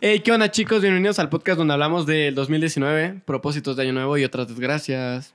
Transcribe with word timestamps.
Hey, 0.00 0.20
¿qué 0.20 0.30
onda 0.30 0.48
chicos? 0.48 0.80
Bienvenidos 0.80 1.18
al 1.18 1.28
podcast 1.28 1.58
donde 1.58 1.74
hablamos 1.74 2.06
del 2.06 2.32
2019, 2.36 3.22
propósitos 3.24 3.74
de 3.74 3.82
año 3.82 3.94
nuevo 3.94 4.16
y 4.16 4.22
otras 4.22 4.46
desgracias. 4.46 5.34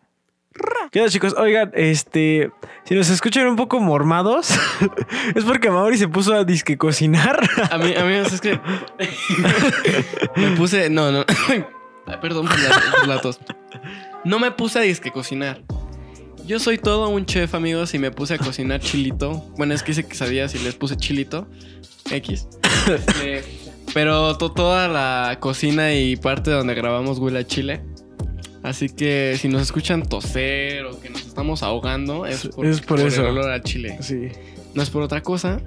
¿Qué 0.90 1.02
onda, 1.02 1.12
chicos? 1.12 1.36
Oigan, 1.38 1.72
este. 1.74 2.50
Si 2.86 2.96
nos 2.96 3.10
escuchan 3.10 3.46
un 3.48 3.58
poco 3.58 3.82
mormados, 3.82 4.52
es 5.36 5.44
porque 5.44 5.70
Mauri 5.70 5.98
se 5.98 6.08
puso 6.08 6.34
a 6.34 6.46
disque 6.46 6.78
cocinar. 6.78 7.42
A 7.72 7.78
mí, 7.78 7.94
amigos, 7.94 8.32
es 8.32 8.40
que. 8.40 8.58
me 10.38 10.56
puse. 10.56 10.90
No, 10.90 11.12
no. 11.12 11.26
Ay, 11.50 11.66
perdón 12.22 12.48
por 12.48 12.58
la, 12.58 12.82
por 13.00 13.08
la 13.10 13.20
tos. 13.20 13.42
No 14.24 14.40
me 14.40 14.52
puse 14.52 14.80
a 14.80 14.84
disque 14.84 15.12
cocinar. 15.12 15.62
Yo 16.46 16.58
soy 16.60 16.78
todo 16.78 17.10
un 17.10 17.26
chef, 17.26 17.54
amigos, 17.54 17.94
y 17.96 18.00
me 18.00 18.12
puse 18.12 18.36
a 18.36 18.38
cocinar 18.38 18.80
chilito. 18.80 19.46
Bueno, 19.58 19.74
es 19.74 19.84
que 19.84 19.92
hice 19.92 20.08
quesadillas 20.08 20.56
y 20.56 20.60
les 20.60 20.76
puse 20.76 20.96
chilito. 20.96 21.50
X. 22.10 22.48
Este, 22.84 23.63
pero 23.94 24.38
to- 24.38 24.52
toda 24.52 24.88
la 24.88 25.38
cocina 25.40 25.94
y 25.94 26.16
parte 26.16 26.52
donde 26.52 26.74
grabamos 26.74 27.20
huele 27.20 27.40
a 27.40 27.48
chile. 27.48 27.82
Así 28.64 28.88
que 28.90 29.36
si 29.40 29.50
nos 29.50 29.62
escuchan 29.62 30.04
toser 30.04 30.86
o 30.86 31.00
que 31.00 31.10
nos 31.10 31.22
estamos 31.26 31.64
ahogando, 31.64 32.26
es 32.26 32.48
por, 32.48 32.66
Es 32.66 32.80
por 32.82 33.00
eso. 33.02 33.22
el 33.22 33.28
olor 33.38 33.52
a 33.52 33.62
chile. 33.62 33.98
Sí. 34.02 34.30
No 34.74 34.82
es 34.82 34.90
por 34.90 35.02
otra 35.04 35.22
cosa. 35.22 35.60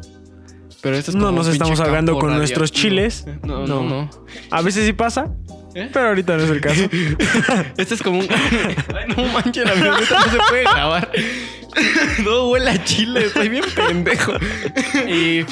Pero 0.82 0.96
esto 0.96 1.10
es 1.10 1.14
No 1.16 1.26
como 1.26 1.38
nos 1.38 1.48
estamos 1.48 1.80
ahogando 1.80 2.18
con 2.18 2.34
nuestros 2.36 2.70
radiactivo. 2.70 2.88
chiles. 2.90 3.26
No, 3.44 3.66
No. 3.66 3.82
no, 3.82 3.88
no. 3.88 4.10
A 4.50 4.62
veces 4.62 4.86
sí 4.86 4.92
pasa, 4.92 5.34
¿Eh? 5.76 5.90
pero 5.92 6.08
ahorita 6.08 6.38
no 6.38 6.44
es 6.44 6.50
el 6.50 6.60
caso. 6.62 6.88
Este 7.76 7.94
es 7.94 8.02
como 8.02 8.20
un. 8.20 8.26
Ay, 8.30 9.14
no 9.14 9.24
manches, 9.26 9.66
amigo, 9.66 9.94
neta, 9.94 10.20
no 10.24 10.32
se 10.32 10.38
puede 10.48 10.62
grabar. 10.62 11.10
Todo 12.24 12.50
huele 12.50 12.70
a 12.70 12.82
chile, 12.82 13.26
estoy 13.26 13.50
bien 13.50 13.64
pendejo. 13.74 14.32
¿Y 15.06 15.42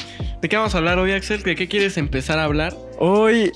de 0.41 0.49
qué 0.49 0.57
vamos 0.57 0.73
a 0.73 0.79
hablar 0.79 0.97
hoy, 0.97 1.11
Axel? 1.11 1.43
¿De 1.43 1.55
qué 1.55 1.67
quieres 1.67 1.97
empezar 1.97 2.39
a 2.39 2.45
hablar? 2.45 2.73
Hoy, 2.97 3.51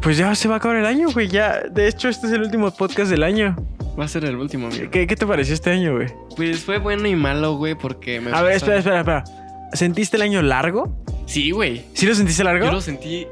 pues 0.00 0.16
ya 0.16 0.32
se 0.36 0.46
va 0.46 0.54
a 0.54 0.58
acabar 0.58 0.76
el 0.76 0.86
año, 0.86 1.08
güey. 1.10 1.26
Ya, 1.26 1.60
de 1.68 1.88
hecho, 1.88 2.08
este 2.08 2.28
es 2.28 2.34
el 2.34 2.42
último 2.42 2.70
podcast 2.70 3.10
del 3.10 3.24
año. 3.24 3.56
Va 3.98 4.04
a 4.04 4.08
ser 4.08 4.24
el 4.24 4.36
último, 4.36 4.68
amigo. 4.68 4.92
¿Qué, 4.92 5.08
qué 5.08 5.16
te 5.16 5.26
pareció 5.26 5.54
este 5.54 5.70
año, 5.70 5.96
güey? 5.96 6.06
Pues 6.36 6.60
fue 6.60 6.78
bueno 6.78 7.08
y 7.08 7.16
malo, 7.16 7.56
güey, 7.56 7.74
porque 7.74 8.20
me. 8.20 8.30
A 8.30 8.42
ver, 8.42 8.54
espera, 8.54 8.78
espera, 8.78 9.00
espera. 9.00 9.24
¿Sentiste 9.72 10.16
el 10.16 10.22
año 10.22 10.40
largo? 10.40 11.04
Sí, 11.26 11.50
güey. 11.50 11.84
¿Sí 11.94 12.06
lo 12.06 12.14
sentiste 12.14 12.44
largo? 12.44 12.66
Yo 12.66 12.72
lo 12.72 12.80
sentí. 12.80 13.26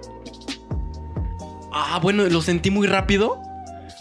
Ah, 1.86 1.98
bueno, 2.02 2.24
lo 2.28 2.40
sentí 2.42 2.70
muy 2.70 2.86
rápido. 2.86 3.40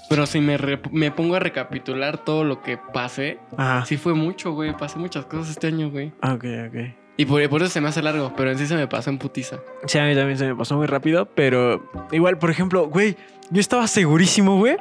Pero 0.10 0.26
si 0.26 0.40
me, 0.40 0.58
me 0.92 1.12
pongo 1.12 1.36
a 1.36 1.40
recapitular 1.40 2.18
todo 2.24 2.46
lo 2.46 2.62
que 2.62 2.78
pasé, 2.78 3.40
Ajá. 3.58 3.86
sí 3.86 3.98
fue 3.98 4.14
mucho, 4.14 4.54
güey. 4.54 4.76
Pasé 4.78 4.98
muchas 5.00 5.26
cosas 5.26 5.50
este 5.50 5.68
año, 5.68 5.90
güey. 5.92 6.14
Ok, 6.24 6.46
ok. 6.70 6.94
Y 7.18 7.26
por, 7.26 7.50
por 7.50 7.62
eso 7.62 7.72
se 7.72 7.82
me 7.82 7.90
hace 7.90 8.02
largo, 8.02 8.32
pero 8.38 8.52
en 8.52 8.58
sí 8.58 8.68
se 8.68 8.76
me 8.76 8.88
pasó 8.88 9.10
en 9.10 9.18
putiza. 9.18 9.58
Sí, 9.86 9.98
a 9.98 10.06
mí 10.06 10.16
también 10.16 10.38
se 10.38 10.46
me 10.46 10.56
pasó 10.56 10.78
muy 10.78 10.86
rápido, 10.86 11.26
pero 11.26 11.92
igual, 12.14 12.38
por 12.38 12.52
ejemplo, 12.52 12.88
güey, 12.88 13.18
yo 13.50 13.60
estaba 13.60 13.86
segurísimo, 13.88 14.56
güey, 14.58 14.78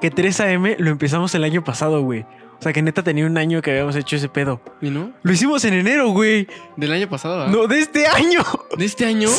que 0.00 0.12
3AM 0.12 0.76
lo 0.78 0.90
empezamos 0.90 1.34
el 1.34 1.42
año 1.44 1.64
pasado, 1.64 2.02
güey. 2.02 2.20
O 2.20 2.62
sea, 2.62 2.72
que 2.72 2.82
neta 2.82 3.02
tenía 3.02 3.26
un 3.26 3.36
año 3.38 3.62
que 3.62 3.72
habíamos 3.72 3.96
hecho 3.96 4.14
ese 4.14 4.28
pedo. 4.28 4.60
¿Y 4.80 4.90
no? 4.90 5.10
Lo 5.22 5.32
hicimos 5.32 5.64
en 5.64 5.74
enero, 5.74 6.10
güey. 6.10 6.46
Del 6.76 6.92
año 6.92 7.08
pasado, 7.08 7.38
¿verdad? 7.38 7.52
No, 7.52 7.66
de 7.66 7.80
este 7.80 8.06
año. 8.06 8.42
¿De 8.78 8.84
este 8.84 9.06
año? 9.06 9.28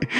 Sí. 0.00 0.14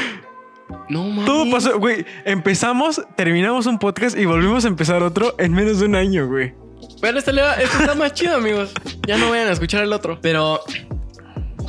No 0.88 1.04
mames. 1.04 1.24
Todo 1.26 1.50
pasó, 1.50 1.78
güey. 1.78 2.04
Empezamos, 2.24 3.02
terminamos 3.16 3.66
un 3.66 3.78
podcast 3.78 4.16
y 4.16 4.24
volvimos 4.24 4.64
a 4.64 4.68
empezar 4.68 5.02
otro 5.02 5.34
en 5.38 5.52
menos 5.52 5.80
de 5.80 5.86
un 5.86 5.94
año, 5.94 6.26
güey. 6.26 6.54
Pero 7.00 7.18
este, 7.18 7.32
le 7.32 7.42
va- 7.42 7.54
este 7.54 7.76
está 7.78 7.94
más 7.94 8.12
chido, 8.14 8.36
amigos. 8.36 8.72
Ya 9.06 9.18
no 9.18 9.30
vayan 9.30 9.48
a 9.48 9.52
escuchar 9.52 9.82
el 9.84 9.92
otro. 9.92 10.18
Pero. 10.20 10.60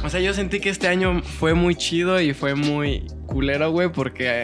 O 0.04 0.10
sea, 0.10 0.20
yo 0.22 0.34
sentí 0.34 0.60
que 0.60 0.70
este 0.70 0.88
año 0.88 1.22
fue 1.22 1.54
muy 1.54 1.76
chido 1.76 2.22
y 2.22 2.34
fue 2.34 2.56
muy 2.56 3.06
culero, 3.28 3.72
güey, 3.72 3.92
porque. 3.92 4.44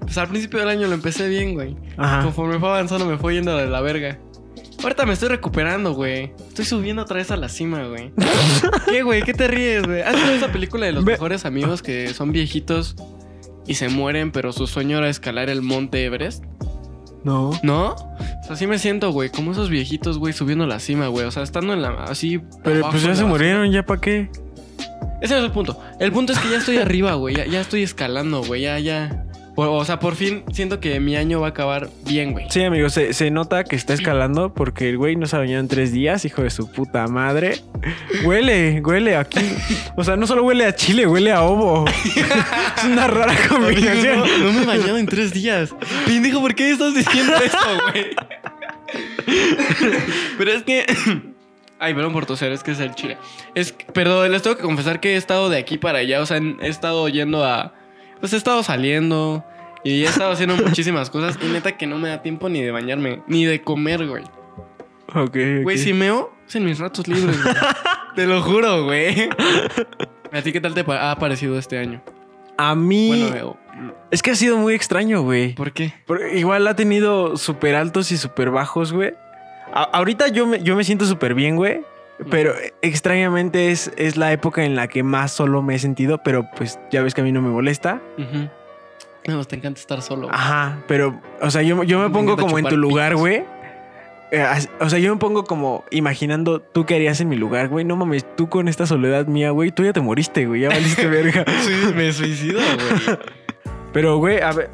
Pues 0.00 0.16
al 0.16 0.28
principio 0.28 0.58
del 0.60 0.68
año 0.68 0.86
lo 0.86 0.94
empecé 0.94 1.28
bien, 1.28 1.52
güey. 1.54 1.76
Ajá. 1.98 2.22
Conforme 2.22 2.58
fue 2.58 2.68
avanzando, 2.70 3.04
me 3.04 3.18
fue 3.18 3.34
yendo 3.34 3.54
de 3.56 3.66
la 3.66 3.80
verga. 3.82 4.18
Ahorita 4.82 5.04
me 5.04 5.12
estoy 5.12 5.28
recuperando, 5.28 5.92
güey. 5.92 6.32
Estoy 6.48 6.64
subiendo 6.64 7.02
otra 7.02 7.16
vez 7.16 7.30
a 7.30 7.36
la 7.36 7.48
cima, 7.50 7.82
güey. 7.84 8.12
¿Qué, 8.88 9.02
güey? 9.02 9.22
¿Qué 9.22 9.34
te 9.34 9.48
ríes, 9.48 9.82
güey? 9.84 10.00
¿Has 10.00 10.14
visto 10.14 10.30
esa 10.32 10.52
película 10.52 10.86
de 10.86 10.92
los 10.92 11.04
mejores 11.04 11.44
amigos 11.44 11.82
que 11.82 12.14
son 12.14 12.32
viejitos 12.32 12.94
y 13.68 13.74
se 13.74 13.88
mueren, 13.88 14.32
pero 14.32 14.52
su 14.52 14.66
sueño 14.66 14.98
era 14.98 15.08
escalar 15.08 15.50
el 15.50 15.62
monte 15.62 16.04
Everest? 16.04 16.44
No. 17.22 17.50
¿No? 17.62 17.90
O 17.92 18.44
sea, 18.44 18.54
así 18.54 18.66
me 18.66 18.78
siento, 18.78 19.12
güey. 19.12 19.28
Como 19.28 19.52
esos 19.52 19.68
viejitos, 19.68 20.18
güey, 20.18 20.32
subiendo 20.32 20.66
la 20.66 20.80
cima, 20.80 21.08
güey. 21.08 21.26
O 21.26 21.30
sea, 21.30 21.42
estando 21.42 21.74
en 21.74 21.82
la. 21.82 21.90
Así. 22.04 22.40
Pero 22.64 22.78
abajo 22.78 22.92
pues 22.92 23.02
ya 23.02 23.14
se 23.14 23.24
murieron, 23.24 23.70
¿ya 23.70 23.84
para 23.84 24.00
qué? 24.00 24.30
Ese 25.20 25.34
no 25.34 25.40
es 25.40 25.46
el 25.46 25.52
punto. 25.52 25.80
El 26.00 26.12
punto 26.12 26.32
es 26.32 26.38
que 26.38 26.48
ya 26.48 26.58
estoy 26.58 26.78
arriba, 26.78 27.14
güey. 27.14 27.36
Ya, 27.36 27.46
ya 27.46 27.60
estoy 27.60 27.82
escalando, 27.82 28.42
güey. 28.42 28.62
Ya, 28.62 28.78
ya. 28.78 29.26
Por- 29.58 29.66
o 29.70 29.84
sea, 29.84 29.98
por 29.98 30.14
fin 30.14 30.44
siento 30.52 30.78
que 30.78 31.00
mi 31.00 31.16
año 31.16 31.40
va 31.40 31.48
a 31.48 31.50
acabar 31.50 31.88
bien, 32.06 32.30
güey. 32.30 32.46
Sí, 32.48 32.62
amigo, 32.62 32.88
se, 32.90 33.12
se 33.12 33.32
nota 33.32 33.64
que 33.64 33.74
está 33.74 33.92
escalando 33.92 34.54
porque 34.54 34.88
el 34.88 34.96
güey 34.96 35.16
no 35.16 35.26
se 35.26 35.34
ha 35.34 35.40
bañado 35.40 35.58
en 35.58 35.66
tres 35.66 35.90
días, 35.90 36.24
hijo 36.24 36.42
de 36.42 36.50
su 36.50 36.70
puta 36.70 37.08
madre. 37.08 37.60
Huele, 38.22 38.80
huele 38.84 39.16
aquí. 39.16 39.40
O 39.96 40.04
sea, 40.04 40.14
no 40.14 40.28
solo 40.28 40.44
huele 40.44 40.64
a 40.64 40.76
chile, 40.76 41.08
huele 41.08 41.32
a 41.32 41.42
ovo. 41.42 41.86
es 41.88 42.84
una 42.84 43.08
rara 43.08 43.34
combinación. 43.48 44.18
No, 44.20 44.26
no 44.26 44.52
me 44.52 44.62
he 44.62 44.64
bañado 44.64 44.96
en 44.96 45.06
tres 45.06 45.32
días. 45.32 45.74
Pendejo, 46.06 46.40
¿por 46.40 46.54
qué 46.54 46.70
estás 46.70 46.94
diciendo 46.94 47.32
eso, 47.44 47.58
güey? 47.90 48.06
Pero 50.38 50.52
es 50.52 50.62
que. 50.62 50.86
Ay, 51.80 51.94
perdón 51.94 52.12
por 52.12 52.26
toser, 52.26 52.52
es 52.52 52.62
que 52.62 52.70
es 52.70 52.78
el 52.78 52.94
chile. 52.94 53.16
Es, 53.56 53.74
pero 53.92 54.28
les 54.28 54.40
tengo 54.42 54.56
que 54.56 54.62
confesar 54.62 55.00
que 55.00 55.14
he 55.14 55.16
estado 55.16 55.48
de 55.48 55.58
aquí 55.58 55.78
para 55.78 55.98
allá. 55.98 56.20
O 56.20 56.26
sea, 56.26 56.38
he 56.38 56.68
estado 56.68 57.08
yendo 57.08 57.44
a. 57.44 57.74
Pues 58.20 58.32
he 58.32 58.36
estado 58.36 58.62
saliendo. 58.62 59.44
Y 59.84 60.04
he 60.04 60.08
estado 60.08 60.32
haciendo 60.32 60.56
muchísimas 60.66 61.10
cosas. 61.10 61.38
Y 61.42 61.46
neta 61.46 61.76
que 61.76 61.86
no 61.86 61.98
me 61.98 62.08
da 62.08 62.22
tiempo 62.22 62.48
ni 62.48 62.62
de 62.62 62.70
bañarme. 62.70 63.22
Ni 63.26 63.44
de 63.44 63.62
comer, 63.62 64.06
güey. 64.06 64.24
Ok. 65.14 65.36
Güey, 65.62 65.78
si 65.78 65.92
meo, 65.94 66.32
es 66.46 66.54
en 66.56 66.64
mis 66.64 66.78
ratos 66.78 67.08
libres, 67.08 67.42
güey. 67.42 67.54
Te 68.14 68.26
lo 68.26 68.42
juro, 68.42 68.84
güey. 68.84 69.28
¿A 70.32 70.42
ti 70.42 70.52
qué 70.52 70.60
tal 70.60 70.74
te 70.74 70.84
ha 70.86 71.16
parecido 71.16 71.58
este 71.58 71.78
año? 71.78 72.02
A 72.56 72.74
mí. 72.74 73.08
Bueno, 73.08 73.32
veo. 73.32 73.56
es 74.10 74.20
que 74.22 74.32
ha 74.32 74.34
sido 74.34 74.58
muy 74.58 74.74
extraño, 74.74 75.22
güey. 75.22 75.54
¿Por 75.54 75.72
qué? 75.72 75.94
Porque 76.06 76.36
Igual 76.38 76.66
ha 76.66 76.74
tenido 76.74 77.36
súper 77.36 77.76
altos 77.76 78.10
y 78.12 78.16
súper 78.16 78.50
bajos, 78.50 78.92
güey. 78.92 79.12
A- 79.72 79.84
ahorita 79.84 80.28
yo 80.28 80.46
me, 80.46 80.60
yo 80.62 80.74
me 80.76 80.82
siento 80.84 81.06
súper 81.06 81.34
bien, 81.34 81.54
güey. 81.56 81.80
Pero 82.30 82.52
extrañamente 82.82 83.70
es, 83.70 83.92
es 83.96 84.16
la 84.16 84.32
época 84.32 84.64
en 84.64 84.74
la 84.74 84.88
que 84.88 85.02
más 85.02 85.30
solo 85.32 85.62
me 85.62 85.76
he 85.76 85.78
sentido, 85.78 86.18
pero 86.24 86.46
pues 86.56 86.78
ya 86.90 87.02
ves 87.02 87.14
que 87.14 87.20
a 87.20 87.24
mí 87.24 87.30
no 87.32 87.40
me 87.40 87.50
molesta. 87.50 88.00
Ujú. 88.18 88.48
No, 89.28 89.34
pues 89.36 89.46
te 89.48 89.56
encanta 89.56 89.80
estar 89.80 90.02
solo. 90.02 90.22
güey. 90.22 90.30
Ajá, 90.34 90.82
pero, 90.88 91.20
o 91.40 91.50
sea, 91.50 91.62
yo, 91.62 91.82
yo 91.84 91.98
me 91.98 92.08
Me 92.08 92.10
pongo 92.14 92.36
como 92.36 92.58
en 92.58 92.64
tu 92.66 92.76
lugar, 92.76 93.14
güey. 93.16 93.44
Eh, 94.30 94.44
O 94.80 94.90
sea, 94.90 94.98
yo 94.98 95.12
me 95.14 95.18
pongo 95.20 95.44
como 95.44 95.84
imaginando 95.90 96.60
tú 96.60 96.84
qué 96.86 96.96
harías 96.96 97.20
en 97.20 97.28
mi 97.28 97.36
lugar, 97.36 97.68
güey. 97.68 97.84
No 97.84 97.94
mames, 97.96 98.26
tú 98.36 98.48
con 98.48 98.68
esta 98.68 98.86
soledad 98.86 99.26
mía, 99.26 99.50
güey, 99.50 99.70
tú 99.70 99.84
ya 99.84 99.92
te 99.92 100.00
moriste, 100.00 100.46
güey, 100.46 100.62
ya 100.62 100.68
valiste 100.70 101.06
verga. 101.08 101.44
Sí, 101.62 101.92
me 101.94 102.12
suicido, 102.12 102.60
güey. 102.60 103.18
Pero, 103.92 104.18
güey, 104.18 104.40
a 104.40 104.52
ver. 104.52 104.70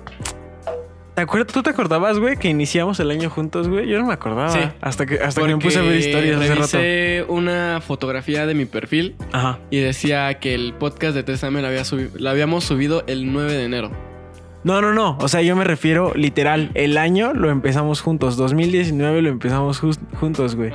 ¿Te 1.14 1.22
acuerdas, 1.22 1.52
¿Tú 1.54 1.62
te 1.62 1.70
acordabas, 1.70 2.18
güey, 2.18 2.36
que 2.36 2.48
iniciamos 2.48 2.98
el 2.98 3.08
año 3.12 3.30
juntos, 3.30 3.68
güey? 3.68 3.86
Yo 3.88 4.00
no 4.00 4.06
me 4.06 4.12
acordaba. 4.14 4.48
Sí. 4.50 4.58
Hasta 4.80 5.06
que, 5.06 5.20
hasta 5.20 5.42
que 5.42 5.46
me 5.54 5.58
puse 5.58 5.78
a 5.78 5.82
ver 5.82 5.96
historias 5.96 6.40
hace 6.40 7.20
rato. 7.22 7.32
una 7.32 7.80
fotografía 7.80 8.46
de 8.46 8.54
mi 8.54 8.64
perfil 8.64 9.14
Ajá. 9.32 9.60
y 9.70 9.78
decía 9.78 10.34
que 10.40 10.54
el 10.56 10.74
podcast 10.74 11.14
de 11.14 11.22
3 11.22 11.40
lo, 11.42 11.66
había 11.68 11.82
subi- 11.82 12.10
lo 12.18 12.30
habíamos 12.30 12.64
subido 12.64 13.04
el 13.06 13.32
9 13.32 13.52
de 13.52 13.64
enero. 13.64 13.90
No, 14.64 14.80
no, 14.80 14.92
no. 14.92 15.16
O 15.20 15.28
sea, 15.28 15.42
yo 15.42 15.54
me 15.54 15.62
refiero 15.64 16.12
literal. 16.16 16.70
El 16.74 16.96
año 16.98 17.32
lo 17.32 17.50
empezamos 17.50 18.00
juntos. 18.00 18.36
2019 18.36 19.22
lo 19.22 19.28
empezamos 19.28 19.80
juntos, 20.18 20.56
güey. 20.56 20.72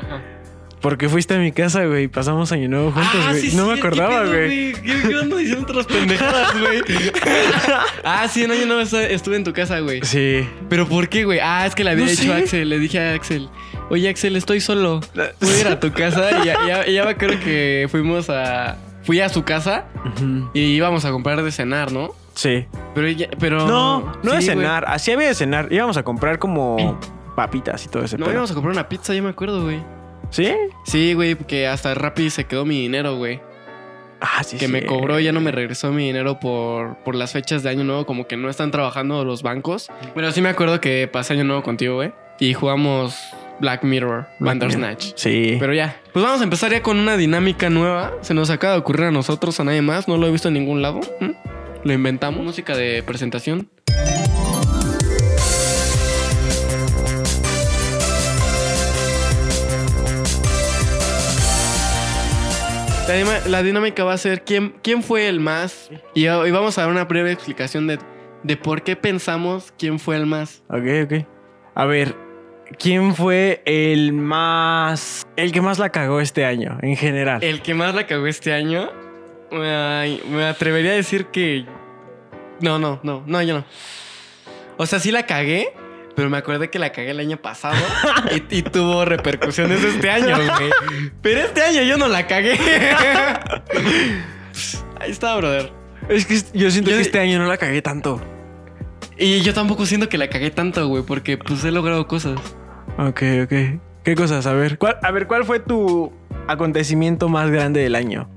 Porque 0.81 1.09
fuiste 1.09 1.33
a 1.35 1.37
mi 1.39 1.51
casa, 1.51 1.83
güey. 1.85 2.03
y 2.05 2.07
Pasamos 2.07 2.51
año 2.53 2.69
nuevo 2.69 2.91
juntos, 2.91 3.11
Ah, 3.15 3.29
güey. 3.31 3.41
sí, 3.49 3.57
no 3.57 3.65
me 3.67 3.75
sí, 3.75 3.81
¿qué 3.81 3.87
acordaba, 3.87 4.25
güey. 4.25 4.73
¿Qué, 4.73 5.15
ando 5.21 5.35
diciendo 5.37 5.65
otras 5.69 5.85
pendejadas, 5.87 6.57
güey? 6.59 6.81
ah, 8.03 8.27
sí, 8.29 8.43
en 8.43 8.51
año 8.51 8.65
nuevo 8.65 8.81
estuve 8.81 9.35
en 9.35 9.43
tu 9.43 9.51
casa, 9.53 9.79
güey. 9.79 10.01
Sí. 10.03 10.47
¿Pero 10.69 10.87
por 10.87 11.09
qué, 11.09 11.25
güey? 11.25 11.39
Ah, 11.41 11.65
es 11.65 11.75
que 11.75 11.83
le 11.83 11.91
había 11.91 12.05
No 12.05 12.11
sé. 12.11 12.31
a 12.31 12.37
Axel. 12.37 12.69
Le 12.69 12.79
dije 12.79 12.99
a 12.99 13.13
Axel, 13.13 13.49
oye, 13.89 14.07
Axel, 14.09 14.35
estoy 14.35 14.61
solo. 14.61 15.01
Voy 15.41 15.51
a 15.53 15.59
ir 15.59 15.67
a 15.67 15.79
tu 15.79 15.91
casa. 15.91 16.41
Y 16.41 16.45
ya, 16.45 16.85
ya, 16.85 17.03
me 17.03 17.11
acuerdo 17.11 17.39
que 17.43 17.87
fuimos 17.91 18.29
a... 18.29 18.77
Fui 19.03 19.19
a 19.21 19.29
su 19.29 19.43
casa 19.43 19.85
y 20.53 20.59
íbamos 20.61 21.03
a 21.05 21.11
comprar 21.11 21.41
de 21.41 21.51
cenar, 21.51 21.91
¿no? 21.91 22.13
Sí. 22.35 22.65
Pero, 22.93 23.09
ya- 23.09 23.29
pero 23.39 23.65
No, 23.67 24.01
no 24.23 24.31
de 24.31 24.37
güey. 24.37 24.41
cenar. 24.43 24.85
Así 24.87 25.11
había 25.11 25.27
de 25.29 25.33
cenar. 25.35 25.67
Íbamos 25.71 25.97
a 25.97 26.03
comprar 26.03 26.37
como 26.37 26.99
papitas 27.35 27.83
y 27.85 27.89
todo 27.89 28.03
ese 28.03 28.17
No, 28.17 28.25
pedo. 28.25 28.33
íbamos 28.33 28.51
a 28.51 28.53
comprar 28.53 28.73
una 28.73 28.87
pizza, 28.87 29.13
yo 29.15 29.23
me 29.23 29.29
acuerdo, 29.29 29.63
güey. 29.63 29.81
¿Sí? 30.29 30.53
Sí, 30.85 31.13
güey, 31.13 31.35
que 31.35 31.67
hasta 31.67 31.93
Rappi 31.93 32.29
se 32.29 32.45
quedó 32.45 32.65
mi 32.65 32.81
dinero, 32.81 33.15
güey. 33.15 33.41
Ah, 34.21 34.43
sí, 34.43 34.57
que 34.57 34.65
sí. 34.65 34.71
me 34.71 34.85
cobró 34.85 35.19
y 35.19 35.23
ya 35.23 35.31
no 35.31 35.39
me 35.39 35.51
regresó 35.51 35.91
mi 35.91 36.07
dinero 36.07 36.39
por, 36.39 36.97
por 37.03 37.15
las 37.15 37.31
fechas 37.31 37.63
de 37.63 37.69
año 37.69 37.83
nuevo, 37.83 38.05
como 38.05 38.27
que 38.27 38.35
no 38.35 38.49
están 38.49 38.69
trabajando 38.71 39.23
los 39.23 39.43
bancos. 39.43 39.89
Pero 40.13 40.31
sí 40.31 40.41
me 40.41 40.49
acuerdo 40.49 40.81
que 40.81 41.07
pasé 41.07 41.33
año 41.33 41.45
nuevo 41.45 41.63
contigo, 41.63 41.95
güey. 41.95 42.11
Y 42.39 42.53
jugamos 42.53 43.17
Black 43.59 43.83
Mirror, 43.83 44.27
Black 44.39 44.39
Bandersnatch. 44.39 45.13
Sí. 45.15 45.57
Pero 45.59 45.73
ya, 45.73 45.99
pues 46.13 46.23
vamos 46.23 46.41
a 46.41 46.43
empezar 46.43 46.71
ya 46.71 46.81
con 46.81 46.99
una 46.99 47.15
dinámica 47.17 47.69
nueva. 47.69 48.13
Se 48.21 48.33
nos 48.33 48.49
acaba 48.49 48.73
de 48.73 48.79
ocurrir 48.79 49.05
a 49.05 49.11
nosotros, 49.11 49.59
a 49.59 49.63
nadie 49.63 49.81
más. 49.81 50.07
No 50.07 50.17
lo 50.17 50.27
he 50.27 50.31
visto 50.31 50.49
en 50.49 50.53
ningún 50.55 50.81
lado. 50.81 50.99
¿Mm? 51.19 51.31
lo 51.83 51.93
inventamos, 51.93 52.43
música 52.43 52.75
de 52.75 53.03
presentación. 53.03 53.69
La, 63.09 63.63
dinámica 63.63 64.03
va 64.03 64.13
a 64.13 64.17
ser 64.19 64.43
quién, 64.43 64.75
quién 64.83 65.01
fue 65.01 65.27
el 65.27 65.39
más. 65.39 65.89
Y, 66.13 66.27
y 66.27 66.51
vamos 66.51 66.77
a 66.77 66.81
dar 66.81 66.91
una 66.91 67.05
breve 67.05 67.31
explicación 67.31 67.87
de, 67.87 67.97
de 68.43 68.55
por 68.55 68.83
qué 68.83 68.95
pensamos 68.95 69.73
quién 69.79 69.97
fue 69.97 70.15
el 70.15 70.27
más. 70.27 70.61
Ok, 70.69 71.05
ok. 71.05 71.25
A 71.73 71.85
ver, 71.85 72.15
¿quién 72.77 73.15
fue 73.15 73.63
el 73.65 74.13
más. 74.13 75.25
el 75.37 75.51
que 75.51 75.59
más 75.59 75.79
la 75.79 75.89
cagó 75.89 76.19
este 76.19 76.45
año, 76.45 76.77
en 76.83 76.95
general? 76.95 77.43
El 77.43 77.63
que 77.63 77.73
más 77.73 77.95
la 77.95 78.05
cagó 78.05 78.27
este 78.27 78.53
año. 78.53 78.91
ay, 79.51 80.21
me 80.29 80.45
atrevería 80.45 80.91
a 80.91 80.95
decir 80.95 81.25
que. 81.27 81.65
No, 82.61 82.77
no, 82.77 82.99
no, 83.01 83.23
no, 83.25 83.41
yo 83.41 83.55
no. 83.55 83.65
O 84.77 84.85
sea, 84.85 84.99
sí 84.99 85.11
la 85.11 85.25
cagué, 85.25 85.73
pero 86.15 86.29
me 86.29 86.37
acordé 86.37 86.69
que 86.69 86.79
la 86.79 86.91
cagué 86.91 87.11
el 87.11 87.19
año 87.19 87.37
pasado 87.37 87.77
y, 88.31 88.57
y 88.57 88.61
tuvo 88.63 89.05
repercusiones 89.05 89.83
este 89.83 90.09
año, 90.11 90.35
güey. 90.35 90.69
Pero 91.21 91.41
este 91.41 91.61
año 91.63 91.81
yo 91.83 91.97
no 91.97 92.07
la 92.07 92.27
cagué. 92.27 92.53
Ahí 94.99 95.11
está, 95.11 95.35
brother. 95.37 95.71
Es 96.09 96.25
que 96.25 96.35
yo 96.57 96.71
siento 96.71 96.91
Yo- 96.91 96.97
que 96.97 97.01
este 97.01 97.19
año 97.19 97.39
no 97.39 97.45
la 97.47 97.57
cagué 97.57 97.81
tanto. 97.81 98.21
Y 99.17 99.41
yo 99.41 99.53
tampoco 99.53 99.85
siento 99.85 100.07
que 100.09 100.17
la 100.17 100.29
cagué 100.29 100.49
tanto, 100.51 100.87
güey, 100.87 101.03
porque 101.03 101.37
pues 101.37 101.63
he 101.65 101.71
logrado 101.71 102.07
cosas. 102.07 102.39
Ok, 102.97 103.21
ok. 103.43 103.53
¿Qué 104.03 104.15
cosas? 104.15 104.45
A 104.47 104.53
ver, 104.53 104.77
¿cuál, 104.77 104.97
a 105.03 105.11
ver, 105.11 105.27
¿cuál 105.27 105.43
fue 105.43 105.59
tu 105.59 106.11
acontecimiento 106.47 107.27
más 107.29 107.49
grande 107.49 107.81
del 107.81 107.95
año? 107.95 108.29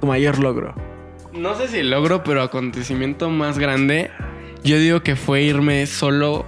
Tu 0.00 0.06
mayor 0.06 0.38
logro. 0.38 0.74
No 1.32 1.54
sé 1.56 1.66
si 1.68 1.82
logro, 1.82 2.22
pero 2.22 2.42
acontecimiento 2.42 3.30
más 3.30 3.58
grande, 3.58 4.10
yo 4.62 4.78
digo 4.78 5.02
que 5.02 5.16
fue 5.16 5.42
irme 5.42 5.86
solo 5.86 6.46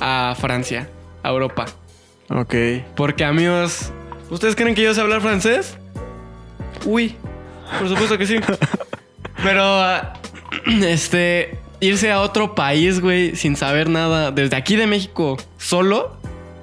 a 0.00 0.34
Francia, 0.38 0.88
a 1.22 1.28
Europa. 1.30 1.66
Ok. 2.30 2.54
Porque 2.96 3.24
amigos, 3.24 3.90
¿ustedes 4.30 4.54
creen 4.56 4.74
que 4.74 4.82
yo 4.82 4.94
sé 4.94 5.00
hablar 5.00 5.20
francés? 5.20 5.78
Uy, 6.84 7.16
por 7.78 7.88
supuesto 7.88 8.18
que 8.18 8.26
sí. 8.26 8.36
Pero, 9.42 9.62
ah, 9.62 10.14
este, 10.66 11.58
irse 11.80 12.10
a 12.12 12.20
otro 12.20 12.54
país, 12.54 13.00
güey, 13.00 13.36
sin 13.36 13.56
saber 13.56 13.88
nada, 13.88 14.30
desde 14.30 14.56
aquí 14.56 14.76
de 14.76 14.86
México, 14.86 15.36
solo. 15.58 16.16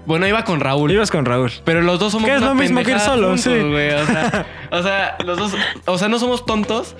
Bueno, 0.05 0.27
iba 0.27 0.43
con 0.43 0.59
Raúl. 0.59 0.91
Ibas 0.91 1.09
con 1.09 1.25
Raúl. 1.25 1.51
Pero 1.63 1.81
los 1.81 1.99
dos 1.99 2.11
somos 2.11 2.29
Que 2.29 2.35
es 2.35 2.41
lo 2.41 2.53
mismo 2.53 2.83
que 2.83 2.91
ir 2.91 2.99
solo, 2.99 3.29
juntos, 3.29 3.41
sí. 3.41 3.49
O 3.49 4.05
sea, 4.05 4.45
o 4.69 4.83
sea, 4.83 5.17
los 5.25 5.37
dos, 5.39 5.53
o 5.85 5.97
sea, 5.97 6.07
no 6.09 6.19
somos 6.19 6.45
tontos, 6.45 6.95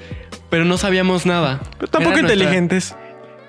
pero 0.50 0.66
no 0.66 0.78
sabíamos 0.80 1.28
nada. 1.28 1.60
Pero 1.78 1.92
tampoco 1.92 2.14
Era 2.16 2.22
nuestra- 2.24 2.34
inteligentes. 2.34 2.96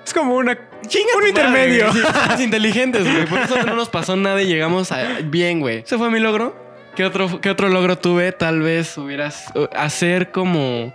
Es 0.05 0.13
como 0.13 0.35
una. 0.35 0.59
Chinga 0.85 1.17
un 1.17 1.27
intermedio. 1.27 1.91
somos 1.91 2.39
inteligentes, 2.41 3.03
güey. 3.03 3.25
Por 3.25 3.39
eso 3.39 3.63
no 3.63 3.75
nos 3.75 3.89
pasó 3.89 4.15
nada 4.15 4.41
y 4.41 4.45
llegamos 4.47 4.91
a- 4.91 5.19
bien, 5.23 5.59
güey. 5.59 5.79
Ese 5.79 5.97
fue 5.97 6.09
mi 6.11 6.19
logro. 6.19 6.55
¿Qué 6.95 7.05
otro, 7.05 7.41
¿Qué 7.41 7.49
otro 7.49 7.69
logro 7.69 7.97
tuve? 7.97 8.31
Tal 8.31 8.61
vez 8.61 8.97
hubieras... 8.97 9.45
uh, 9.55 9.67
Hacer 9.75 10.31
como... 10.31 10.93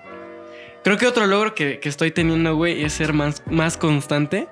Creo 0.83 0.97
que 0.97 1.07
otro 1.07 1.27
logro 1.27 1.55
que, 1.55 1.79
que 1.79 1.89
estoy 1.89 2.11
teniendo, 2.11 2.57
güey, 2.57 2.83
es 2.85 2.93
ser 2.95 3.13
más, 3.13 3.43
más 3.47 3.77
constante 3.77 4.49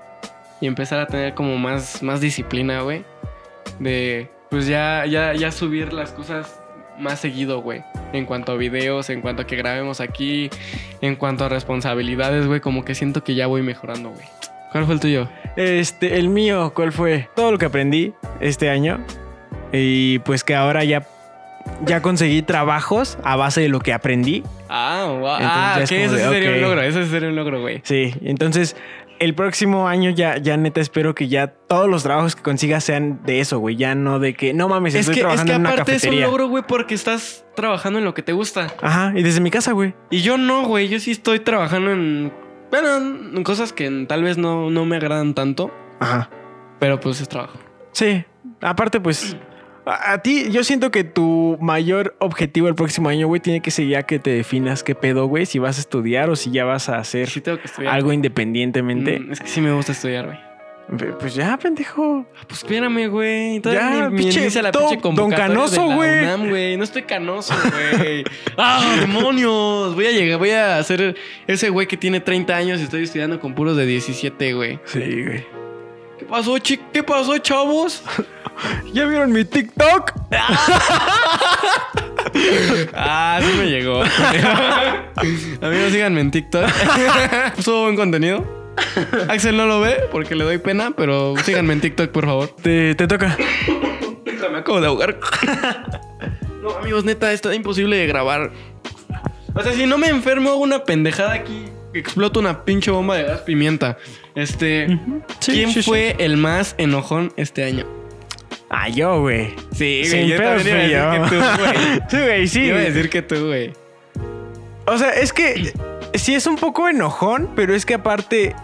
y 0.61 0.67
empezar 0.69 1.01
a 1.01 1.07
tener 1.09 1.35
como 1.35 1.59
más, 1.59 2.03
más 2.05 2.21
disciplina, 2.21 2.83
güey. 2.83 3.05
De, 3.81 4.31
pues 4.49 4.67
ya, 4.69 5.05
ya, 5.07 5.33
ya 5.35 5.51
subir 5.51 5.93
las 5.93 6.13
cosas 6.13 6.61
más 6.99 7.19
seguido, 7.19 7.63
güey. 7.63 7.83
En 8.13 8.27
cuanto 8.27 8.53
a 8.53 8.57
videos, 8.57 9.11
en 9.11 9.23
cuanto 9.23 9.43
a 9.43 9.47
que 9.47 9.57
grabemos 9.57 10.01
aquí, 10.01 10.51
en 11.01 11.17
cuanto 11.17 11.45
a 11.47 11.49
responsabilidades, 11.49 12.47
güey. 12.47 12.61
Como 12.61 12.85
que 12.85 12.95
siento 12.95 13.25
que 13.25 13.35
ya 13.35 13.49
voy 13.49 13.63
mejorando, 13.63 14.11
güey. 14.11 14.27
¿Cuál 14.73 14.85
fue 14.85 14.95
el 14.95 15.01
tuyo? 15.01 15.29
Este, 15.57 16.19
el 16.19 16.29
mío, 16.29 16.73
¿cuál 16.75 16.93
fue? 16.93 17.29
Todo 17.35 17.53
lo 17.53 17.59
que 17.59 17.67
aprendí 17.67 18.13
este 18.41 18.71
año. 18.71 19.05
Y 19.73 20.21
pues 20.21 20.45
que 20.45 20.55
ahora 20.55 20.85
ya. 20.85 21.07
Ya 21.85 22.01
conseguí 22.01 22.41
trabajos 22.41 23.19
a 23.23 23.37
base 23.37 23.61
de 23.61 23.69
lo 23.69 23.81
que 23.81 23.93
aprendí. 23.93 24.43
Ah, 24.69 25.07
wow. 25.09 25.27
Ah, 25.41 25.79
es 25.83 25.91
como 25.91 26.01
ese 26.01 26.17
de, 26.17 26.29
sería 26.29 26.51
un 26.53 26.61
logro. 26.63 26.93
Sí 26.93 27.05
sería 27.05 27.29
un 27.29 27.37
logro, 27.37 27.61
güey. 27.61 27.81
Sí, 27.85 28.15
entonces 28.23 28.77
el 29.21 29.35
próximo 29.35 29.87
año 29.87 30.11
ya, 30.11 30.39
ya 30.39 30.57
neta 30.57 30.81
espero 30.81 31.15
que 31.15 31.29
ya 31.29 31.49
todos 31.49 31.89
los 31.89 32.03
trabajos 32.03 32.35
que 32.35 32.43
consiga 32.43 32.81
sean 32.81 33.21
de 33.25 33.41
eso, 33.41 33.59
güey. 33.59 33.77
Ya 33.77 33.95
no 33.95 34.19
de 34.19 34.35
que, 34.35 34.55
no 34.55 34.69
mames, 34.69 34.95
Es 34.95 35.01
estoy 35.01 35.17
que, 35.17 35.21
es 35.21 35.25
trabajando 35.25 35.53
que 35.53 35.57
en 35.57 35.61
una 35.61 35.93
es 35.93 36.05
un 36.05 36.21
logro, 36.21 36.49
güey, 36.49 36.65
porque 36.67 36.95
estás 36.95 37.45
trabajando 37.55 37.99
en 37.99 38.07
lo 38.07 38.15
que 38.15 38.23
te 38.23 38.33
gusta. 38.33 38.73
Ajá, 38.81 39.13
y 39.15 39.23
desde 39.23 39.41
mi 39.41 39.51
casa, 39.51 39.73
güey. 39.73 39.95
Y 40.11 40.23
yo 40.23 40.39
no, 40.39 40.65
güey. 40.65 40.89
Yo 40.89 40.99
sí 40.99 41.11
estoy 41.11 41.41
trabajando 41.41 41.93
en. 41.93 42.33
Bueno, 42.71 42.97
en 42.97 43.43
cosas 43.45 43.73
que 43.73 43.91
tal 44.09 44.23
vez 44.23 44.39
no, 44.39 44.71
no 44.71 44.85
me 44.85 44.97
agradan 44.97 45.35
tanto. 45.35 45.71
Ajá. 45.99 46.31
Pero 46.79 47.01
pues 47.01 47.21
es 47.21 47.29
trabajo. 47.29 47.59
Sí, 47.93 48.25
aparte 48.61 49.01
pues... 49.01 49.37
A, 49.87 50.13
a 50.13 50.19
ti, 50.23 50.51
yo 50.51 50.63
siento 50.63 50.91
que 50.91 51.05
tu 51.05 51.57
mayor 51.61 52.15
objetivo 52.21 52.69
el 52.69 52.75
próximo 52.75 53.09
año, 53.09 53.27
güey, 53.27 53.41
tiene 53.41 53.61
que 53.61 53.71
ser 53.71 53.89
ya 53.89 54.03
que 54.05 54.19
te 54.19 54.31
definas 54.31 54.83
qué 54.85 54.95
pedo, 54.95 55.27
güey, 55.27 55.47
si 55.47 55.59
vas 55.59 55.79
a 55.79 55.81
estudiar 55.81 56.29
o 56.31 56.37
si 56.37 56.51
ya 56.51 56.65
vas 56.65 56.89
a 56.91 56.99
hacer 56.99 57.29
Sí 57.29 57.41
tengo 57.41 57.59
que 57.59 57.65
estudiar. 57.67 57.95
algo 57.95 58.13
independientemente. 58.13 59.19
Mm, 59.19 59.33
es 59.33 59.41
que 59.41 59.49
sí 59.49 59.61
me 59.61 59.73
gusta 59.73 59.93
estudiar, 59.93 60.27
güey. 60.27 60.39
Pues 61.21 61.35
ya, 61.37 61.57
pendejo. 61.57 62.27
Ah, 62.37 62.41
Pues 62.49 62.59
espérame, 62.65 63.09
güey. 63.09 63.61
Todavía 63.61 63.91
Ya, 64.01 64.11
ni, 64.11 64.19
pinche 64.25 64.63
la 64.63 64.73
don- 64.73 64.89
pinche 64.91 65.09
don 65.15 65.31
Canoso, 65.31 65.85
güey. 65.85 66.77
No 66.77 66.83
estoy 66.85 67.03
canoso, 67.03 67.55
güey. 67.71 68.25
¡Ah, 68.57 68.97
demonios! 68.99 69.95
Voy 69.95 70.07
a 70.07 70.11
llegar, 70.11 70.39
voy 70.39 70.51
a 70.51 70.83
ser 70.83 71.15
ese 71.47 71.71
güey 71.71 71.87
que 71.87 71.97
tiene 71.97 72.19
30 72.21 72.57
años 72.57 72.81
y 72.81 72.85
estoy 72.85 73.05
estudiando 73.05 73.39
con 73.39 73.55
puros 73.55 73.77
de 73.77 73.87
17, 73.87 74.53
güey. 74.55 74.81
Sí, 74.85 74.99
güey. 74.99 75.47
¿Qué 76.19 76.25
pasó, 76.29 76.59
chic? 76.59 76.81
¿Qué 76.93 77.03
pasó, 77.05 77.39
chavos? 77.39 78.03
¿Ya 78.93 79.05
vieron 79.07 79.33
mi 79.33 79.45
TikTok? 79.45 80.13
Ah, 82.95 83.41
sí 83.43 83.53
me 83.59 83.67
llegó. 83.71 84.03
Amigos, 85.63 85.93
síganme 85.93 86.21
en 86.21 86.31
TikTok. 86.31 86.65
Subo 87.61 87.83
buen 87.85 87.97
contenido. 87.97 88.60
Axel 89.29 89.57
no 89.57 89.67
lo 89.67 89.81
ve 89.81 89.97
porque 90.11 90.35
le 90.35 90.45
doy 90.45 90.59
pena, 90.59 90.93
pero 90.97 91.35
síganme 91.45 91.73
en 91.75 91.81
TikTok, 91.81 92.11
por 92.11 92.27
favor. 92.27 92.49
Te, 92.63 92.95
te 92.95 93.07
toca. 93.07 93.37
Me 94.51 94.59
acabo 94.59 94.81
de 94.81 94.87
ahogar. 94.87 95.19
No, 96.63 96.77
amigos, 96.77 97.07
neta, 97.07 97.33
está 97.33 97.55
imposible 97.55 97.97
de 97.97 98.07
grabar. 98.07 98.51
O 99.55 99.63
sea, 99.63 99.73
si 99.73 99.87
no 99.87 99.97
me 99.97 100.09
enfermo, 100.09 100.51
hago 100.51 100.59
una 100.59 100.85
pendejada 100.85 101.33
aquí. 101.33 101.65
Exploto 101.95 102.39
una 102.39 102.67
pinche 102.67 102.91
bomba 102.91 103.17
de 103.17 103.23
gas 103.25 103.41
pimienta. 103.41 103.97
Este. 104.35 104.87
Sí, 105.39 105.53
¿Quién 105.53 105.69
sí, 105.71 105.83
sí. 105.83 105.89
fue 105.89 106.17
el 106.19 106.37
más 106.37 106.75
enojón 106.77 107.33
este 107.39 107.65
año? 107.65 107.87
Ah, 108.69 108.91
yo, 108.91 109.23
güey. 109.23 109.55
Sí, 109.75 110.03
Sin 110.05 110.29
pedos 110.29 110.63
también 110.63 110.91
iba 110.91 111.13
a 111.13 111.19
decir 111.19 111.23
yo. 111.23 111.31
que 111.31 111.37
tú, 111.37 111.63
güey. 111.63 112.01
Sí, 112.11 112.17
güey, 112.19 112.49
sí. 112.49 112.61
Iba 112.61 112.77
a 112.77 112.81
güey. 112.83 112.93
decir 112.93 113.11
que 113.11 113.23
tú, 113.23 113.47
güey. 113.47 113.73
O 114.87 114.99
sea, 114.99 115.11
es 115.13 115.33
que 115.33 115.73
sí 116.13 116.35
es 116.35 116.47
un 116.47 116.57
poco 116.57 116.91
enojón, 116.91 117.49
pero 117.57 117.75
es 117.75 117.87
que 117.87 117.95
aparte. 117.95 118.55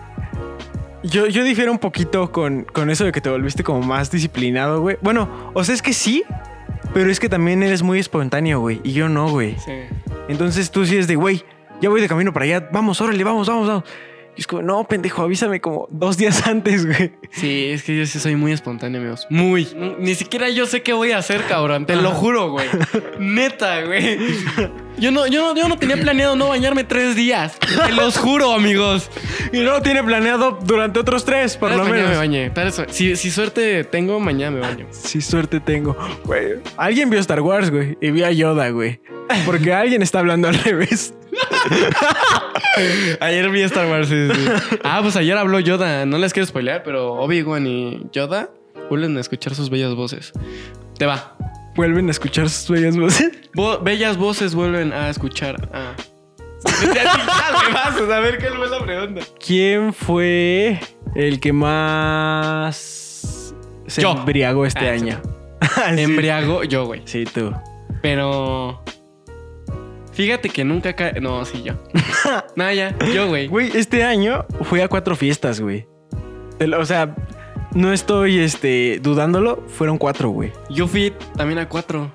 Yo, 1.09 1.27
yo 1.27 1.45
difiero 1.45 1.71
un 1.71 1.79
poquito 1.79 2.33
con, 2.33 2.65
con 2.65 2.91
eso 2.91 3.05
de 3.05 3.13
que 3.13 3.21
te 3.21 3.31
volviste 3.31 3.63
como 3.63 3.81
más 3.81 4.11
disciplinado, 4.11 4.81
güey. 4.81 4.97
Bueno, 5.01 5.53
o 5.55 5.63
sea, 5.63 5.75
es 5.75 5.83
que 5.83 5.93
sí, 5.93 6.25
pero 6.93 7.11
es 7.11 7.21
que 7.21 7.29
también 7.29 7.63
eres 7.63 7.83
muy 7.83 7.99
espontáneo, 7.99 8.61
güey. 8.61 8.81
Y 8.83 8.93
yo 8.93 9.09
no, 9.09 9.31
güey. 9.31 9.57
Sí. 9.65 9.73
Entonces 10.29 10.71
tú 10.71 10.85
sí 10.85 10.97
es 10.97 11.07
de, 11.07 11.15
güey, 11.15 11.45
ya 11.81 11.91
voy 11.91 12.01
de 12.01 12.09
camino 12.09 12.33
para 12.33 12.45
allá. 12.45 12.69
Vamos, 12.73 13.01
órale, 13.01 13.23
vamos, 13.23 13.47
vamos, 13.47 13.69
vamos. 13.69 13.85
Y 14.37 14.41
es 14.41 14.47
como, 14.47 14.61
no, 14.61 14.85
pendejo, 14.85 15.23
avísame 15.23 15.61
como 15.61 15.89
dos 15.91 16.19
días 16.19 16.47
antes, 16.47 16.85
güey. 16.85 17.13
Sí, 17.31 17.69
es 17.71 17.83
que 17.83 17.97
yo 17.97 18.05
sí 18.05 18.19
soy 18.19 18.37
muy 18.37 18.53
espontáneo, 18.53 19.01
amigos. 19.01 19.27
Muy. 19.31 19.67
Ni 19.99 20.15
siquiera 20.15 20.51
yo 20.51 20.67
sé 20.67 20.83
qué 20.83 20.93
voy 20.93 21.13
a 21.13 21.19
hacer, 21.19 21.43
cabrón. 21.49 21.87
Te 21.87 21.97
lo 21.97 22.11
juro, 22.11 22.51
güey. 22.51 22.67
Neta, 23.19 23.83
güey. 23.83 24.19
Yo 24.99 25.11
no, 25.11 25.27
yo, 25.27 25.41
no, 25.41 25.61
yo 25.61 25.69
no 25.69 25.79
tenía 25.79 25.97
planeado 25.97 26.37
no 26.37 26.49
bañarme 26.49 26.85
tres 26.85 27.17
días. 27.17 27.59
Te 27.59 27.93
los 27.93 28.19
juro, 28.19 28.53
amigos. 28.53 29.11
Y 29.53 29.59
no 29.59 29.73
lo 29.73 29.83
tiene 29.83 30.03
planeado 30.03 30.59
durante 30.63 31.01
otros 31.01 31.25
tres, 31.25 31.57
por 31.57 31.71
lo 31.71 31.79
mañana 31.79 31.95
menos. 31.95 32.11
me 32.11 32.17
bañé. 32.17 32.53
Si, 32.89 33.17
si 33.17 33.31
suerte 33.31 33.85
tengo, 33.85 34.21
mañana 34.21 34.51
me 34.57 34.61
baño. 34.61 34.87
Si 34.91 35.21
suerte 35.21 35.61
tengo. 35.61 35.97
Güey. 36.25 36.61
Alguien 36.77 37.09
vio 37.11 37.21
Star 37.21 37.41
Wars, 37.41 37.71
güey. 37.71 37.97
Y 38.01 38.11
vio 38.11 38.27
a 38.27 38.31
Yoda, 38.33 38.69
güey. 38.71 39.01
Porque 39.45 39.73
alguien 39.73 40.03
está 40.03 40.21
hablando 40.21 40.49
al 40.49 40.55
revés. 40.55 41.15
Ayer 43.21 43.51
vi 43.51 43.63
Star 43.63 43.87
Wars. 43.89 44.09
sí, 44.09 44.29
sí. 44.33 44.47
Ah, 44.85 45.01
pues 45.03 45.17
ayer 45.17 45.37
habló 45.37 45.61
Yoda. 45.61 46.07
No 46.07 46.19
les 46.19 46.33
quiero 46.33 46.47
spoilear, 46.47 46.83
pero 46.83 47.15
Obi-Wan 47.15 47.67
y 47.67 48.07
Yoda 48.13 48.51
vuelven 48.91 49.17
a 49.17 49.21
escuchar 49.21 49.55
sus 49.55 49.71
bellas 49.71 49.95
voces. 49.95 50.33
Te 50.99 51.07
va. 51.07 51.37
Vuelven 51.75 52.09
a 52.09 52.11
escuchar 52.11 52.49
sus 52.49 52.71
bellas 52.71 52.97
voces. 52.97 53.31
Vo- 53.55 53.83
bellas 53.83 54.17
voces 54.17 54.55
vuelven 54.55 54.93
a 54.93 55.11
escuchar 55.11 55.57
a. 55.73 55.95
A 56.67 58.21
ver 58.21 58.39
qué 58.39 58.49
fue 58.49 58.69
la 58.69 58.81
pregunta. 58.85 59.21
¿Quién 59.45 59.93
fue 59.93 60.81
el 61.15 61.39
que 61.39 61.53
más 61.53 63.55
se 63.87 64.03
Yo. 64.03 64.13
embriagó 64.13 64.67
este 64.67 64.89
Ah, 64.89 64.93
año? 64.93 65.21
Sí. 65.23 65.31
Sí. 65.97 66.03
Embriago 66.03 66.65
yo, 66.65 66.87
güey. 66.87 67.03
Sí, 67.05 67.25
tú. 67.25 67.53
Pero. 68.03 68.83
Fíjate 70.17 70.49
que 70.49 70.65
nunca 70.65 70.95
cae. 70.95 71.21
No, 71.21 71.45
sí, 71.45 71.63
yo. 71.63 71.75
no, 72.57 72.73
ya. 72.73 72.97
Yo, 73.15 73.29
güey. 73.29 73.47
Güey, 73.49 73.71
este 73.77 74.03
año 74.03 74.47
fui 74.63 74.81
a 74.81 74.89
cuatro 74.89 75.15
fiestas, 75.15 75.61
güey. 75.61 75.87
O 76.79 76.85
sea, 76.87 77.15
no 77.75 77.93
estoy 77.93 78.39
este, 78.39 78.99
dudándolo, 79.03 79.63
fueron 79.69 79.99
cuatro, 79.99 80.31
güey. 80.31 80.53
Yo 80.71 80.89
fui 80.89 81.13
también 81.37 81.59
a 81.59 81.69
cuatro. 81.69 82.11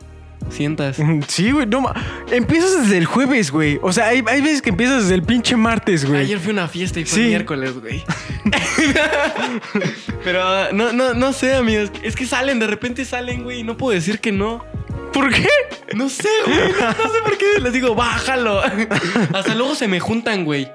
Sientas. 0.50 0.98
Sí, 1.28 1.52
güey, 1.52 1.68
no 1.68 1.82
ma- 1.82 1.94
Empiezas 2.32 2.82
desde 2.82 2.98
el 2.98 3.06
jueves, 3.06 3.52
güey. 3.52 3.80
O 3.84 3.94
sea, 3.94 4.08
hay, 4.08 4.24
hay 4.28 4.42
veces 4.42 4.64
que 4.64 4.72
empiezas 4.72 5.04
desde 5.04 5.14
el 5.16 5.22
pinche 5.24 5.56
martes, 5.56 6.04
güey. 6.04 6.22
Ayer 6.22 6.40
fui 6.40 6.50
a 6.50 6.54
una 6.54 6.68
fiesta 6.68 7.00
y 7.00 7.06
fue 7.06 7.20
Sí. 7.20 7.28
miércoles, 7.28 7.80
güey. 7.80 8.04
Pero 10.24 10.72
no, 10.74 10.92
no, 10.92 11.14
no 11.14 11.34
sé, 11.34 11.54
amigos. 11.54 11.92
Es 12.04 12.16
que 12.16 12.26
salen, 12.26 12.60
de 12.60 12.68
repente 12.68 13.06
salen, 13.06 13.44
güey. 13.44 13.60
y 13.60 13.64
No 13.64 13.78
puedo 13.78 13.94
decir 13.94 14.20
que 14.20 14.32
no. 14.32 14.66
¿Por 15.14 15.32
qué? 15.34 15.48
No 15.96 16.08
sé, 16.10 16.30
güey. 16.46 16.58
No, 16.80 16.88
no 16.88 17.14
sé 17.14 17.22
por 17.24 17.38
qué 17.38 17.60
les 17.62 17.74
digo, 17.74 17.96
bájalo. 17.96 18.62
Hasta 19.34 19.56
luego 19.56 19.76
se 19.76 19.88
me 19.88 20.00
juntan, 20.00 20.46
güey. 20.46 20.70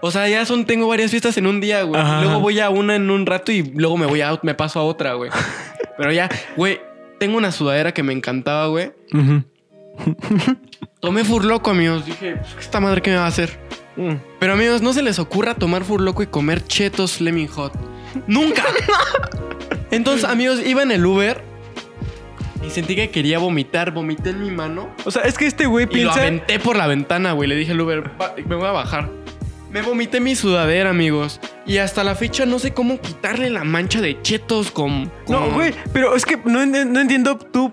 O 0.00 0.10
sea, 0.10 0.28
ya 0.28 0.44
son, 0.46 0.64
tengo 0.64 0.86
varias 0.86 1.10
fiestas 1.10 1.36
en 1.38 1.46
un 1.46 1.60
día, 1.60 1.82
güey. 1.82 2.00
Ajá. 2.00 2.22
Luego 2.22 2.40
voy 2.40 2.60
a 2.60 2.70
una 2.70 2.96
en 2.96 3.10
un 3.10 3.26
rato 3.26 3.50
y 3.52 3.62
luego 3.62 3.96
me 3.96 4.06
voy 4.06 4.20
a, 4.20 4.38
me 4.42 4.54
paso 4.54 4.78
a 4.80 4.84
otra, 4.84 5.14
güey. 5.14 5.30
Pero 5.96 6.12
ya, 6.12 6.28
güey, 6.56 6.80
tengo 7.18 7.36
una 7.36 7.50
sudadera 7.50 7.92
que 7.92 8.02
me 8.02 8.12
encantaba, 8.12 8.66
güey. 8.68 8.92
Ujú. 9.12 9.42
Tomé 11.00 11.24
furloco, 11.24 11.70
amigos. 11.70 12.06
Dije, 12.06 12.36
"Pues, 12.36 12.56
esta 12.64 12.78
madre 12.80 13.02
qué 13.02 13.10
me 13.10 13.16
va 13.16 13.24
a 13.24 13.28
hacer. 13.28 13.58
Mm. 13.96 14.14
Pero 14.38 14.52
amigos, 14.52 14.82
no 14.82 14.92
se 14.92 15.02
les 15.02 15.18
ocurra 15.18 15.54
tomar 15.54 15.82
furloco 15.82 16.22
y 16.22 16.26
comer 16.28 16.64
chetos 16.64 17.14
Fleming 17.14 17.48
Hot. 17.48 17.72
¡Nunca! 18.28 18.62
Entonces, 19.90 20.24
amigos, 20.24 20.60
iba 20.64 20.82
en 20.82 20.92
el 20.92 21.04
Uber 21.04 21.42
y 22.66 22.70
sentí 22.70 22.94
que 22.96 23.10
quería 23.10 23.38
vomitar. 23.38 23.92
Vomité 23.92 24.30
en 24.30 24.40
mi 24.42 24.50
mano 24.50 24.88
O 25.04 25.10
sea, 25.10 25.22
es 25.22 25.36
que 25.38 25.46
este 25.46 25.66
güey 25.66 25.84
y 25.84 25.86
lo 25.86 25.92
piensa. 25.92 26.20
aventé 26.20 26.58
por 26.58 26.76
la 26.76 26.86
ventana, 26.86 27.32
güey. 27.32 27.48
Le 27.48 27.56
dije 27.56 27.72
al 27.72 27.80
Uber, 27.80 28.10
"Va- 28.20 28.34
me 28.46 28.56
voy 28.56 28.66
a 28.66 28.72
bajar. 28.72 29.08
Me 29.70 29.82
vomité 29.82 30.18
mi 30.20 30.34
sudadera, 30.34 30.90
amigos. 30.90 31.40
Y 31.66 31.76
hasta 31.76 32.02
la 32.02 32.14
fecha 32.14 32.46
no 32.46 32.58
sé 32.58 32.72
cómo 32.72 32.98
quitarle 33.00 33.50
la 33.50 33.64
mancha 33.64 34.00
de 34.00 34.20
chetos 34.22 34.70
con... 34.70 35.12
No, 35.28 35.50
güey, 35.50 35.74
pero 35.92 36.14
es 36.16 36.24
que 36.24 36.38
no, 36.46 36.64
no 36.64 37.00
entiendo 37.00 37.36
tú 37.36 37.70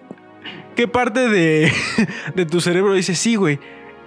qué 0.76 0.90
parte 0.90 1.30
de, 1.30 1.72
de 2.36 2.46
tu 2.46 2.60
cerebro 2.60 2.94
dice, 2.94 3.16
sí, 3.16 3.36
güey. 3.36 3.60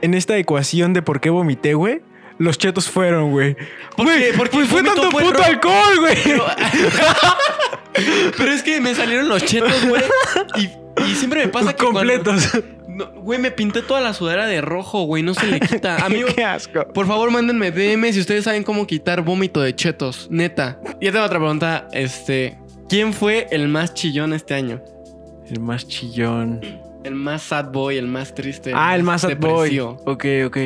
En 0.02 0.12
esta 0.14 0.36
ecuación 0.36 0.92
de 0.92 1.00
por 1.00 1.20
qué 1.20 1.30
vomité, 1.30 1.72
güey, 1.72 2.02
los 2.36 2.58
chetos 2.58 2.90
fueron, 2.90 3.30
güey. 3.32 3.56
Porque- 3.96 4.12
Güey, 4.18 4.32
porque 4.36 4.56
pues 4.58 4.68
fue 4.68 4.82
tanto 4.84 5.08
puto 5.08 5.42
alcohol, 5.42 5.98
güey. 6.00 6.16
Pero, 6.22 6.44
pero 8.36 8.52
es 8.52 8.62
que 8.62 8.80
me 8.80 8.94
salieron 8.94 9.28
los 9.28 9.44
chetos, 9.44 9.86
güey. 9.88 10.02
Y, 10.56 10.70
y 11.10 11.14
siempre 11.14 11.44
me 11.46 11.48
pasa 11.48 11.72
que 11.74 11.84
cuando- 11.84 12.00
Completos. 12.00 12.50
No, 12.88 13.06
güey, 13.12 13.38
me 13.38 13.52
pinté 13.52 13.82
toda 13.82 14.00
la 14.00 14.12
sudadera 14.12 14.46
de 14.46 14.60
rojo, 14.60 15.04
güey. 15.04 15.22
No 15.22 15.32
se 15.34 15.46
le 15.46 15.60
quita. 15.60 15.96
Amigo, 16.04 16.28
qué 16.34 16.42
asco. 16.44 16.84
por 16.88 17.06
favor, 17.06 17.30
mándenme 17.30 17.70
DM 17.70 18.12
si 18.12 18.18
ustedes 18.20 18.42
saben 18.44 18.64
cómo 18.64 18.86
quitar 18.88 19.22
vómito 19.22 19.60
de 19.60 19.74
chetos. 19.76 20.26
Neta. 20.30 20.80
Y 21.00 21.04
ya 21.04 21.12
tengo 21.12 21.24
otra 21.24 21.38
pregunta. 21.38 21.86
Este... 21.92 22.58
¿Quién 22.88 23.12
fue 23.12 23.46
el 23.50 23.68
más 23.68 23.94
chillón 23.94 24.32
este 24.32 24.54
año? 24.54 24.82
El 25.48 25.60
más 25.60 25.86
chillón. 25.86 26.60
El 27.04 27.14
más 27.14 27.42
sad 27.42 27.66
boy, 27.70 27.98
el 27.98 28.06
más 28.08 28.34
triste. 28.34 28.72
ah, 28.74 28.96
el 28.96 29.02
más 29.02 29.20
sad 29.20 29.36
boy. 29.36 29.78
Ok, 29.78 30.24
ok. 30.46 30.56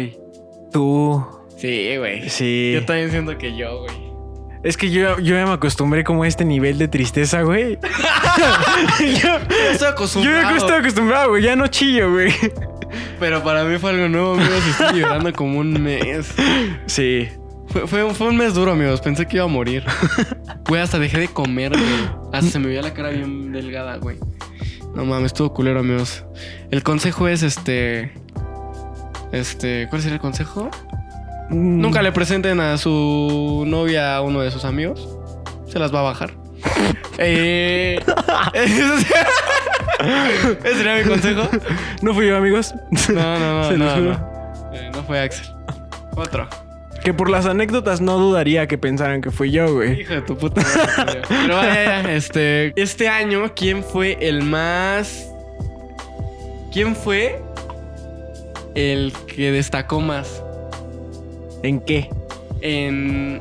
Tú. 0.73 1.27
Sí, 1.59 1.97
güey. 1.99 2.31
Sí. 2.31 2.71
Yo 2.75 2.85
también 2.87 3.11
siento 3.11 3.37
que 3.37 3.55
yo, 3.57 3.81
güey. 3.81 4.12
Es 4.64 4.76
que 4.76 4.90
yo, 4.90 5.19
yo 5.19 5.35
ya 5.37 5.45
me 5.47 5.52
acostumbré 5.52 6.04
como 6.04 6.23
a 6.23 6.28
este 6.28 6.45
nivel 6.45 6.78
de 6.78 6.87
tristeza, 6.88 7.42
güey. 7.42 7.78
yo, 9.00 9.37
Estoy 9.71 9.78
yo 9.81 9.88
acostumbrado. 9.88 10.50
ya 10.50 10.57
estoy 10.57 10.76
acostumbrado, 10.78 11.28
güey. 11.31 11.42
Ya 11.42 11.57
no 11.57 11.66
chillo, 11.66 12.12
güey. 12.12 12.33
Pero 13.19 13.42
para 13.42 13.64
mí 13.64 13.76
fue 13.78 13.90
algo 13.90 14.09
nuevo, 14.09 14.35
amigos. 14.35 14.64
Estoy 14.71 15.00
llorando 15.00 15.33
como 15.33 15.59
un 15.59 15.83
mes. 15.83 16.33
Sí. 16.87 17.28
Fue, 17.69 17.87
fue, 17.87 18.04
un- 18.04 18.14
fue 18.14 18.28
un 18.28 18.37
mes 18.37 18.54
duro, 18.54 18.73
amigos. 18.73 19.00
Pensé 19.00 19.26
que 19.26 19.37
iba 19.37 19.45
a 19.47 19.49
morir. 19.49 19.83
Güey, 20.69 20.81
hasta 20.81 20.99
dejé 20.99 21.19
de 21.21 21.28
comer, 21.28 21.73
güey. 21.73 22.11
Hasta 22.33 22.50
se 22.50 22.59
me 22.59 22.69
veía 22.69 22.83
la 22.83 22.95
cara 22.95 23.11
bien 23.11 23.50
delgada, 23.52 23.97
güey. 23.97 24.19
No 24.95 25.04
mames, 25.04 25.26
estuvo 25.26 25.52
culero, 25.54 25.81
amigos. 25.81 26.25
El 26.71 26.83
consejo 26.83 27.26
es 27.28 27.42
este. 27.42 28.12
Este. 29.33 29.87
¿Cuál 29.88 30.02
sería 30.02 30.16
el 30.16 30.21
consejo? 30.21 30.71
Mm. 31.52 31.80
Nunca 31.80 32.02
le 32.02 32.12
presenten 32.12 32.61
a 32.61 32.78
su 32.78 33.64
novia 33.66 34.16
a 34.16 34.23
uno 34.23 34.40
de 34.40 34.50
sus 34.50 34.64
amigos. 34.64 35.09
Se 35.68 35.78
las 35.78 35.94
va 35.94 36.00
a 36.00 36.02
bajar. 36.02 36.32
eh, 37.18 38.00
ese 38.54 39.06
sería 40.75 40.97
mi 40.97 41.04
consejo. 41.04 41.49
¿No 42.00 42.14
fui 42.14 42.28
yo, 42.28 42.37
amigos? 42.37 42.75
No, 43.12 43.38
no, 43.38 43.62
no. 43.62 43.64
Se 43.68 43.78
no, 43.78 43.97
no. 43.97 44.12
Eh, 44.73 44.90
no 44.94 45.02
fue 45.02 45.21
Axel. 45.21 45.47
Otro. 46.16 46.49
Que 47.04 47.12
por 47.12 47.30
las 47.30 47.47
anécdotas 47.47 48.00
no 48.00 48.18
dudaría 48.18 48.66
que 48.66 48.78
pensaran 48.78 49.21
que 49.21 49.30
fui 49.30 49.50
yo, 49.50 49.75
güey. 49.75 50.00
Hijo 50.00 50.14
de 50.14 50.23
tu 50.23 50.38
puta 50.38 50.62
madre. 50.97 51.23
Pero 51.28 51.56
vaya, 51.56 52.02
ya, 52.02 52.12
este. 52.12 52.73
Este 52.80 53.09
año, 53.09 53.52
¿quién 53.54 53.82
fue 53.82 54.16
el 54.21 54.42
más. 54.42 55.28
¿Quién 56.73 56.94
fue 56.94 57.42
el 58.75 59.12
que 59.26 59.52
destacó 59.52 60.00
más? 60.00 60.42
¿En 61.62 61.81
qué? 61.81 62.09
En. 62.61 63.40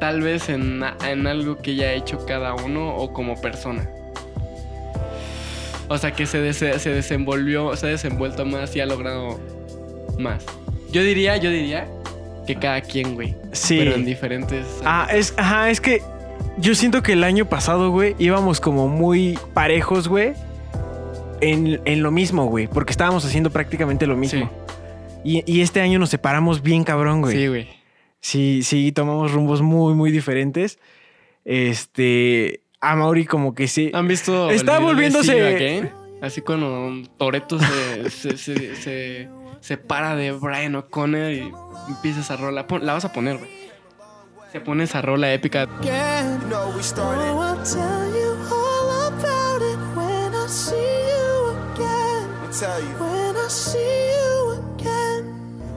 Tal 0.00 0.20
vez 0.20 0.48
en, 0.50 0.82
en 1.08 1.26
algo 1.26 1.56
que 1.56 1.74
ya 1.74 1.86
ha 1.86 1.92
hecho 1.92 2.26
cada 2.26 2.54
uno 2.54 2.94
o 2.96 3.12
como 3.12 3.40
persona. 3.40 3.88
O 5.88 5.96
sea, 5.96 6.12
que 6.12 6.26
se, 6.26 6.52
se 6.52 6.90
desenvolvió, 6.90 7.74
se 7.76 7.86
ha 7.86 7.90
desenvuelto 7.90 8.44
más 8.44 8.74
y 8.76 8.80
ha 8.80 8.86
logrado 8.86 9.38
más. 10.18 10.44
Yo 10.90 11.02
diría, 11.02 11.36
yo 11.36 11.50
diría 11.50 11.86
que 12.46 12.56
cada 12.56 12.80
quien, 12.80 13.14
güey. 13.14 13.34
Sí. 13.52 13.78
Pero 13.78 13.94
en 13.94 14.04
diferentes. 14.04 14.66
Ah, 14.84 15.08
es, 15.12 15.34
ajá, 15.36 15.70
es 15.70 15.80
que 15.80 16.02
yo 16.58 16.74
siento 16.74 17.02
que 17.02 17.12
el 17.12 17.24
año 17.24 17.46
pasado, 17.46 17.90
güey, 17.90 18.14
íbamos 18.18 18.60
como 18.60 18.88
muy 18.88 19.38
parejos, 19.54 20.08
güey. 20.08 20.32
En, 21.40 21.80
en 21.84 22.02
lo 22.02 22.10
mismo, 22.10 22.46
güey. 22.46 22.66
Porque 22.66 22.90
estábamos 22.92 23.24
haciendo 23.24 23.50
prácticamente 23.50 24.06
lo 24.06 24.16
mismo. 24.16 24.50
Y, 25.26 25.42
y 25.44 25.62
este 25.62 25.80
año 25.80 25.98
nos 25.98 26.10
separamos 26.10 26.62
bien 26.62 26.84
cabrón, 26.84 27.20
güey. 27.20 27.36
Sí, 27.36 27.46
güey. 27.48 27.68
Sí, 28.20 28.62
sí, 28.62 28.92
tomamos 28.92 29.32
rumbos 29.32 29.60
muy, 29.60 29.92
muy 29.94 30.12
diferentes. 30.12 30.78
Este. 31.44 32.60
A 32.80 32.94
Mauri 32.94 33.24
como 33.24 33.52
que 33.52 33.66
sí. 33.66 33.90
¿Han 33.92 34.06
visto? 34.06 34.50
Está 34.50 34.78
volviéndose-? 34.78 35.90
Así 36.22 36.42
cuando 36.42 36.92
Toreto 37.18 37.58
se, 37.58 38.10
se, 38.10 38.36
se, 38.38 38.76
se 38.76 39.28
separa 39.60 40.14
de 40.14 40.30
Brian 40.30 40.76
O'Connor 40.76 41.32
y 41.32 41.52
empieza 41.88 42.20
esa 42.20 42.36
rola. 42.36 42.64
La 42.80 42.92
vas 42.92 43.04
a 43.04 43.12
poner, 43.12 43.38
güey. 43.38 43.50
Se 44.52 44.60
pone 44.60 44.84
esa 44.84 45.02
rola 45.02 45.32
épica. 45.32 45.66
No, 46.48 46.68
we 46.76 46.82
started. 46.82 47.34
I'll 52.46 52.52
tell 52.52 52.80
you 52.80 53.15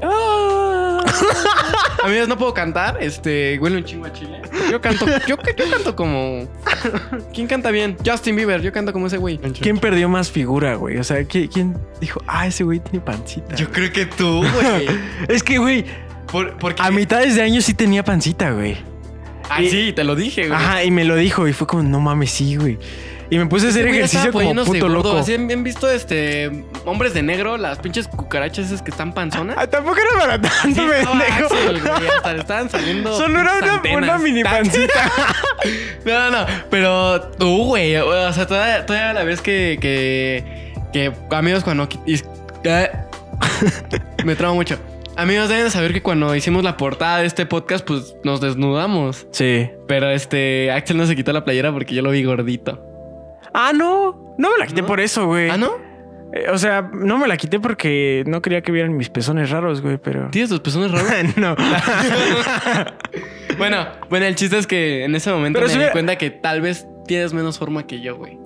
Ah. 0.01 1.03
Amigos, 2.03 2.27
no 2.27 2.37
puedo 2.37 2.53
cantar. 2.53 2.97
Este, 3.01 3.57
huele 3.59 3.77
un 3.77 3.83
chingo 3.83 4.05
a 4.05 4.13
chile. 4.13 4.41
Yo 4.71 4.79
canto, 4.81 5.05
yo, 5.27 5.35
yo 5.57 5.71
canto 5.71 5.95
como. 5.95 6.47
¿Quién 7.33 7.47
canta 7.47 7.71
bien? 7.71 7.97
Justin 8.05 8.35
Bieber. 8.35 8.61
Yo 8.61 8.71
canto 8.71 8.93
como 8.93 9.07
ese 9.07 9.17
güey. 9.17 9.37
¿Quién 9.37 9.77
perdió 9.79 10.07
más 10.09 10.31
figura, 10.31 10.75
güey? 10.75 10.97
O 10.97 11.03
sea, 11.03 11.19
¿qui- 11.21 11.49
¿quién 11.51 11.77
dijo, 11.99 12.21
ah, 12.27 12.47
ese 12.47 12.63
güey 12.63 12.79
tiene 12.79 13.01
pancita? 13.01 13.55
Yo 13.55 13.69
creo 13.71 13.91
que 13.91 14.05
tú, 14.05 14.39
güey. 14.39 14.87
Es 15.27 15.43
que, 15.43 15.57
güey, 15.57 15.85
Por- 16.31 16.57
porque. 16.57 16.81
a 16.81 16.91
mitades 16.91 17.35
de 17.35 17.41
año 17.41 17.61
sí 17.61 17.73
tenía 17.73 18.03
pancita, 18.03 18.51
güey. 18.51 18.77
Ah, 19.49 19.59
sí, 19.67 19.93
te 19.93 20.03
lo 20.03 20.15
dije, 20.15 20.47
güey. 20.47 20.53
Ajá, 20.59 20.83
y 20.83 20.91
me 20.91 21.03
lo 21.03 21.15
dijo 21.15 21.47
y 21.47 21.53
fue 21.53 21.65
como, 21.67 21.83
no 21.83 21.99
mames, 21.99 22.31
sí, 22.31 22.55
güey. 22.55 22.77
Y 23.31 23.37
me 23.37 23.45
puse 23.45 23.67
a 23.67 23.69
hacer 23.69 23.87
ejercicio 23.87 24.31
como 24.31 24.49
puto 24.63 24.79
gordo. 24.87 24.87
loco. 24.89 25.17
¿Así 25.17 25.35
han 25.35 25.51
han 25.51 25.63
visto 25.63 25.89
este 25.89 26.65
hombres 26.85 27.13
de 27.13 27.21
negro, 27.21 27.57
las 27.57 27.77
pinches 27.77 28.07
cucarachas 28.07 28.67
esas 28.67 28.81
que 28.81 28.89
están 28.89 29.13
panzonas? 29.13 29.55
Ah, 29.59 29.67
tampoco 29.67 29.97
era 29.97 30.19
para 30.19 30.41
tanto, 30.41 30.81
Sí, 30.81 30.87
pendejo. 30.89 32.29
Estaban 32.35 32.69
saliendo. 32.69 33.15
Solo 33.15 33.39
era 33.39 33.53
una, 33.95 34.17
mini 34.17 34.43
pancita. 34.43 35.11
No, 36.05 36.31
no, 36.31 36.45
pero 36.71 37.21
tú, 37.37 37.65
güey. 37.65 37.95
O 37.97 38.33
sea, 38.33 38.47
todavía, 38.47 38.85
todavía 38.85 39.13
la 39.13 39.23
vez 39.23 39.41
que. 39.41 39.77
que. 39.79 40.73
que 40.93 41.11
amigos, 41.35 41.63
cuando. 41.63 41.87
y- 42.05 42.21
eh, 42.63 42.89
me 44.25 44.35
trabo 44.35 44.55
mucho. 44.55 44.79
Amigos, 45.17 45.49
deben 45.49 45.69
saber 45.69 45.91
que 45.93 46.01
cuando 46.01 46.33
hicimos 46.35 46.63
la 46.63 46.77
portada 46.77 47.19
de 47.19 47.25
este 47.25 47.45
podcast, 47.45 47.85
pues 47.85 48.15
nos 48.23 48.39
desnudamos. 48.39 49.27
Sí. 49.31 49.69
Pero 49.87 50.09
este. 50.09 50.71
Axel 50.71 50.97
no 50.97 51.05
se 51.05 51.15
quitó 51.15 51.33
la 51.33 51.43
playera 51.43 51.71
porque 51.73 51.93
yo 51.93 52.01
lo 52.01 52.11
vi 52.11 52.23
gordito. 52.23 52.88
Ah, 53.53 53.71
no. 53.73 54.35
No 54.37 54.51
me 54.51 54.57
la 54.59 54.67
quité 54.67 54.81
¿No? 54.81 54.87
por 54.87 54.99
eso, 54.99 55.25
güey. 55.27 55.49
¿Ah, 55.49 55.57
no? 55.57 55.71
Eh, 56.33 56.45
o 56.51 56.57
sea, 56.57 56.89
no 56.93 57.17
me 57.17 57.27
la 57.27 57.37
quité 57.37 57.59
porque 57.59 58.23
no 58.27 58.41
quería 58.41 58.61
que 58.61 58.71
vieran 58.71 58.95
mis 58.95 59.09
pezones 59.09 59.49
raros, 59.49 59.81
güey, 59.81 59.97
pero. 59.97 60.29
¿Tienes 60.31 60.49
tus 60.49 60.59
pezones 60.59 60.91
raros? 60.91 61.09
no. 61.37 61.55
bueno, 63.57 63.87
bueno, 64.09 64.25
el 64.25 64.35
chiste 64.35 64.57
es 64.57 64.67
que 64.67 65.05
en 65.05 65.15
ese 65.15 65.31
momento 65.31 65.57
Pero 65.57 65.67
me 65.67 65.69
si 65.69 65.73
di 65.73 65.77
hubiera- 65.79 65.91
cuenta 65.93 66.17
que 66.17 66.29
tal 66.29 66.61
vez 66.61 66.87
tienes 67.07 67.33
menos 67.33 67.57
forma 67.57 67.87
que 67.87 68.01
yo, 68.01 68.17
güey. 68.17 68.37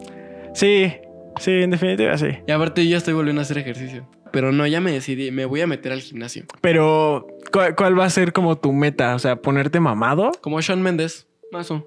sí, 0.53 0.93
sí, 1.39 1.51
en 1.51 1.71
definitiva 1.71 2.17
sí. 2.17 2.27
Y 2.47 2.51
aparte 2.51 2.83
yo 2.85 2.91
ya 2.91 2.97
estoy 2.97 3.13
volviendo 3.13 3.41
a 3.41 3.43
hacer 3.43 3.57
ejercicio. 3.57 4.07
pero 4.31 4.51
no, 4.51 4.65
ya 4.65 4.81
me 4.81 4.91
decidí. 4.91 5.31
Me 5.31 5.45
voy 5.45 5.61
a 5.61 5.67
meter 5.67 5.91
al 5.91 6.01
gimnasio. 6.01 6.45
Pero, 6.61 7.27
¿cuál, 7.51 7.75
cuál 7.75 7.99
va 7.99 8.05
a 8.05 8.09
ser 8.09 8.33
como 8.33 8.57
tu 8.57 8.71
meta? 8.73 9.13
O 9.15 9.19
sea, 9.19 9.35
ponerte 9.35 9.79
mamado. 9.79 10.31
Como 10.41 10.61
Sean 10.61 10.81
Méndez. 10.81 11.27
Mazo. 11.51 11.85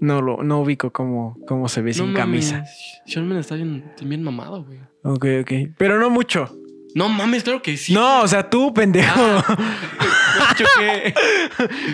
No 0.00 0.22
lo, 0.22 0.42
no 0.42 0.60
ubico 0.60 0.90
cómo, 0.92 1.36
cómo 1.46 1.68
se 1.68 1.82
ve 1.82 1.90
No 1.90 1.94
sin 2.04 2.14
camisa. 2.14 2.64
Sean 3.06 3.26
Méndez 3.28 3.46
está 3.46 3.54
bien, 3.56 3.84
bien 4.02 4.22
mamado, 4.22 4.64
güey. 4.64 4.78
Ok, 5.04 5.26
ok. 5.42 5.52
Pero 5.76 5.98
no 6.00 6.08
mucho. 6.10 6.56
No 6.94 7.08
mames, 7.08 7.44
claro 7.44 7.62
que 7.62 7.76
sí. 7.76 7.92
No, 7.94 8.22
o 8.22 8.28
sea, 8.28 8.48
tú, 8.50 8.72
pendejo. 8.74 9.12
Ah. 9.16 9.56
Que- 10.78 11.14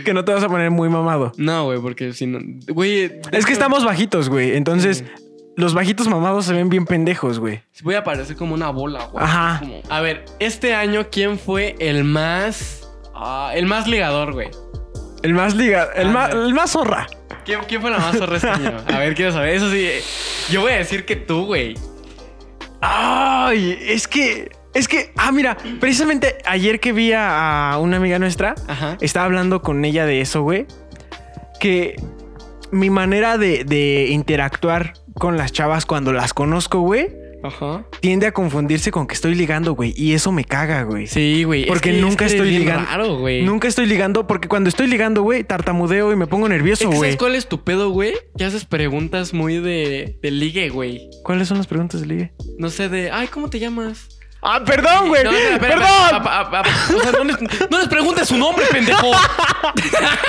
que 0.04 0.14
no 0.14 0.24
te 0.24 0.32
vas 0.32 0.42
a 0.44 0.48
poner 0.48 0.70
muy 0.70 0.88
mamado. 0.88 1.32
No, 1.36 1.64
güey, 1.66 1.80
porque 1.80 2.12
si 2.12 2.26
no. 2.26 2.38
Güey. 2.68 3.12
Es 3.32 3.44
que 3.46 3.52
estamos 3.52 3.84
bajitos, 3.84 4.28
güey. 4.28 4.56
Entonces, 4.56 5.04
los 5.56 5.74
bajitos 5.74 6.06
mamados 6.08 6.44
se 6.46 6.52
ven 6.52 6.68
bien 6.68 6.84
pendejos, 6.84 7.38
güey. 7.38 7.62
Voy 7.82 7.94
a 7.94 8.04
parecer 8.04 8.36
como 8.36 8.54
una 8.54 8.70
bola, 8.70 9.06
güey. 9.06 9.24
Ajá. 9.24 9.58
Como- 9.60 9.80
A 9.88 10.00
ver, 10.00 10.24
este 10.38 10.74
año, 10.74 11.06
¿quién 11.10 11.38
fue 11.38 11.74
el 11.80 12.04
más. 12.04 12.88
ah, 13.14 13.52
el 13.54 13.66
más 13.66 13.86
ligador, 13.88 14.32
güey? 14.34 14.48
El 15.22 15.32
más 15.34 15.54
liga, 15.54 15.88
el, 15.96 16.08
Ah, 16.08 16.12
más, 16.12 16.30
el 16.34 16.54
más 16.54 16.70
zorra. 16.72 17.06
¿Quién, 17.46 17.60
quién 17.68 17.80
fue 17.80 17.90
la 17.90 17.98
más 17.98 18.16
zorra 18.18 18.36
este? 18.36 18.48
A 18.48 18.98
ver, 18.98 19.14
quiero 19.14 19.32
saber. 19.32 19.54
Eso 19.54 19.70
sí. 19.70 19.88
Yo 20.52 20.60
voy 20.62 20.72
a 20.72 20.76
decir 20.76 21.04
que 21.06 21.16
tú, 21.16 21.46
güey. 21.46 21.74
Ay, 22.80 23.78
es 23.80 24.06
que, 24.08 24.50
es 24.74 24.88
que, 24.88 25.12
ah, 25.16 25.32
mira, 25.32 25.56
precisamente 25.80 26.36
ayer 26.44 26.80
que 26.80 26.92
vi 26.92 27.12
a, 27.12 27.70
a 27.72 27.78
una 27.78 27.96
amiga 27.96 28.18
nuestra, 28.18 28.54
Ajá. 28.68 28.98
estaba 29.00 29.24
hablando 29.26 29.62
con 29.62 29.84
ella 29.84 30.04
de 30.06 30.20
eso, 30.20 30.42
güey. 30.42 30.66
Que 31.58 31.96
mi 32.70 32.90
manera 32.90 33.38
de, 33.38 33.64
de 33.64 34.08
interactuar 34.10 34.92
con 35.14 35.36
las 35.36 35.52
chavas 35.52 35.86
cuando 35.86 36.12
las 36.12 36.34
conozco, 36.34 36.80
güey, 36.80 37.08
Ajá. 37.46 37.84
tiende 38.00 38.26
a 38.26 38.32
confundirse 38.32 38.90
con 38.90 39.06
que 39.06 39.14
estoy 39.14 39.34
ligando, 39.34 39.74
güey. 39.74 39.94
Y 39.96 40.14
eso 40.14 40.32
me 40.32 40.44
caga, 40.44 40.82
güey. 40.82 41.06
Sí, 41.06 41.44
güey. 41.44 41.62
es 41.62 41.68
Porque 41.68 41.90
es 41.96 42.00
nunca 42.00 42.26
que 42.26 42.32
estoy 42.32 42.50
ligando. 42.50 42.86
raro, 42.90 43.18
güey. 43.18 43.42
Nunca 43.42 43.68
estoy 43.68 43.86
ligando, 43.86 44.26
porque 44.26 44.48
cuando 44.48 44.68
estoy 44.68 44.86
ligando, 44.86 45.22
güey, 45.22 45.44
tartamudeo 45.44 46.12
y 46.12 46.16
me 46.16 46.26
pongo 46.26 46.48
nervioso, 46.48 46.86
güey. 46.86 46.98
¿Sabes 47.00 47.16
cuál 47.16 47.34
es 47.34 47.48
tu 47.48 47.64
pedo, 47.64 47.90
güey? 47.90 48.14
Que 48.36 48.44
haces 48.44 48.64
preguntas 48.64 49.32
muy 49.32 49.58
de, 49.58 50.18
de 50.22 50.30
ligue, 50.30 50.68
güey. 50.70 51.08
¿Cuáles 51.22 51.48
son 51.48 51.58
las 51.58 51.66
preguntas 51.66 52.00
de 52.00 52.06
ligue? 52.06 52.32
No 52.58 52.70
sé, 52.70 52.88
de. 52.88 53.10
Ay, 53.10 53.28
¿cómo 53.28 53.50
te 53.50 53.58
llamas? 53.58 54.08
Ah, 54.42 54.62
perdón, 54.64 55.08
güey. 55.08 55.24
No, 55.24 55.32
espera, 55.32 55.54
espera, 55.54 55.80
perdón. 55.80 56.62
espera, 56.62 56.98
o 56.98 57.02
sea, 57.02 57.12
no 57.12 57.24
les, 57.24 57.70
no 57.70 57.78
les 57.78 57.88
preguntes 57.88 58.28
su 58.28 58.36
nombre, 58.36 58.64
pendejo. 58.70 59.10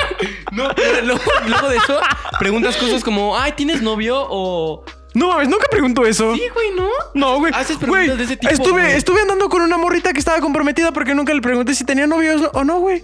no, 0.52 0.70
pero 0.76 1.06
luego, 1.06 1.22
luego 1.48 1.70
de 1.70 1.78
eso, 1.78 2.00
preguntas 2.40 2.78
cosas 2.78 3.04
como, 3.04 3.38
ay, 3.38 3.54
¿tienes 3.56 3.82
novio? 3.82 4.26
O. 4.30 4.84
No 5.18 5.30
mames, 5.30 5.50
nunca 5.50 5.66
pregunto 5.72 6.06
eso. 6.06 6.36
Sí, 6.36 6.44
güey, 6.54 6.72
¿no? 6.76 6.90
No, 7.14 7.40
güey. 7.40 7.52
Haces 7.56 7.78
preguntas 7.78 8.06
Güey, 8.08 8.18
de 8.18 8.24
ese 8.24 8.38
tipo, 8.38 8.54
Estuve, 8.54 8.82
güey. 8.84 8.94
estuve 8.94 9.22
andando 9.22 9.50
con 9.50 9.62
una 9.62 9.78
morrita 9.78 10.14
que 10.14 10.20
estaba 10.20 10.40
comprometida 10.40 10.92
porque 10.92 11.16
nunca 11.16 11.34
le 11.34 11.42
pregunté 11.42 11.74
si 11.74 11.84
tenía 11.86 12.06
novio 12.08 12.52
o 12.54 12.64
no, 12.64 12.80
güey. 12.80 13.04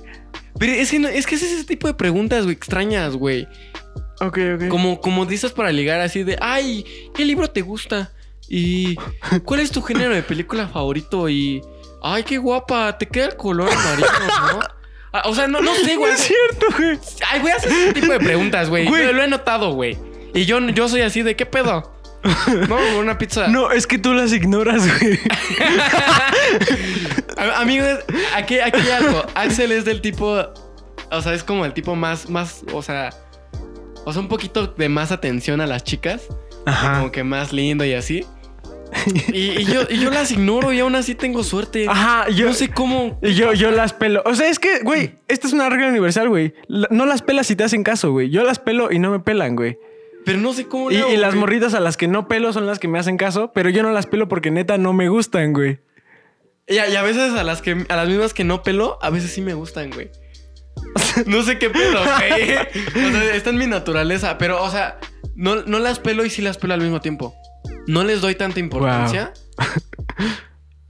Pero 0.60 0.72
es 0.74 0.91
que, 0.91 1.00
no- 1.00 1.08
es 1.08 1.25
que 1.25 1.36
es 1.36 1.43
ese 1.43 1.63
tipo 1.63 1.88
de 1.88 1.93
preguntas, 1.96 2.43
güey, 2.43 2.55
extrañas, 2.55 3.15
güey. 3.15 3.48
Ok, 4.22 4.38
ok. 4.55 4.67
Como, 4.70 5.01
como 5.01 5.25
dices 5.25 5.51
para 5.51 5.72
ligar 5.72 6.00
así 6.01 6.24
de, 6.24 6.38
ay, 6.39 6.86
¿qué 7.15 7.25
libro 7.25 7.50
te 7.50 7.62
gusta? 7.62 8.12
Y 8.48 8.96
¿cuál 9.46 9.62
es 9.62 9.72
tu 9.72 9.82
género 9.82 10.13
de 10.13 10.22
película 10.22 10.67
favorito? 10.67 11.27
Y, 11.29 11.62
ay, 12.03 12.24
qué 12.24 12.38
guapa, 12.38 12.96
te 12.98 13.08
queda 13.08 13.25
el 13.27 13.36
color 13.36 13.70
amarillo, 13.72 14.08
¿no? 14.53 14.60
Ah, 15.13 15.24
o 15.25 15.34
sea, 15.36 15.48
no, 15.48 15.62
no 15.62 15.74
sé, 15.75 15.96
güey. 15.96 16.12
Es 16.13 16.20
cierto, 16.22 16.67
güey. 16.77 17.00
Ay, 17.32 17.39
güey, 17.41 17.53
haces 17.53 17.72
ese 17.72 17.93
tipo 17.93 18.12
de 18.12 18.20
preguntas, 18.20 18.70
güey. 18.70 18.86
Güey. 18.88 19.05
Yo 19.05 19.13
lo 19.13 19.24
he 19.24 19.27
notado, 19.27 19.72
güey. 19.74 19.98
Y 20.36 20.46
yo, 20.46 20.60
yo 20.70 20.88
soy 20.89 21.01
así 21.01 21.22
de, 21.24 21.36
¿qué 21.36 21.46
pedo? 21.46 21.91
No, 22.70 23.00
una 23.00 23.18
pizza. 23.18 23.48
No, 23.48 23.72
es 23.72 23.88
que 23.88 23.98
tú 23.98 24.13
las 24.13 24.32
ignoras, 24.32 24.88
güey. 25.00 25.20
Amigos, 27.56 28.00
aquí, 28.36 28.60
aquí 28.60 28.80
hay 28.82 28.92
algo. 28.92 29.24
Axel 29.36 29.72
es 29.72 29.86
del 29.86 30.01
tipo. 30.01 30.39
O 31.12 31.22
sea, 31.22 31.34
es 31.34 31.44
como 31.44 31.65
el 31.65 31.74
tipo 31.74 31.96
más, 31.96 32.30
más, 32.30 32.63
o 32.74 32.82
sea. 32.82 33.10
O 34.06 34.12
sea, 34.12 34.22
un 34.22 34.27
poquito 34.27 34.68
de 34.68 34.89
más 34.89 35.12
atención 35.12 35.62
a 35.62 35.68
las 35.68 35.84
chicas. 35.84 36.27
Ajá. 36.65 37.00
Como 37.00 37.12
que 37.12 37.24
más 37.24 37.53
lindo 37.53 37.86
y 37.86 37.93
así. 37.93 38.26
Y, 39.34 39.62
y 39.62 39.65
yo, 39.65 39.82
y 39.89 40.00
yo 40.00 40.12
las 40.12 40.32
ignoro 40.32 40.71
y 40.71 40.80
aún 40.80 40.95
así 40.95 41.15
tengo 41.15 41.43
suerte. 41.43 41.88
Ajá, 41.89 42.30
yo. 42.30 42.47
No 42.47 42.54
sé 42.54 42.69
cómo. 42.69 43.19
Y 43.21 43.34
yo, 43.34 43.54
yo 43.54 43.71
las 43.71 43.93
pelo. 43.93 44.21
O 44.26 44.36
sea, 44.36 44.47
es 44.50 44.60
que, 44.60 44.80
güey, 44.80 45.15
esta 45.28 45.47
es 45.47 45.54
una 45.54 45.69
regla 45.69 45.88
universal, 45.88 46.30
güey. 46.30 46.54
No 46.67 47.06
las 47.06 47.21
pelas 47.21 47.47
si 47.47 47.56
te 47.56 47.63
hacen 47.63 47.84
caso, 47.84 48.12
güey. 48.12 48.30
Yo 48.30 48.43
las 48.43 48.60
pelo 48.60 48.91
y 48.91 49.00
no 49.00 49.12
me 49.12 49.19
pelan, 49.19 49.56
güey. 49.56 49.78
Pero 50.25 50.39
no 50.39 50.53
sé 50.53 50.67
cómo. 50.67 50.91
Y, 50.91 50.97
hago, 50.97 51.12
y 51.12 51.17
las 51.17 51.36
morritas 51.36 51.73
a 51.73 51.79
las 51.79 51.97
que 51.97 52.07
no 52.07 52.27
pelo 52.27 52.53
son 52.53 52.65
las 52.65 52.79
que 52.79 52.88
me 52.88 52.99
hacen 52.99 53.17
caso, 53.17 53.51
pero 53.53 53.69
yo 53.69 53.83
no 53.83 53.91
las 53.91 54.07
pelo 54.07 54.27
porque 54.27 54.51
neta 54.51 54.77
no 54.77 54.93
me 54.93 55.09
gustan, 55.09 55.53
güey. 55.53 55.79
Y 56.67 56.77
a, 56.77 56.88
y 56.88 56.95
a 56.95 57.03
veces 57.03 57.33
a 57.33 57.43
las 57.43 57.62
que 57.62 57.86
a 57.89 57.95
las 57.95 58.07
mismas 58.07 58.33
que 58.33 58.43
no 58.43 58.63
pelo, 58.63 58.97
a 59.01 59.09
veces 59.09 59.31
sí 59.31 59.41
me 59.41 59.53
gustan, 59.53 59.91
güey. 59.91 60.09
No 61.27 61.43
sé 61.43 61.59
qué 61.59 61.69
pedo, 61.69 61.99
güey. 62.17 62.55
O 63.07 63.12
sea, 63.12 63.36
está 63.36 63.49
en 63.51 63.57
mi 63.57 63.67
naturaleza. 63.67 64.38
Pero, 64.38 64.63
o 64.63 64.69
sea, 64.69 64.99
no, 65.36 65.57
no 65.63 65.79
las 65.79 65.99
pelo 65.99 66.25
y 66.25 66.29
sí 66.29 66.41
las 66.41 66.57
pelo 66.57 66.73
al 66.73 66.81
mismo 66.81 67.01
tiempo. 67.01 67.36
No 67.88 68.03
les 68.03 68.21
doy 68.21 68.36
tanta 68.36 68.59
importancia. 68.59 69.33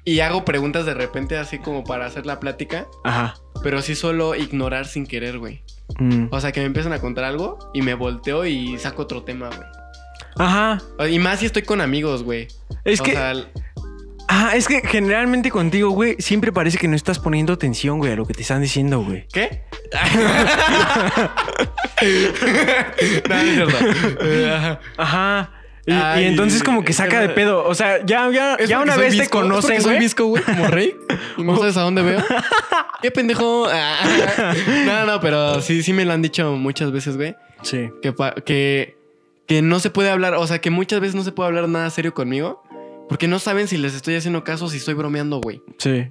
Y 0.05 0.19
hago 0.19 0.43
preguntas 0.43 0.85
de 0.85 0.93
repente 0.93 1.37
así 1.37 1.59
como 1.59 1.85
para 1.85 2.05
hacer 2.05 2.25
la 2.25 2.41
plática. 2.41 2.87
Ajá. 3.05 3.35
Pero 3.63 3.81
sí 3.81 3.95
solo 3.95 4.35
ignorar 4.35 4.85
sin 4.85 5.07
querer, 5.07 5.39
güey. 5.39 5.63
Mm. 5.99 6.27
O 6.31 6.39
sea, 6.39 6.51
que 6.51 6.59
me 6.59 6.65
empiezan 6.65 6.93
a 6.93 6.99
contar 6.99 7.23
algo 7.25 7.59
y 7.73 7.81
me 7.81 7.93
volteo 7.93 8.45
y 8.45 8.77
saco 8.77 9.03
otro 9.03 9.23
tema, 9.23 9.47
güey. 9.49 9.67
Ajá. 10.37 10.81
Y 11.09 11.19
más 11.19 11.39
si 11.39 11.45
estoy 11.45 11.61
con 11.63 11.81
amigos, 11.81 12.23
güey. 12.23 12.47
Es 12.83 13.01
O 13.01 13.03
que. 13.03 13.11
sea, 13.11 13.33
Ah, 14.29 14.53
es 14.55 14.67
que 14.67 14.81
generalmente 14.81 15.51
contigo, 15.51 15.89
güey, 15.91 16.15
siempre 16.19 16.51
parece 16.53 16.77
que 16.77 16.87
no 16.87 16.95
estás 16.95 17.19
poniendo 17.19 17.51
atención, 17.53 17.97
güey, 17.99 18.13
a 18.13 18.15
lo 18.15 18.25
que 18.25 18.33
te 18.33 18.41
están 18.41 18.61
diciendo, 18.61 19.01
güey. 19.03 19.27
¿Qué? 19.27 19.63
no, 23.29 23.35
es 23.35 24.77
ajá. 24.97 25.51
Y, 25.85 26.23
entonces 26.23 26.63
como 26.63 26.83
que 26.83 26.93
saca 26.93 27.19
de 27.19 27.29
pedo. 27.29 27.65
O 27.65 27.75
sea, 27.75 28.05
ya, 28.05 28.29
ya, 28.31 28.55
¿Es 28.55 28.69
ya 28.69 28.79
una 28.79 28.95
vez 28.95 29.17
te 29.17 29.27
conocen, 29.27 29.69
porque 29.69 29.81
soy 29.81 29.91
güey. 29.91 29.99
visco, 29.99 30.25
güey, 30.25 30.43
como 30.43 30.67
rey. 30.67 30.95
Y 31.37 31.43
no 31.43 31.57
sabes 31.57 31.77
a 31.77 31.81
dónde 31.81 32.01
veo. 32.03 32.23
¿Qué 33.01 33.11
pendejo? 33.11 33.67
Ah, 33.69 34.53
no, 34.85 35.05
no, 35.05 35.19
pero 35.19 35.61
sí, 35.61 35.83
sí 35.83 35.91
me 35.91 36.05
lo 36.05 36.13
han 36.13 36.21
dicho 36.21 36.55
muchas 36.55 36.91
veces, 36.91 37.17
güey. 37.17 37.35
Sí. 37.63 37.89
Que, 38.01 38.13
que, 38.45 38.97
que 39.45 39.61
no 39.61 39.79
se 39.79 39.89
puede 39.89 40.09
hablar, 40.09 40.35
o 40.35 40.47
sea, 40.47 40.61
que 40.61 40.69
muchas 40.69 41.01
veces 41.01 41.15
no 41.15 41.23
se 41.23 41.31
puede 41.31 41.47
hablar 41.47 41.67
nada 41.67 41.89
serio 41.89 42.13
conmigo. 42.13 42.63
Porque 43.09 43.27
no 43.27 43.39
saben 43.39 43.67
si 43.67 43.77
les 43.77 43.93
estoy 43.93 44.15
haciendo 44.15 44.43
caso 44.43 44.65
o 44.65 44.69
si 44.69 44.77
estoy 44.77 44.93
bromeando, 44.93 45.41
güey. 45.41 45.61
Sí. 45.77 46.07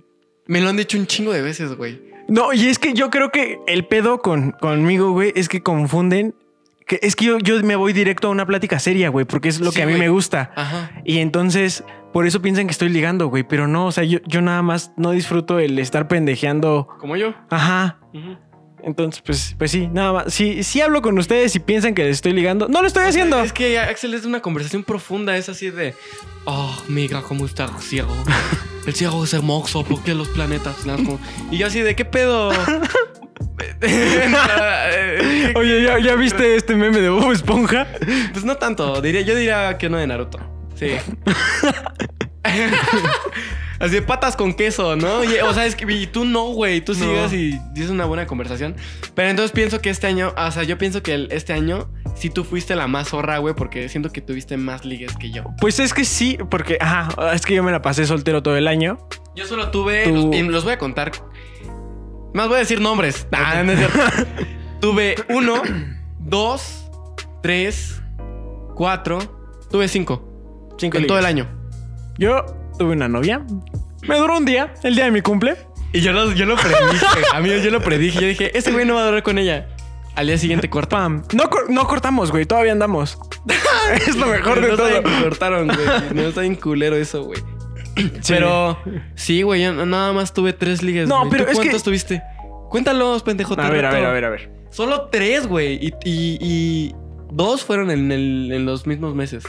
Me 0.47 0.61
lo 0.61 0.69
han 0.69 0.77
dicho 0.77 0.99
un 0.99 1.07
chingo 1.07 1.33
de 1.33 1.41
veces, 1.41 1.75
güey. 1.75 2.01
No, 2.29 2.53
y 2.53 2.67
es 2.67 2.79
que 2.79 2.93
yo 2.95 3.11
creo 3.11 3.31
que 3.31 3.59
el 3.67 3.87
pedo 3.87 4.19
con, 4.19 4.53
conmigo, 4.53 5.13
güey, 5.13 5.33
es 5.35 5.49
que 5.49 5.63
confunden. 5.63 6.35
Que 6.87 6.99
es 7.03 7.15
que 7.17 7.25
yo, 7.27 7.39
yo 7.39 7.63
me 7.63 7.77
voy 7.77 7.93
directo 7.93 8.29
a 8.29 8.31
una 8.31 8.45
plática 8.47 8.79
seria, 8.79 9.09
güey, 9.09 9.25
porque 9.25 9.49
es 9.49 9.61
lo 9.61 9.71
Sí, 9.71 9.77
que 9.77 9.83
a 9.83 9.87
mí 9.87 9.93
güey. 9.93 10.01
me 10.03 10.09
gusta. 10.09 10.51
Ajá. 10.57 10.91
Y 11.05 11.19
entonces, 11.19 11.85
por 12.13 12.27
eso 12.27 12.43
piensan 12.43 12.67
que 12.67 12.73
estoy 12.73 12.89
ligando, 12.89 13.29
güey. 13.29 13.45
Pero 13.45 13.69
no, 13.69 13.87
o 13.87 13.93
sea, 13.93 14.05
yo, 14.05 14.19
yo 14.27 14.43
nada 14.43 14.63
más 14.63 14.93
no 14.97 15.13
disfruto 15.13 15.59
el 15.59 15.79
estar 15.79 16.09
pendejeando. 16.09 16.89
Como 16.99 17.17
yo. 17.17 17.35
Ajá. 17.51 17.99
Entonces, 18.85 19.23
pues, 19.25 19.55
pues 19.59 19.71
sí, 19.71 19.87
nada 19.93 20.13
más. 20.13 20.35
Si, 20.35 20.81
hablo 20.81 21.03
con 21.03 21.17
ustedes 21.19 21.55
y 21.55 21.61
piensan 21.61 21.95
que 21.95 22.03
les 22.05 22.17
estoy 22.17 22.33
ligando, 22.33 22.67
no 22.69 22.81
lo 22.81 22.89
estoy 22.89 23.05
haciendo. 23.05 23.41
Es 23.43 23.53
que 23.53 23.79
Axel 23.79 24.13
es 24.15 24.25
una 24.25 24.41
conversación 24.41 24.83
profunda, 24.83 25.37
es 25.37 25.49
así 25.49 25.71
de. 25.71 25.95
Oh, 26.45 26.77
amiga, 26.89 27.23
¿cómo 27.23 27.47
está 27.47 27.67
el 27.67 27.81
cielo? 27.81 28.09
El 28.85 28.95
cielo 28.95 29.23
es 29.23 29.33
hermoso, 29.33 29.85
¿por 29.85 30.03
qué 30.03 30.13
los 30.15 30.27
planetas? 30.29 30.85
Y 31.53 31.59
yo 31.59 31.69
así 31.69 31.81
de, 31.81 31.95
¿qué 31.95 32.05
pedo? 32.05 32.51
Oye, 35.57 35.83
¿ya, 35.85 35.99
ya 35.99 36.15
viste 36.17 36.57
este 36.57 36.75
meme 36.75 37.01
de 37.01 37.09
Bob 37.11 37.33
Esponja? 37.33 37.87
pues 38.33 38.45
no 38.45 38.57
tanto, 38.57 39.01
diría, 39.01 39.21
yo 39.23 39.35
diría 39.35 39.77
que 39.79 39.89
no 39.89 39.97
de 39.99 40.07
Naruto. 40.07 40.39
Sí. 40.75 40.93
Así 43.79 43.95
de 43.95 44.03
patas 44.03 44.37
con 44.37 44.55
queso, 44.55 44.95
¿no? 44.95 45.25
Y, 45.25 45.39
o 45.39 45.53
sea, 45.53 45.67
es 45.67 45.75
que 45.75 45.91
y 45.93 46.07
tú 46.07 46.25
no, 46.25 46.53
güey. 46.53 46.81
Tú 46.85 46.93
No. 46.95 47.01
sigas 47.01 47.33
y 47.33 47.59
dices 47.75 47.91
una 47.91 48.05
buena 48.05 48.27
conversación. 48.29 48.77
Pero 49.17 49.29
entonces 49.29 49.51
pienso 49.51 49.81
que 49.81 49.91
este 49.91 50.07
año, 50.07 50.33
o 50.37 50.51
sea, 50.53 50.63
yo 50.63 50.79
pienso 50.79 51.03
que 51.03 51.15
el- 51.15 51.29
este 51.33 51.53
año 51.53 51.91
sí 52.15 52.31
tú 52.31 52.45
fuiste 52.45 52.77
la 52.77 52.87
más 52.87 53.09
zorra, 53.09 53.39
güey, 53.39 53.55
porque 53.57 53.89
siento 53.89 54.11
que 54.11 54.21
tuviste 54.21 54.57
más 54.57 54.85
ligues 54.85 55.17
que 55.17 55.33
yo. 55.33 55.43
Pues 55.61 55.81
es 55.81 55.93
que 55.95 56.05
sí, 56.05 56.39
porque, 56.49 56.79
ajá, 56.81 57.33
es 57.35 57.43
que 57.43 57.55
yo 57.57 57.65
me 57.65 57.73
la 57.73 57.83
pasé 57.83 58.07
soltero 58.07 58.41
todo 58.41 58.57
el 58.57 58.69
año. 58.69 58.99
Yo 59.35 59.47
solo 59.47 59.71
tuve. 59.73 60.05
Tú- 60.05 60.15
Los, 60.31 60.37
y 60.37 60.43
los 60.43 60.63
voy 60.63 60.75
a 60.75 60.79
contar. 60.79 61.11
Más 62.35 62.49
voy 62.49 62.57
a 62.57 62.61
decir 62.61 62.81
nombres. 62.81 63.27
Nah, 63.31 63.63
no 63.63 63.73
es 63.73 63.79
cierto. 63.79 63.99
tuve 64.81 65.17
uno, 65.29 65.63
dos, 66.19 66.91
tres, 67.43 68.01
cuatro. 68.75 69.19
Tuve 69.71 69.89
cinco. 69.89 70.29
Cinco 70.79 70.99
en 70.99 71.07
todo 71.07 71.19
el 71.19 71.27
año. 71.27 71.49
Yo 72.19 72.45
tuve 72.79 72.93
una 72.93 73.09
novia. 73.09 73.43
Me 74.07 74.17
duró 74.17 74.37
un 74.39 74.45
día, 74.45 74.75
el 74.83 74.95
día 74.97 75.05
de 75.05 75.11
mi 75.11 75.21
cumple. 75.23 75.57
Y 75.93 76.01
yo 76.01 76.13
lo, 76.13 76.33
yo 76.33 76.47
lo 76.47 76.57
predije. 76.57 77.07
Amigos, 77.35 77.63
yo 77.63 77.71
lo 77.71 77.81
predije. 77.83 78.21
Yo 78.21 78.27
dije, 78.27 78.57
ese 78.57 78.73
güey 78.73 78.87
no 78.87 78.95
va 78.95 79.03
a 79.03 79.07
durar 79.07 79.23
con 79.23 79.39
ella. 79.39 79.69
Al 80.15 80.27
día 80.27 80.37
siguiente 80.39 80.69
corta. 80.69 80.97
Pam. 80.97 81.23
No, 81.35 81.49
cor- 81.49 81.71
no 81.71 81.87
cortamos, 81.87 82.31
güey. 82.31 82.45
Todavía 82.45 82.73
andamos. 82.73 83.19
es 84.07 84.17
lo 84.17 84.27
mejor 84.27 84.61
de 84.61 84.69
no 84.69 84.77
todo. 84.77 84.89
cortaron, 85.23 85.69
güey. 85.69 85.79
No 86.15 86.23
está 86.23 86.43
bien 86.43 86.55
culero 86.57 86.97
eso, 86.97 87.25
güey. 87.25 87.43
Pero 88.29 88.79
sí, 89.15 89.43
güey, 89.43 89.63
yo 89.63 89.73
nada 89.87 90.13
más 90.13 90.33
tuve 90.33 90.53
tres 90.53 90.83
ligas. 90.83 91.09
No, 91.09 91.19
güey. 91.21 91.31
pero 91.31 91.45
¿Tú 91.45 91.51
es 91.51 91.59
que- 91.59 91.65
¿Cuántos 91.65 91.83
tuviste? 91.83 92.23
Cuéntalos, 92.71 93.23
pendejo. 93.23 93.55
A 93.61 93.69
ver, 93.71 93.85
a 93.85 93.91
ver, 93.93 94.05
a 94.07 94.13
ver, 94.13 94.25
a 94.25 94.31
ver. 94.31 94.51
Solo 94.71 95.09
tres, 95.11 95.47
güey. 95.47 95.75
Y, 95.75 95.89
y- 96.05 96.39
y 96.41 96.95
dos 97.31 97.63
fueron 97.65 97.91
en, 97.91 98.11
el- 98.13 98.51
en 98.53 98.65
los 98.65 98.87
mismos 98.87 99.15
meses. 99.15 99.45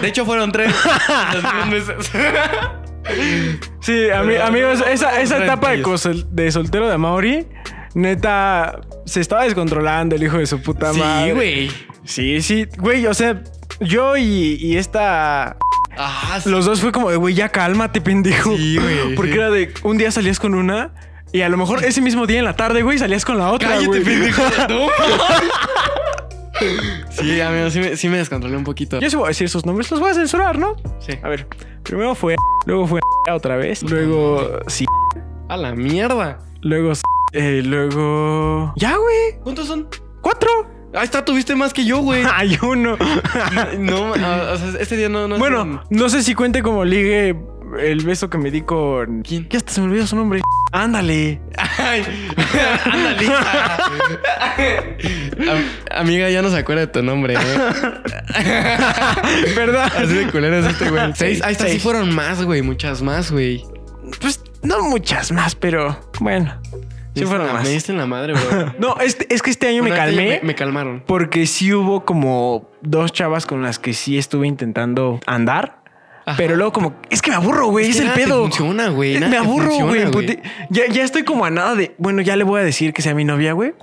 De 0.00 0.08
hecho, 0.08 0.24
fueron 0.24 0.52
tres 0.52 0.74
los 1.32 1.42
mismos 1.42 1.66
meses. 1.68 2.10
Sí, 3.80 4.10
amigos, 4.10 4.82
esa, 4.90 5.20
esa 5.20 5.44
etapa 5.44 5.72
de, 5.72 6.50
soltero 6.50 6.88
de 6.88 6.96
Mauri, 6.98 7.46
neta, 7.94 8.80
se 9.04 9.20
estaba 9.20 9.44
descontrolando 9.44 10.16
el 10.16 10.22
hijo 10.22 10.38
de 10.38 10.46
su 10.46 10.60
puta 10.62 10.92
sí, 10.92 11.00
madre. 11.00 11.34
güey. 11.34 11.70
Sí, 12.04 12.40
sí, 12.42 12.66
güey, 12.78 13.06
o 13.06 13.14
sea, 13.14 13.42
yo 13.80 14.16
y, 14.16 14.56
y 14.60 14.76
esta... 14.76 15.56
Ah, 15.96 16.38
sí. 16.42 16.50
Los 16.50 16.64
dos 16.64 16.80
fue 16.80 16.92
como 16.92 17.10
de, 17.10 17.16
güey, 17.16 17.34
ya 17.34 17.48
cálmate, 17.50 18.00
pendejo. 18.00 18.56
Sí, 18.56 18.76
güey, 18.78 19.14
Porque 19.16 19.32
sí. 19.32 19.38
era 19.38 19.50
de, 19.50 19.72
un 19.82 19.98
día 19.98 20.10
salías 20.10 20.38
con 20.40 20.54
una 20.54 20.92
y 21.32 21.40
a 21.42 21.48
lo 21.48 21.56
mejor 21.56 21.84
ese 21.84 22.00
mismo 22.00 22.26
día 22.26 22.38
en 22.38 22.44
la 22.44 22.54
tarde, 22.56 22.82
güey, 22.82 22.98
salías 22.98 23.24
con 23.24 23.38
la 23.38 23.50
otra, 23.50 23.70
Cállate, 23.70 23.86
güey. 23.86 24.02
pendejo. 24.04 24.42
No. 24.68 24.88
sí, 27.10 27.40
amigo, 27.40 27.68
sí 27.70 27.80
me, 27.80 27.96
sí 27.96 28.08
me 28.08 28.18
descontrolé 28.18 28.56
un 28.56 28.64
poquito. 28.64 29.00
Yo 29.00 29.10
sí 29.10 29.16
voy 29.16 29.26
a 29.26 29.28
decir 29.28 29.48
sus 29.48 29.66
nombres, 29.66 29.90
los 29.90 30.00
voy 30.00 30.10
a 30.10 30.14
censurar, 30.14 30.58
¿no? 30.58 30.76
Sí. 31.00 31.12
A 31.22 31.28
ver, 31.28 31.46
primero 31.82 32.14
fue, 32.14 32.36
luego 32.66 32.86
fue 32.86 33.00
otra 33.32 33.56
vez, 33.56 33.82
luego 33.82 34.60
sí, 34.68 34.86
A 35.48 35.56
la 35.56 35.74
mierda. 35.74 36.38
luego 36.62 36.92
eh, 37.32 37.62
luego... 37.64 38.72
Ya, 38.76 38.96
güey, 38.96 39.40
¿Cuántos 39.42 39.66
son? 39.66 39.88
cuatro. 40.20 40.48
Ahí 40.94 41.04
está, 41.04 41.24
tuviste 41.24 41.54
más 41.56 41.72
que 41.72 41.84
yo, 41.84 41.98
güey. 41.98 42.24
Hay 42.34 42.58
uno. 42.62 42.96
No, 43.78 44.10
o 44.12 44.16
sea, 44.16 44.72
este 44.80 44.96
día 44.96 45.08
no, 45.08 45.26
no. 45.28 45.38
bueno, 45.38 45.82
no 45.90 46.08
sé 46.08 46.22
si 46.22 46.34
cuente 46.34 46.62
como 46.62 46.84
ligue 46.84 47.36
el 47.80 48.04
beso 48.04 48.30
que 48.30 48.38
me 48.38 48.50
di 48.50 48.62
con... 48.62 49.22
¿Quién? 49.22 49.48
Ya 49.50 49.58
hasta 49.58 49.72
se 49.72 49.80
me 49.80 49.88
olvidó 49.88 50.06
su 50.06 50.14
nombre. 50.16 50.40
Ándale. 50.72 51.40
Ay, 51.56 52.04
ándale. 52.84 53.26
Am- 55.50 55.70
amiga, 55.90 56.30
ya 56.30 56.42
no 56.42 56.50
se 56.50 56.58
acuerda 56.58 56.82
de 56.82 56.86
tu 56.88 57.02
nombre, 57.02 57.34
¿eh? 57.34 57.38
¿Verdad? 59.56 59.92
Así 59.96 60.14
de 60.14 60.30
culero 60.30 60.58
es 60.58 60.66
este 60.66 60.90
güey. 60.90 61.12
Seis. 61.14 61.42
Ahí 61.42 61.52
está, 61.52 61.66
sí 61.68 61.78
fueron 61.80 62.14
más, 62.14 62.42
güey. 62.44 62.62
Muchas 62.62 63.02
más, 63.02 63.30
güey. 63.32 63.64
Pues 64.20 64.40
no 64.62 64.82
muchas 64.82 65.32
más, 65.32 65.54
pero 65.54 65.98
bueno. 66.20 66.52
Sí 67.14 67.20
Me 67.20 67.26
fueron 67.26 67.46
diste 67.46 67.46
la- 67.46 67.52
más. 67.60 67.62
Me 67.64 67.70
diste 67.70 67.92
en 67.92 67.98
la 67.98 68.06
madre, 68.06 68.32
güey. 68.32 68.44
No, 68.78 68.96
este, 69.00 69.32
es 69.32 69.40
que 69.42 69.50
este 69.50 69.68
año 69.68 69.82
me 69.82 69.90
calmé. 69.92 70.40
Me, 70.42 70.48
me 70.48 70.54
calmaron. 70.54 71.02
Porque 71.06 71.46
sí 71.46 71.72
hubo 71.72 72.04
como 72.04 72.68
dos 72.82 73.12
chavas 73.12 73.46
con 73.46 73.62
las 73.62 73.78
que 73.78 73.92
sí 73.92 74.18
estuve 74.18 74.46
intentando 74.48 75.20
andar. 75.26 75.78
Ajá. 76.26 76.36
Pero 76.38 76.56
luego 76.56 76.72
como, 76.72 76.94
es 77.10 77.20
que 77.22 77.30
me 77.30 77.36
aburro, 77.36 77.66
güey, 77.68 77.90
es, 77.90 78.00
que 78.00 78.06
el 78.06 78.12
pedo. 78.12 78.40
funciona, 78.42 78.88
güey, 78.88 79.16
Eh, 79.16 79.20
Me 79.20 79.36
aburro, 79.36 79.70
güey. 79.86 80.04
Ya, 80.70 80.86
ya 80.86 81.04
estoy 81.04 81.22
como 81.22 81.44
a 81.44 81.50
nada 81.50 81.74
de, 81.74 81.94
bueno, 81.98 82.22
ya 82.22 82.34
le 82.36 82.44
voy 82.44 82.60
a 82.62 82.64
decir 82.64 82.92
que 82.94 83.02
sea 83.02 83.14
mi 83.14 83.24
novia, 83.24 83.52
güey. 83.52 83.74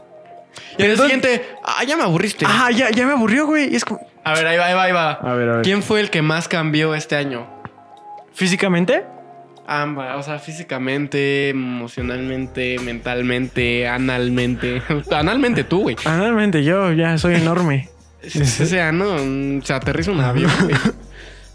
Y 0.77 0.83
el 0.83 0.97
siguiente, 0.97 1.45
ah, 1.63 1.83
ya 1.85 1.95
me 1.95 2.03
aburriste. 2.03 2.45
Ajá, 2.45 2.71
ya, 2.71 2.89
ya 2.89 3.05
me 3.05 3.13
aburrió, 3.13 3.45
güey. 3.45 3.73
Es 3.75 3.85
como, 3.85 4.01
A 4.23 4.33
ver, 4.33 4.47
ahí 4.47 4.57
va, 4.57 4.65
ahí 4.65 4.73
va, 4.73 4.83
ahí 4.83 4.91
va. 4.91 5.11
A 5.11 5.33
ver, 5.35 5.49
a 5.49 5.53
ver. 5.57 5.61
¿Quién 5.61 5.83
fue 5.83 6.01
el 6.01 6.09
que 6.09 6.21
más 6.23 6.47
cambió 6.47 6.95
este 6.95 7.15
año? 7.15 7.47
físicamente, 8.33 9.03
Ambas, 9.73 10.17
o 10.17 10.23
sea, 10.23 10.37
físicamente, 10.37 11.47
emocionalmente, 11.47 12.77
mentalmente, 12.79 13.87
analmente. 13.87 14.81
Analmente 15.11 15.63
tú, 15.63 15.83
güey. 15.83 15.95
analmente 16.03 16.61
yo 16.65 16.91
ya 16.91 17.17
soy 17.17 17.35
enorme. 17.35 17.87
Ese 18.21 18.81
ano 18.81 19.15
se 19.63 19.73
aterriza 19.73 20.11
un 20.11 20.19
avión, 20.19 20.51
güey. 20.63 20.75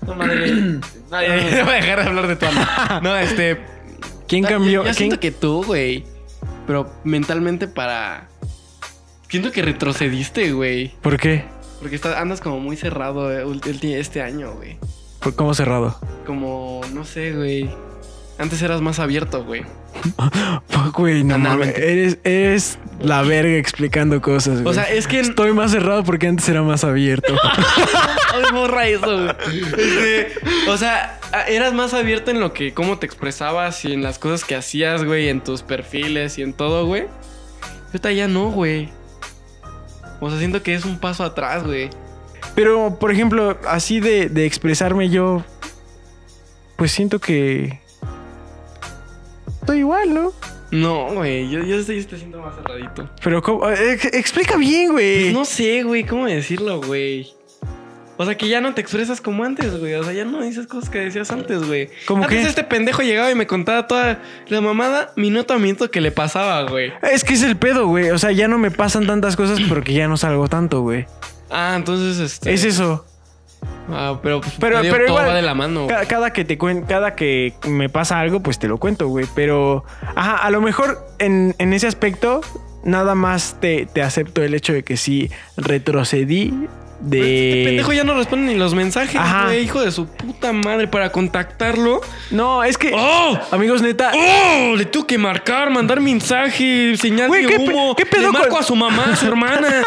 No, 0.07 0.15
madre. 0.15 0.51
Ya 1.11 1.65
voy 1.65 1.75
a 1.75 1.77
dejar 1.77 2.01
de 2.03 2.09
hablar 2.09 2.27
de 2.27 2.37
tu 2.37 2.47
ano. 2.47 2.67
No, 3.03 3.17
este. 3.19 3.61
¿Quién 4.27 4.45
cambió? 4.45 4.71
Yo, 4.81 4.83
¿Quién- 4.85 4.95
siento 4.95 5.21
que 5.21 5.31
tú, 5.31 5.63
güey. 5.65 6.05
Pero 6.67 6.91
mentalmente 7.05 7.69
para. 7.69 8.29
Siento 9.29 9.53
que 9.53 9.61
retrocediste, 9.61 10.53
güey. 10.53 10.95
¿Por 11.03 11.19
qué? 11.19 11.45
Porque 11.81 11.97
estás, 11.97 12.17
andas 12.17 12.41
como 12.41 12.61
muy 12.61 12.79
cerrado 12.79 13.31
eh, 13.31 13.45
este 13.99 14.23
año, 14.23 14.55
güey. 14.55 14.79
¿Por 15.21 15.35
cómo 15.37 15.53
cerrado? 15.53 16.01
Como, 16.25 16.81
no 16.95 17.05
sé, 17.05 17.33
güey. 17.35 17.69
Antes 18.39 18.61
eras 18.61 18.83
más 18.83 18.99
abierto, 18.99 19.45
güey. 19.45 19.63
Fuck, 20.69 20.97
Güey, 20.97 21.25
no 21.25 21.39
mames. 21.39 21.47
Analmente. 21.47 21.93
Eres, 21.93 22.19
eres 22.25 22.79
la 23.01 23.23
verga 23.23 23.57
explicando 23.57 24.21
cosas, 24.21 24.63
güey. 24.63 24.67
O 24.67 24.75
sea, 24.75 24.85
es 24.85 25.07
que. 25.07 25.21
Estoy 25.21 25.53
más 25.53 25.71
cerrado 25.71 26.05
porque 26.05 26.27
antes 26.27 26.49
era 26.49 26.63
más 26.63 26.85
abierto. 26.85 27.35
Borra 28.53 28.87
eso, 28.87 29.07
güey. 29.07 29.61
Este, 29.79 30.33
o 30.69 30.77
sea, 30.77 31.19
eras 31.49 31.73
más 31.73 31.95
abierto 31.95 32.31
en 32.31 32.41
lo 32.41 32.53
que, 32.53 32.75
cómo 32.75 32.99
te 32.99 33.07
expresabas 33.07 33.85
y 33.85 33.93
en 33.93 34.03
las 34.03 34.19
cosas 34.19 34.45
que 34.45 34.55
hacías, 34.55 35.05
güey, 35.05 35.29
en 35.29 35.43
tus 35.43 35.63
perfiles 35.63 36.39
y 36.39 36.43
en 36.43 36.53
todo, 36.53 36.87
güey. 36.87 37.05
Ahorita 37.87 38.13
ya 38.13 38.29
no, 38.29 38.51
güey. 38.51 38.91
O 40.21 40.31
sea, 40.31 40.39
siento 40.39 40.63
que 40.63 40.75
es 40.75 40.85
un 40.85 40.99
paso 40.99 41.25
atrás, 41.25 41.65
güey. 41.65 41.91
Pero, 42.55 42.99
por 42.99 43.11
ejemplo, 43.11 43.59
así 43.69 44.01
de, 44.01 44.29
de 44.29 44.47
expresarme 44.47 45.09
yo, 45.09 45.45
pues 46.77 46.93
siento 46.93 47.19
que... 47.19 47.81
Estoy 49.67 49.79
igual, 49.81 50.15
¿no? 50.15 50.33
No, 50.71 51.07
güey, 51.15 51.51
yo, 51.51 51.61
yo 51.65 51.75
estoy, 51.77 51.99
estoy 51.99 52.19
siendo 52.21 52.41
más 52.41 52.55
cerradito. 52.55 53.11
Pero, 53.21 53.43
¿cómo? 53.43 53.69
Eh, 53.69 53.95
ex- 53.95 54.15
explica 54.15 54.57
bien, 54.57 54.93
güey. 54.93 55.23
Pues 55.25 55.33
no 55.33 55.45
sé, 55.45 55.83
güey, 55.83 56.05
cómo 56.05 56.27
decirlo, 56.27 56.81
güey. 56.81 57.33
O 58.17 58.25
sea, 58.25 58.37
que 58.37 58.49
ya 58.49 58.61
no 58.61 58.73
te 58.75 58.81
expresas 58.81 59.21
como 59.21 59.43
antes, 59.45 59.77
güey. 59.79 59.95
O 59.95 60.05
sea, 60.05 60.13
ya 60.13 60.25
no 60.25 60.41
dices 60.43 60.69
cosas 60.69 60.89
que 60.89 61.01
decías 61.01 61.33
antes, 61.33 61.65
güey. 61.67 61.91
¿Cómo 62.07 62.23
antes 62.23 62.43
qué? 62.43 62.49
este 62.49 62.63
pendejo 62.63 63.03
llegaba 63.03 63.29
y 63.31 63.35
me 63.35 63.49
contaba 63.49 63.89
toda 63.89 64.23
la 64.47 64.61
mamada 64.61 65.13
minuto 65.17 65.53
a 65.53 65.59
minuto 65.59 65.91
que 65.91 66.01
le 66.01 66.13
pasaba, 66.13 66.63
güey. 66.71 66.93
Es 67.03 67.25
que 67.25 67.35
es 67.35 67.43
el 67.43 67.57
pedo, 67.57 67.89
güey. 67.89 68.11
O 68.11 68.19
sea, 68.19 68.31
ya 68.31 68.47
no 68.47 68.57
me 68.57 68.71
pasan 68.71 69.07
tantas 69.07 69.35
cosas 69.37 69.59
porque 69.69 69.93
ya 69.95 70.07
no 70.09 70.17
salgo 70.17 70.47
tanto, 70.49 70.81
güey. 70.83 71.07
Ah, 71.51 71.75
entonces 71.77 72.19
este. 72.21 72.55
Es 72.55 72.65
eso. 72.65 73.05
Ah, 73.91 74.19
pero, 74.23 74.41
pues, 74.41 74.55
Pero, 74.59 74.81
pero 74.81 74.95
todo 74.97 75.07
igual, 75.07 75.29
va 75.29 75.35
de 75.35 75.43
la 75.43 75.55
mano. 75.55 75.87
Cada, 75.87 76.07
cada 76.07 76.33
que 76.33 76.45
te 76.45 76.59
cuen- 76.59 76.87
cada 76.87 77.15
que 77.15 77.55
me 77.67 77.89
pasa 77.89 78.19
algo, 78.21 78.41
pues 78.41 78.59
te 78.59 78.69
lo 78.69 78.79
cuento, 78.79 79.09
güey. 79.09 79.27
Pero, 79.35 79.85
ajá, 80.15 80.37
a 80.37 80.51
lo 80.51 80.61
mejor 80.61 81.07
en, 81.19 81.55
en 81.59 81.73
ese 81.73 81.87
aspecto, 81.87 82.41
nada 82.85 83.15
más 83.15 83.57
te, 83.61 83.87
te 83.87 84.03
acepto 84.03 84.43
el 84.43 84.55
hecho 84.55 84.73
de 84.73 84.83
que 84.83 84.97
sí 84.97 85.31
retrocedí 85.57 86.53
Pero 87.11 87.25
Este 87.25 87.63
pendejo 87.67 87.91
de. 87.91 87.97
ya 87.97 88.05
no 88.05 88.15
responde 88.15 88.53
ni 88.53 88.59
los 88.59 88.75
mensajes, 88.75 89.17
Ajá. 89.17 89.45
güey. 89.47 89.63
Hijo 89.65 89.83
de 89.83 89.91
su 89.93 90.07
puta 90.07 90.53
madre. 90.53 90.89
Para 90.89 91.13
contactarlo. 91.13 92.01
No, 92.31 92.65
es 92.65 92.79
que. 92.79 92.93
¡Oh! 92.95 93.39
Amigos, 93.51 93.83
neta. 93.83 94.13
¡Oh! 94.17 94.75
Le 94.77 94.87
tuve 94.87 95.07
que 95.07 95.19
marcar, 95.19 95.69
mandar 95.71 96.01
mensaje, 96.01 96.97
señal 96.97 97.29
Güey, 97.29 97.43
de 97.43 97.49
¿qué 97.49 97.59
pe- 97.61 97.65
humo. 97.73 97.95
qué 97.97 98.07
pedo 98.07 98.29
Le 98.29 98.33
marco 98.33 98.49
con- 98.49 98.61
a 98.61 98.63
su 98.63 98.75
mamá, 98.75 99.05
a 99.13 99.17
su 99.17 99.27
hermana. 99.29 99.83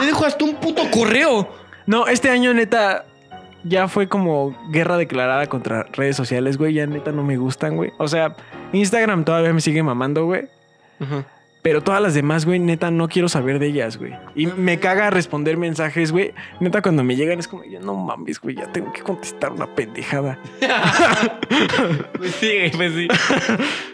Le 0.00 0.06
dejo 0.06 0.24
hasta 0.24 0.44
un 0.44 0.54
puto 0.56 0.90
correo. 0.90 1.54
No, 1.86 2.06
este 2.06 2.30
año, 2.30 2.54
neta. 2.54 3.04
Ya 3.64 3.88
fue 3.88 4.08
como 4.08 4.56
guerra 4.70 4.96
declarada 4.96 5.46
contra 5.46 5.84
redes 5.92 6.16
sociales, 6.16 6.58
güey. 6.58 6.74
Ya 6.74 6.86
neta 6.86 7.12
no 7.12 7.24
me 7.24 7.36
gustan, 7.36 7.76
güey. 7.76 7.92
O 7.98 8.08
sea, 8.08 8.36
Instagram 8.72 9.24
todavía 9.24 9.52
me 9.52 9.60
sigue 9.60 9.82
mamando, 9.82 10.26
güey. 10.26 10.44
Pero 11.62 11.82
todas 11.82 12.02
las 12.02 12.12
demás, 12.12 12.44
güey, 12.44 12.58
neta, 12.58 12.90
no 12.90 13.08
quiero 13.08 13.26
saber 13.26 13.58
de 13.58 13.68
ellas, 13.68 13.96
güey. 13.96 14.12
Y 14.34 14.48
me 14.48 14.78
caga 14.78 15.08
responder 15.08 15.56
mensajes, 15.56 16.12
güey. 16.12 16.34
Neta, 16.60 16.82
cuando 16.82 17.02
me 17.02 17.16
llegan 17.16 17.38
es 17.38 17.48
como, 17.48 17.64
ya 17.64 17.80
no 17.80 17.94
mames, 17.94 18.38
güey, 18.38 18.54
ya 18.56 18.70
tengo 18.70 18.92
que 18.92 19.00
contestar 19.00 19.52
una 19.52 19.66
pendejada. 19.74 20.38
Pues 22.18 22.34
sí, 22.34 22.50
güey, 22.54 22.70
pues 22.70 22.92
sí. 22.92 23.08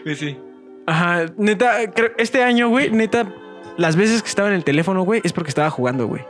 Pues 0.03 0.19
sí. 0.19 0.37
Ajá, 0.85 1.27
neta, 1.37 1.77
este 2.17 2.43
año, 2.43 2.67
güey, 2.67 2.91
neta, 2.91 3.33
las 3.77 3.95
veces 3.95 4.21
que 4.21 4.27
estaba 4.27 4.49
en 4.49 4.55
el 4.55 4.63
teléfono, 4.65 5.03
güey, 5.03 5.21
es 5.23 5.31
porque 5.31 5.49
estaba 5.49 5.69
jugando, 5.69 6.07
güey. 6.07 6.23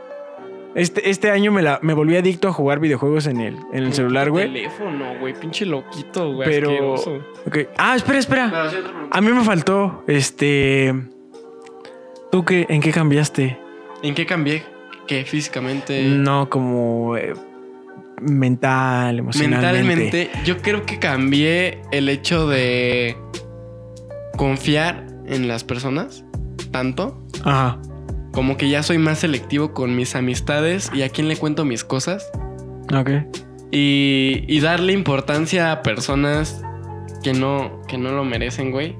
Este, 0.74 1.10
este 1.10 1.30
año 1.30 1.52
me, 1.52 1.62
la, 1.62 1.78
me 1.82 1.92
volví 1.92 2.16
adicto 2.16 2.48
a 2.48 2.52
jugar 2.52 2.80
videojuegos 2.80 3.26
en 3.26 3.40
el, 3.40 3.56
en 3.72 3.84
el 3.84 3.92
celular, 3.92 4.30
güey. 4.30 4.46
Teléfono, 4.46 5.18
güey. 5.20 5.34
Pinche 5.34 5.66
loquito, 5.66 6.32
güey. 6.32 6.48
Pero. 6.48 6.94
Ah, 7.76 7.94
espera, 7.94 8.18
espera. 8.18 8.70
A 9.10 9.20
mí 9.20 9.32
me 9.32 9.44
faltó, 9.44 10.02
este. 10.06 10.94
¿Tú 12.30 12.44
qué, 12.44 12.66
en 12.70 12.80
qué 12.80 12.92
cambiaste? 12.92 13.58
¿En 14.02 14.14
qué 14.14 14.24
cambié? 14.24 14.62
¿Qué? 15.06 15.24
Físicamente. 15.24 16.02
No, 16.04 16.48
como 16.48 17.16
eh, 17.16 17.34
mental, 18.22 19.18
emocionalmente. 19.18 19.84
Mentalmente, 19.84 20.30
yo 20.44 20.56
creo 20.58 20.86
que 20.86 20.98
cambié 20.98 21.82
el 21.90 22.08
hecho 22.08 22.48
de 22.48 23.16
confiar 24.38 25.06
en 25.26 25.48
las 25.48 25.64
personas 25.64 26.24
tanto. 26.70 27.22
Ajá. 27.44 27.78
Como 28.32 28.56
que 28.56 28.68
ya 28.68 28.82
soy 28.82 28.98
más 28.98 29.20
selectivo 29.20 29.72
con 29.72 29.94
mis 29.94 30.16
amistades 30.16 30.90
y 30.94 31.02
a 31.02 31.08
quién 31.08 31.28
le 31.28 31.36
cuento 31.36 31.64
mis 31.64 31.84
cosas. 31.84 32.30
Ok. 32.94 33.10
Y, 33.70 34.44
y 34.48 34.60
darle 34.60 34.92
importancia 34.92 35.70
a 35.72 35.82
personas 35.82 36.62
que 37.22 37.32
no, 37.32 37.80
que 37.86 37.98
no 37.98 38.10
lo 38.12 38.24
merecen, 38.24 38.70
güey. 38.70 38.96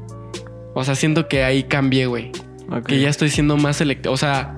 O 0.75 0.85
sea, 0.85 0.95
siento 0.95 1.29
que 1.29 1.45
ahí 1.45 1.65
cambié, 1.65 2.07
güey. 2.07 2.31
ok. 2.71 2.87
Que 2.87 3.01
ya 3.01 3.09
estoy 3.09 3.31
siendo 3.31 3.57
más 3.57 3.77
selectivo. 3.77 4.15
O 4.15 4.17
sea, 4.17 4.57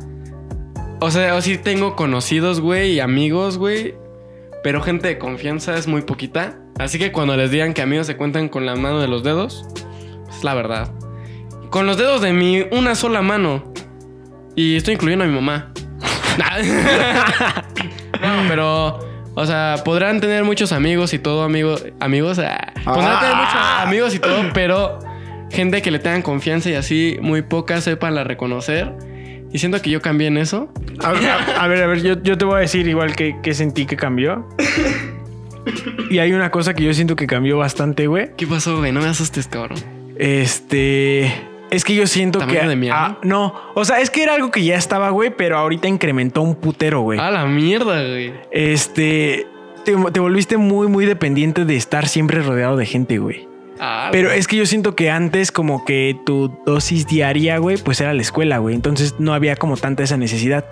o 1.00 1.10
sea, 1.10 1.34
o 1.34 1.40
sí 1.40 1.58
tengo 1.58 1.96
conocidos, 1.96 2.60
güey, 2.60 2.92
y 2.92 3.00
amigos, 3.00 3.58
güey. 3.58 3.94
pero 4.62 4.80
gente 4.80 5.08
de 5.08 5.18
confianza 5.18 5.76
es 5.76 5.86
muy 5.86 6.02
poquita. 6.02 6.58
Así 6.78 6.98
que 6.98 7.12
cuando 7.12 7.36
les 7.36 7.50
digan 7.50 7.74
que 7.74 7.82
amigos 7.82 8.06
se 8.06 8.16
cuentan 8.16 8.48
con 8.48 8.66
la 8.66 8.74
mano 8.74 9.00
de 9.00 9.08
los 9.08 9.22
dedos, 9.22 9.66
es 10.28 10.42
la 10.42 10.54
verdad. 10.54 10.92
Con 11.70 11.86
los 11.86 11.96
dedos 11.96 12.20
de 12.20 12.32
mi 12.32 12.62
una 12.72 12.94
sola 12.94 13.22
mano. 13.22 13.72
Y 14.56 14.76
estoy 14.76 14.94
incluyendo 14.94 15.24
a 15.24 15.28
mi 15.28 15.34
mamá. 15.34 15.70
no, 18.20 18.48
pero, 18.48 18.98
o 19.34 19.46
sea, 19.46 19.76
podrán 19.84 20.20
tener 20.20 20.44
muchos 20.44 20.72
amigos 20.72 21.14
y 21.14 21.18
todo, 21.18 21.42
amigos. 21.44 21.84
Amigos, 22.00 22.38
ah, 22.38 22.72
podrán 22.84 23.20
tener 23.20 23.36
muchos 23.36 23.54
amigos 23.82 24.14
y 24.14 24.18
todo, 24.18 24.42
pero 24.52 24.98
gente 25.50 25.82
que 25.82 25.90
le 25.90 25.98
tengan 25.98 26.22
confianza 26.22 26.70
y 26.70 26.74
así, 26.74 27.16
muy 27.20 27.42
pocas 27.42 27.84
sepan 27.84 28.14
la 28.14 28.24
reconocer. 28.24 28.92
Y 29.52 29.58
siento 29.58 29.80
que 29.80 29.90
yo 29.90 30.02
cambié 30.02 30.26
en 30.26 30.36
eso. 30.38 30.72
A, 31.00 31.10
a- 31.10 31.64
a 31.64 31.68
ver, 31.68 31.82
a 31.82 31.86
ver, 31.86 32.02
yo, 32.02 32.20
yo 32.22 32.36
te 32.36 32.44
voy 32.44 32.56
a 32.56 32.58
decir 32.60 32.88
igual 32.88 33.14
que, 33.14 33.36
que 33.42 33.54
sentí 33.54 33.86
que 33.86 33.96
cambió. 33.96 34.48
Y 36.10 36.18
hay 36.18 36.32
una 36.32 36.50
cosa 36.50 36.74
que 36.74 36.82
yo 36.82 36.92
siento 36.92 37.14
que 37.16 37.26
cambió 37.28 37.56
bastante, 37.58 38.06
güey. 38.08 38.30
¿Qué 38.36 38.46
pasó, 38.48 38.78
güey? 38.78 38.90
No 38.92 39.00
me 39.00 39.06
asustes, 39.08 39.46
cabrón. 39.46 39.78
Este. 40.18 41.32
Es 41.74 41.84
que 41.84 41.94
yo 41.94 42.06
siento 42.06 42.38
¿Tamaño 42.38 42.60
que. 42.60 42.76
de 42.76 42.90
ah, 42.90 43.18
no, 43.22 43.54
o 43.74 43.84
sea, 43.84 44.00
es 44.00 44.10
que 44.10 44.22
era 44.22 44.34
algo 44.34 44.50
que 44.50 44.64
ya 44.64 44.76
estaba, 44.76 45.10
güey, 45.10 45.30
pero 45.36 45.58
ahorita 45.58 45.88
incrementó 45.88 46.42
un 46.42 46.54
putero, 46.54 47.00
güey. 47.00 47.18
A 47.18 47.30
la 47.30 47.46
mierda, 47.46 48.02
güey. 48.02 48.32
Este. 48.50 49.46
Te, 49.84 49.94
te 50.12 50.20
volviste 50.20 50.56
muy, 50.56 50.86
muy 50.86 51.04
dependiente 51.04 51.64
de 51.66 51.76
estar 51.76 52.08
siempre 52.08 52.40
rodeado 52.40 52.76
de 52.76 52.86
gente, 52.86 53.18
güey. 53.18 53.48
Ah, 53.80 54.08
Pero 54.12 54.30
es 54.30 54.46
que 54.46 54.56
yo 54.56 54.66
siento 54.66 54.94
que 54.94 55.10
antes, 55.10 55.50
como 55.50 55.84
que 55.84 56.16
tu 56.24 56.56
dosis 56.64 57.06
diaria, 57.06 57.58
güey, 57.58 57.76
pues 57.76 58.00
era 58.00 58.14
la 58.14 58.22
escuela, 58.22 58.58
güey. 58.58 58.74
Entonces 58.74 59.16
no 59.18 59.34
había 59.34 59.56
como 59.56 59.76
tanta 59.76 60.02
esa 60.02 60.16
necesidad. 60.16 60.64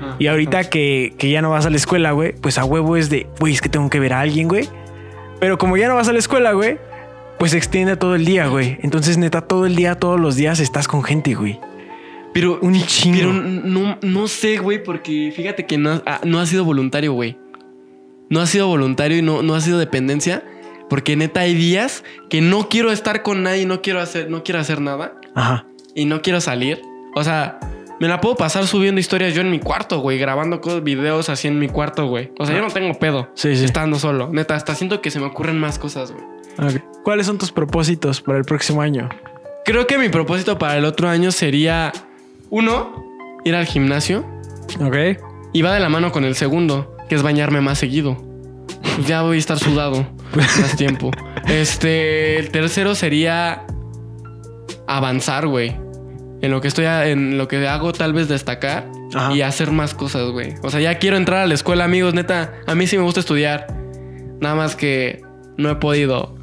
Ajá. 0.00 0.16
Y 0.18 0.26
ahorita 0.26 0.68
que, 0.68 1.14
que 1.18 1.30
ya 1.30 1.42
no 1.42 1.50
vas 1.50 1.66
a 1.66 1.70
la 1.70 1.76
escuela, 1.76 2.12
güey, 2.12 2.32
pues 2.32 2.58
a 2.58 2.64
huevo 2.64 2.96
es 2.96 3.10
de, 3.10 3.26
güey, 3.38 3.54
es 3.54 3.60
que 3.60 3.68
tengo 3.68 3.88
que 3.90 3.98
ver 3.98 4.12
a 4.12 4.20
alguien, 4.20 4.46
güey. 4.46 4.68
Pero 5.40 5.56
como 5.56 5.76
ya 5.78 5.88
no 5.88 5.94
vas 5.94 6.08
a 6.08 6.12
la 6.12 6.18
escuela, 6.18 6.52
güey, 6.52 6.78
pues 7.40 7.50
se 7.52 7.58
extiende 7.58 7.96
todo 7.96 8.14
el 8.14 8.24
día, 8.24 8.46
güey. 8.46 8.78
Entonces, 8.82 9.18
neta, 9.18 9.40
todo 9.40 9.66
el 9.66 9.74
día, 9.74 9.96
todos 9.96 10.20
los 10.20 10.36
días 10.36 10.60
estás 10.60 10.86
con 10.86 11.02
gente, 11.02 11.34
güey. 11.34 11.58
Pero, 12.32 12.60
Un 12.62 12.80
chingo. 12.82 13.16
pero 13.18 13.32
no, 13.32 13.98
no 14.02 14.28
sé, 14.28 14.58
güey, 14.58 14.80
porque 14.84 15.32
fíjate 15.34 15.66
que 15.66 15.76
no, 15.78 16.00
ha- 16.06 16.20
no 16.22 16.38
ha 16.38 16.46
sido 16.46 16.64
voluntario, 16.64 17.12
güey. 17.14 17.36
No 18.28 18.40
ha 18.40 18.46
sido 18.46 18.68
voluntario 18.68 19.18
y 19.18 19.22
no, 19.22 19.42
no 19.42 19.54
ha 19.56 19.60
sido 19.60 19.78
dependencia. 19.78 20.44
Porque 20.88 21.16
neta 21.16 21.40
hay 21.40 21.54
días 21.54 22.04
que 22.28 22.40
no 22.40 22.68
quiero 22.68 22.92
estar 22.92 23.22
con 23.22 23.42
nadie, 23.42 23.64
no 23.66 23.80
quiero 23.82 24.00
hacer, 24.00 24.30
no 24.30 24.42
quiero 24.44 24.60
hacer 24.60 24.80
nada 24.80 25.14
Ajá. 25.34 25.66
y 25.94 26.04
no 26.04 26.20
quiero 26.20 26.40
salir. 26.40 26.80
O 27.16 27.24
sea, 27.24 27.58
me 28.00 28.06
la 28.08 28.20
puedo 28.20 28.36
pasar 28.36 28.66
subiendo 28.66 29.00
historias 29.00 29.32
yo 29.34 29.40
en 29.40 29.50
mi 29.50 29.60
cuarto, 29.60 30.00
güey, 30.00 30.18
grabando 30.18 30.60
cosas, 30.60 30.82
videos 30.84 31.28
así 31.28 31.46
en 31.48 31.58
mi 31.58 31.68
cuarto, 31.68 32.06
güey. 32.06 32.30
O 32.38 32.44
sea, 32.46 32.54
yo 32.56 32.62
no 32.62 32.68
tengo 32.70 32.92
pedo. 32.98 33.26
Ah. 33.28 33.32
Sí, 33.34 33.56
sí. 33.56 33.64
Estando 33.64 33.98
solo. 33.98 34.28
Neta, 34.32 34.54
hasta 34.56 34.74
siento 34.74 35.00
que 35.00 35.10
se 35.10 35.20
me 35.20 35.26
ocurren 35.26 35.58
más 35.58 35.78
cosas, 35.78 36.10
güey. 36.12 36.24
¿Cuáles 37.04 37.26
son 37.26 37.38
tus 37.38 37.50
propósitos 37.52 38.20
para 38.20 38.38
el 38.38 38.44
próximo 38.44 38.82
año? 38.82 39.08
Creo 39.64 39.86
que 39.86 39.98
mi 39.98 40.08
propósito 40.08 40.58
para 40.58 40.76
el 40.76 40.84
otro 40.84 41.08
año 41.08 41.32
sería, 41.32 41.92
uno, 42.50 43.04
ir 43.44 43.54
al 43.54 43.66
gimnasio. 43.66 44.24
Ok. 44.80 44.96
Y 45.52 45.62
va 45.62 45.72
de 45.74 45.80
la 45.80 45.88
mano 45.88 46.12
con 46.12 46.24
el 46.24 46.34
segundo, 46.34 46.96
que 47.08 47.14
es 47.14 47.22
bañarme 47.22 47.60
más 47.60 47.78
seguido. 47.78 48.16
Pues 48.96 49.06
ya 49.06 49.22
voy 49.22 49.36
a 49.36 49.38
estar 49.38 49.58
sudado 49.58 50.06
más 50.36 50.76
tiempo. 50.76 51.10
Este, 51.48 52.38
el 52.38 52.50
tercero 52.50 52.94
sería 52.94 53.64
avanzar, 54.86 55.46
güey. 55.46 55.76
En 56.42 56.50
lo 56.50 56.60
que 56.60 56.68
estoy, 56.68 56.84
a- 56.84 57.08
en 57.08 57.38
lo 57.38 57.48
que 57.48 57.66
hago, 57.66 57.92
tal 57.92 58.12
vez 58.12 58.28
destacar 58.28 58.88
Ajá. 59.14 59.32
y 59.34 59.42
hacer 59.42 59.70
más 59.72 59.94
cosas, 59.94 60.30
güey. 60.30 60.54
O 60.62 60.70
sea, 60.70 60.80
ya 60.80 60.98
quiero 60.98 61.16
entrar 61.16 61.40
a 61.40 61.46
la 61.46 61.54
escuela, 61.54 61.84
amigos, 61.84 62.14
neta. 62.14 62.54
A 62.66 62.74
mí 62.74 62.86
sí 62.86 62.96
me 62.96 63.02
gusta 63.02 63.20
estudiar. 63.20 63.66
Nada 64.40 64.54
más 64.54 64.76
que 64.76 65.22
no 65.56 65.70
he 65.70 65.76
podido. 65.76 66.36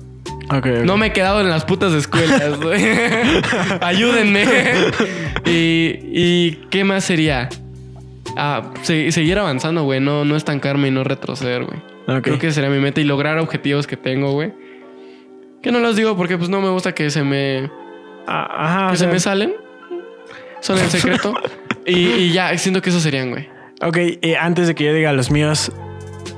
Ok. 0.49 0.55
ok. 0.57 0.67
No 0.85 0.97
me 0.97 1.07
he 1.07 1.13
quedado 1.13 1.41
en 1.41 1.49
las 1.49 1.65
putas 1.65 1.93
escuelas, 1.93 2.59
güey. 2.59 2.81
Ayúdenme. 3.81 4.45
y, 5.45 5.99
y 6.03 6.51
qué 6.69 6.83
más 6.83 7.03
sería? 7.03 7.49
Ah, 8.37 8.71
se- 8.83 9.11
seguir 9.11 9.37
avanzando, 9.39 9.83
güey. 9.83 9.99
No, 9.99 10.25
no 10.25 10.35
estancarme 10.35 10.87
y 10.89 10.91
no 10.91 11.03
retroceder, 11.03 11.63
güey. 11.65 11.79
Ok. 12.07 12.23
Creo 12.23 12.39
que 12.39 12.51
sería 12.51 12.69
mi 12.69 12.79
meta 12.79 13.01
y 13.01 13.03
lograr 13.03 13.37
objetivos 13.39 13.87
que 13.87 13.97
tengo, 13.97 14.31
güey. 14.31 14.53
Que 15.61 15.71
no 15.71 15.79
los 15.79 15.95
digo 15.95 16.15
porque 16.15 16.37
pues 16.37 16.49
no 16.49 16.61
me 16.61 16.69
gusta 16.69 16.93
que 16.93 17.09
se 17.09 17.23
me, 17.23 17.69
Ah, 18.27 18.47
Ajá. 18.65 18.87
que 18.87 18.93
o 18.93 18.97
se 18.97 19.07
me 19.07 19.19
salen. 19.19 19.53
Son 20.61 20.77
en 20.77 20.89
secreto. 20.89 21.33
y, 21.85 21.97
y 21.99 22.31
ya, 22.31 22.55
siento 22.57 22.81
que 22.81 22.89
esos 22.89 23.01
serían, 23.03 23.31
güey. 23.31 23.49
Ok, 23.81 23.97
eh, 23.97 24.37
antes 24.39 24.67
de 24.67 24.75
que 24.75 24.85
yo 24.85 24.93
diga 24.93 25.11
los 25.13 25.29
míos, 25.31 25.71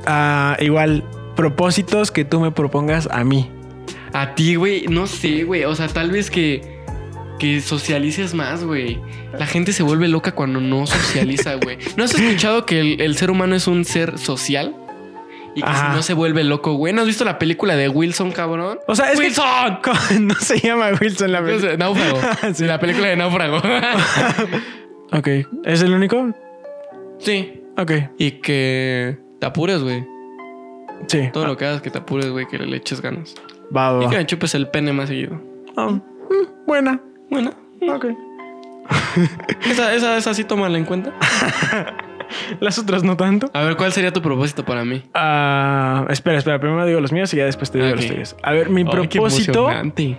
ah, 0.05 0.57
igual, 0.59 1.03
propósitos 1.35 2.11
que 2.11 2.25
tú 2.25 2.39
me 2.39 2.51
propongas 2.51 3.07
a 3.11 3.23
mí. 3.23 3.49
A 4.13 4.35
ti, 4.35 4.55
güey, 4.55 4.85
no 4.87 5.07
sé, 5.07 5.43
güey. 5.43 5.63
O 5.65 5.75
sea, 5.75 5.87
tal 5.87 6.11
vez 6.11 6.29
que, 6.31 6.61
que 7.39 7.61
socialices 7.61 8.33
más, 8.33 8.63
güey. 8.63 8.99
La 9.37 9.45
gente 9.45 9.71
se 9.73 9.83
vuelve 9.83 10.07
loca 10.07 10.33
cuando 10.33 10.59
no 10.59 10.87
socializa, 10.87 11.55
güey. 11.55 11.77
¿No 11.97 12.03
has 12.03 12.13
escuchado 12.15 12.65
que 12.65 12.79
el, 12.79 13.01
el 13.01 13.15
ser 13.17 13.31
humano 13.31 13.55
es 13.55 13.67
un 13.67 13.85
ser 13.85 14.17
social? 14.17 14.75
Y 15.55 15.61
que 15.61 15.67
si 15.73 15.81
no 15.93 16.03
se 16.03 16.13
vuelve 16.13 16.43
loco, 16.43 16.73
güey. 16.75 16.93
¿No 16.93 17.01
has 17.01 17.07
visto 17.07 17.25
la 17.25 17.39
película 17.39 17.75
de 17.75 17.89
Wilson, 17.89 18.31
cabrón? 18.31 18.79
O 18.87 18.95
sea, 18.95 19.11
es 19.11 19.19
¡Wilson! 19.19 19.79
que 20.09 20.19
no 20.19 20.35
se 20.35 20.59
llama 20.59 20.89
Wilson 21.01 21.31
la 21.31 21.43
película. 21.43 21.75
Náufrago. 21.75 22.19
Sí. 22.53 22.65
La 22.65 22.79
película 22.79 23.07
de 23.07 23.15
Náufrago. 23.15 23.61
Ok, 25.11 25.27
¿es 25.65 25.81
el 25.81 25.93
único? 25.93 26.33
sí. 27.19 27.53
Ok, 27.77 27.91
Y 28.17 28.31
que 28.41 29.17
te 29.39 29.45
apures, 29.47 29.81
güey. 29.81 30.05
sí. 31.07 31.29
Todo 31.33 31.47
lo 31.47 31.55
que 31.57 31.65
hagas 31.65 31.81
que 31.81 31.89
te 31.89 31.97
apures, 31.97 32.29
güey. 32.29 32.45
Que 32.45 32.59
le 32.59 32.77
eches 32.77 33.01
ganas. 33.01 33.33
Va, 33.75 33.91
va, 33.93 34.03
Y 34.03 34.07
que 34.09 34.17
me 34.17 34.25
chupes 34.25 34.55
el 34.55 34.67
pene 34.67 34.93
más 34.93 35.09
seguido. 35.09 35.35
Mm, 35.75 35.99
buena. 36.67 36.99
Bueno, 37.29 37.51
Ok. 37.93 38.05
esa, 39.69 39.93
esa, 39.93 40.17
esa 40.17 40.33
sí 40.33 40.43
tómala 40.43 40.77
en 40.77 40.85
cuenta. 40.85 41.13
Las 42.59 42.77
otras 42.79 43.03
no 43.03 43.17
tanto. 43.17 43.49
A 43.53 43.63
ver, 43.63 43.75
¿cuál 43.75 43.91
sería 43.91 44.11
tu 44.11 44.21
propósito 44.21 44.63
para 44.65 44.85
mí? 44.85 45.03
Ah, 45.13 46.05
espera, 46.09 46.37
espera. 46.37 46.59
Primero 46.59 46.85
digo 46.85 46.99
los 46.99 47.11
míos 47.11 47.33
y 47.33 47.37
ya 47.37 47.45
después 47.45 47.71
te 47.71 47.79
digo 47.79 47.89
Ok. 47.91 47.95
los 47.97 48.07
tuyos. 48.07 48.35
A 48.43 48.51
ver, 48.51 48.69
mi 48.69 48.83
propósito. 48.83 49.63
Totalmente. 49.63 50.17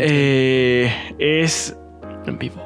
eh, 0.00 0.92
es 1.18 1.76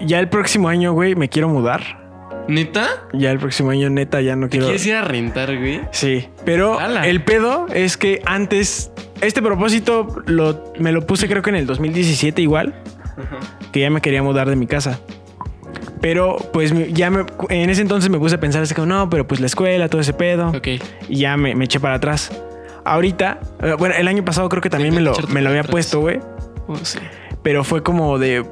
ya 0.01 0.19
el 0.21 0.29
próximo 0.29 0.69
año, 0.69 0.93
güey, 0.93 1.15
me 1.15 1.29
quiero 1.29 1.49
mudar. 1.49 2.06
¿Neta? 2.49 2.89
Ya 3.13 3.31
el 3.33 3.39
próximo 3.39 3.71
año, 3.71 3.91
neta, 3.91 4.21
ya 4.21 4.37
no 4.37 4.47
¿Te 4.47 4.51
quiero. 4.53 4.67
quieres 4.67 4.87
ir 4.87 4.95
a 4.95 5.03
rentar, 5.03 5.57
güey? 5.59 5.81
Sí, 5.91 6.29
pero 6.45 6.79
Ala. 6.79 7.07
el 7.07 7.23
pedo 7.25 7.67
es 7.75 7.97
que 7.97 8.23
antes 8.25 8.91
este 9.21 9.43
propósito 9.43 10.07
lo, 10.27 10.73
me 10.79 10.93
lo 10.93 11.07
puse 11.07 11.27
creo 11.29 11.43
que 11.43 11.51
en 11.51 11.57
el 11.57 11.67
2017 11.67 12.41
igual, 12.43 12.75
que 13.73 13.81
ya 13.81 13.91
me 13.91 14.01
quería 14.01 14.23
mudar 14.23 14.49
de 14.49 14.57
mi 14.57 14.67
casa. 14.67 15.01
Pero 16.01 16.37
pues 16.53 16.73
ya 16.93 17.11
me, 17.11 17.25
en 17.49 17.71
ese 17.71 17.81
entonces 17.83 18.11
me 18.11 18.19
puse 18.19 18.37
a 18.37 18.41
pensar 18.41 18.63
así 18.63 18.75
como, 18.75 18.87
no, 18.87 19.09
pero 19.11 19.27
pues 19.27 19.41
la 19.41 19.47
escuela, 19.47 19.89
todo 19.89 20.01
ese 20.01 20.13
pedo. 20.13 20.51
Ok. 20.51 20.69
Y 21.09 21.17
ya 21.17 21.37
me, 21.37 21.55
me 21.55 21.65
eché 21.65 21.81
para 21.81 21.95
atrás. 21.97 22.31
Ahorita, 22.85 23.41
eh, 23.63 23.75
bueno, 23.79 23.95
el 23.97 24.07
año 24.07 24.25
pasado 24.25 24.49
creo 24.49 24.63
que 24.63 24.71
también 24.71 24.95
me 24.95 25.01
lo, 25.01 25.15
me 25.31 25.41
lo 25.43 25.49
había 25.49 25.63
atrás. 25.63 25.73
puesto, 25.73 26.01
güey. 26.01 26.21
Oh, 26.69 26.77
sí. 26.83 26.99
Pero 27.43 27.65
fue 27.65 27.83
como 27.83 28.19
de, 28.19 28.45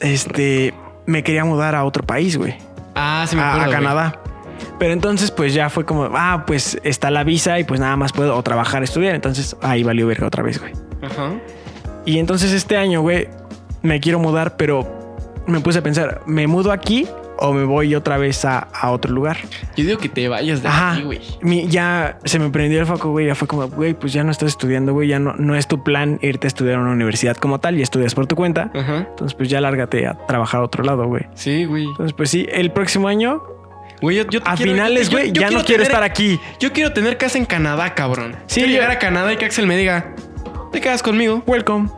este, 0.00 0.74
me 1.06 1.22
quería 1.22 1.44
mudar 1.44 1.74
a 1.74 1.84
otro 1.84 2.04
país, 2.04 2.36
güey. 2.36 2.56
Ah, 2.98 3.24
sí 3.28 3.36
me 3.36 3.42
a, 3.42 3.52
acuerdo. 3.54 3.70
a. 3.70 3.74
Canadá. 3.74 4.20
Pero 4.78 4.92
entonces, 4.92 5.30
pues 5.30 5.54
ya 5.54 5.70
fue 5.70 5.84
como, 5.84 6.08
ah, 6.14 6.44
pues 6.46 6.78
está 6.84 7.10
la 7.10 7.24
visa 7.24 7.58
y 7.58 7.64
pues 7.64 7.80
nada 7.80 7.96
más 7.96 8.12
puedo 8.12 8.36
o 8.36 8.42
trabajar, 8.42 8.82
estudiar. 8.82 9.14
Entonces 9.14 9.56
ahí 9.62 9.82
valió 9.82 10.06
verga 10.06 10.26
otra 10.26 10.42
vez, 10.42 10.60
güey. 10.60 10.72
Ajá. 11.02 11.32
Y 12.04 12.18
entonces 12.18 12.52
este 12.52 12.76
año, 12.76 13.00
güey, 13.00 13.28
me 13.82 14.00
quiero 14.00 14.18
mudar, 14.18 14.56
pero 14.56 15.16
me 15.46 15.60
puse 15.60 15.78
a 15.80 15.82
pensar, 15.82 16.22
¿me 16.26 16.46
mudo 16.46 16.72
aquí 16.72 17.06
o 17.38 17.52
me 17.52 17.64
voy 17.64 17.94
otra 17.94 18.18
vez 18.18 18.44
a, 18.44 18.58
a 18.58 18.90
otro 18.90 19.12
lugar? 19.12 19.36
Yo 19.76 19.84
digo 19.84 19.98
que 19.98 20.08
te 20.08 20.28
vayas 20.28 20.62
de 20.62 20.68
Ajá. 20.68 20.92
aquí, 20.92 21.02
güey. 21.02 21.68
Ya 21.68 22.18
se 22.24 22.38
me 22.38 22.50
prendió 22.50 22.80
el 22.80 22.86
foco, 22.86 23.10
güey. 23.10 23.26
Ya 23.26 23.34
fue 23.34 23.48
como, 23.48 23.68
güey, 23.68 23.94
pues 23.94 24.12
ya 24.12 24.24
no 24.24 24.30
estás 24.30 24.48
estudiando, 24.50 24.92
güey. 24.92 25.08
Ya 25.08 25.18
no, 25.18 25.34
no 25.36 25.54
es 25.54 25.66
tu 25.68 25.82
plan 25.84 26.18
irte 26.22 26.46
a 26.46 26.48
estudiar 26.48 26.76
a 26.76 26.80
una 26.80 26.92
universidad 26.92 27.36
como 27.36 27.58
tal 27.60 27.78
y 27.78 27.82
estudias 27.82 28.14
por 28.14 28.26
tu 28.26 28.36
cuenta. 28.36 28.70
Ajá. 28.74 29.06
Entonces, 29.10 29.34
pues 29.34 29.48
ya 29.48 29.60
lárgate 29.60 30.06
a 30.06 30.14
trabajar 30.26 30.60
a 30.60 30.64
otro 30.64 30.84
lado, 30.84 31.06
güey. 31.06 31.22
Sí, 31.34 31.64
güey. 31.64 31.84
Entonces, 31.84 32.12
pues 32.12 32.30
sí, 32.30 32.46
el 32.50 32.70
próximo 32.72 33.08
año, 33.08 33.42
Güey, 34.00 34.16
yo, 34.18 34.22
yo 34.30 34.40
te 34.40 34.48
a 34.48 34.54
quiero- 34.54 34.72
finales, 34.72 35.10
güey, 35.10 35.32
ya 35.32 35.50
no 35.50 35.64
quiero 35.64 35.64
tener- 35.64 35.80
estar 35.82 36.02
aquí. 36.04 36.38
Yo 36.60 36.72
quiero 36.72 36.92
tener 36.92 37.18
casa 37.18 37.36
en 37.36 37.44
Canadá, 37.46 37.94
cabrón. 37.94 38.36
Sí, 38.46 38.60
quiero 38.60 38.68
yo- 38.68 38.74
llegar 38.74 38.90
a 38.92 38.98
Canadá 39.00 39.32
y 39.32 39.36
que 39.38 39.44
Axel 39.46 39.66
me 39.66 39.76
diga, 39.76 40.14
¿te 40.70 40.80
quedas 40.80 41.02
conmigo? 41.02 41.42
Welcome. 41.48 41.88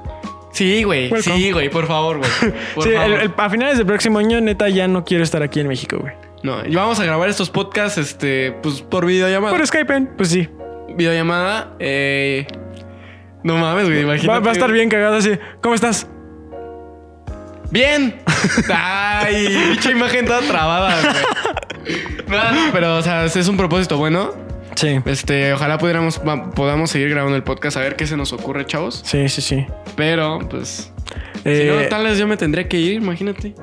Sí, 0.53 0.83
güey. 0.85 1.11
Welcome. 1.11 1.37
Sí, 1.37 1.53
güey, 1.53 1.69
por 1.71 1.87
favor, 1.87 2.19
güey. 2.19 2.31
Sí, 2.41 2.51
favor. 2.75 2.89
el- 2.89 3.13
el- 3.21 3.35
a 3.37 3.51
finales 3.51 3.79
del 3.79 3.87
próximo 3.87 4.19
año, 4.19 4.41
neta, 4.41 4.69
ya 4.69 4.89
no 4.89 5.05
quiero 5.05 5.23
estar 5.25 5.43
aquí 5.43 5.61
en 5.61 5.69
México, 5.69 5.99
güey. 6.01 6.13
No, 6.43 6.65
y 6.67 6.75
vamos 6.75 6.99
a 6.99 7.05
grabar 7.05 7.29
estos 7.29 7.51
podcasts, 7.51 7.99
este, 7.99 8.53
pues 8.63 8.81
por 8.83 9.07
videollamada. 9.07 9.55
Por 9.57 9.67
Skype, 9.67 10.01
pues 10.17 10.31
sí. 10.31 10.49
Videollamada, 10.97 11.75
eh. 11.79 12.47
No 13.43 13.57
mames, 13.57 13.87
güey, 13.87 14.01
imagínate. 14.03 14.29
Va, 14.29 14.41
va 14.41 14.51
a 14.51 14.53
estar 14.53 14.73
bien 14.73 14.89
cagado 14.89 15.17
así. 15.17 15.31
¿Cómo 15.63 15.75
estás? 15.75 16.07
¡Bien! 17.71 18.21
¡Ay! 18.75 19.47
Dicha 19.71 19.91
imagen 19.93 20.27
toda 20.27 20.41
trabada, 20.41 21.01
güey. 21.01 21.15
No, 22.29 22.37
no, 22.53 22.73
pero, 22.73 22.97
o 22.99 23.03
sea, 23.03 23.25
es 23.25 23.49
un 23.49 23.57
propósito 23.57 23.97
bueno. 23.97 24.33
Sí. 24.81 24.99
Este, 25.05 25.53
ojalá 25.53 25.77
pudiéramos, 25.79 26.19
podamos 26.55 26.90
seguir 26.90 27.11
grabando 27.11 27.37
el 27.37 27.43
podcast, 27.43 27.77
a 27.77 27.81
ver 27.81 27.97
qué 27.97 28.07
se 28.07 28.16
nos 28.16 28.33
ocurre, 28.33 28.64
chavos. 28.64 29.03
Sí, 29.05 29.29
sí, 29.29 29.43
sí. 29.43 29.66
Pero, 29.97 30.38
pues. 30.49 30.90
Eh, 31.45 31.69
si 31.71 31.83
no, 31.83 31.88
tal 31.88 32.05
vez 32.05 32.19
yo 32.19 32.27
me 32.27 32.37
tendría 32.38 32.66
que 32.66 32.79
ir, 32.79 32.95
imagínate. 32.95 33.55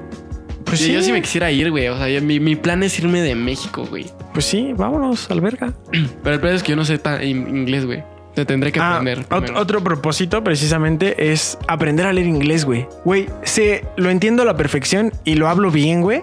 pues 0.66 0.80
Sí, 0.80 0.86
sí, 0.88 0.94
yo 0.94 1.02
sí 1.02 1.12
me 1.12 1.22
quisiera 1.22 1.50
ir, 1.52 1.72
güey. 1.72 1.88
O 1.88 1.98
sea, 1.98 2.08
yo- 2.10 2.22
mi, 2.22 2.40
mi 2.40 2.56
plan 2.56 2.84
es 2.84 3.00
irme 3.00 3.22
de 3.22 3.34
México, 3.36 3.86
güey. 3.90 4.06
Pues 4.34 4.46
sí, 4.46 4.74
vámonos, 4.76 5.32
alberga. 5.32 5.74
Pero 5.92 6.36
el 6.36 6.40
problema 6.40 6.56
es 6.56 6.62
que 6.64 6.70
yo 6.72 6.76
no 6.76 6.86
sé 6.86 6.98
tan 7.00 7.24
in- 7.24 7.48
inglés, 7.48 7.86
güey. 7.86 8.04
Te 8.36 8.46
tendré 8.46 8.72
que 8.72 8.80
Ah, 8.80 8.98
aprender. 8.98 9.26
primero. 9.26 9.60
otro 9.60 9.84
propósito 9.84 10.44
precisamente 10.44 11.32
es 11.32 11.58
aprender 11.68 12.06
a 12.06 12.14
leer 12.14 12.28
inglés, 12.28 12.66
güey. 12.66 12.86
Güey, 13.04 13.26
sé, 13.42 13.86
lo 13.96 14.12
entiendo 14.12 14.44
a 14.44 14.46
la 14.46 14.56
perfección 14.56 15.12
y 15.24 15.34
lo 15.36 15.48
hablo 15.48 15.72
bien, 15.72 16.02
güey. 16.02 16.22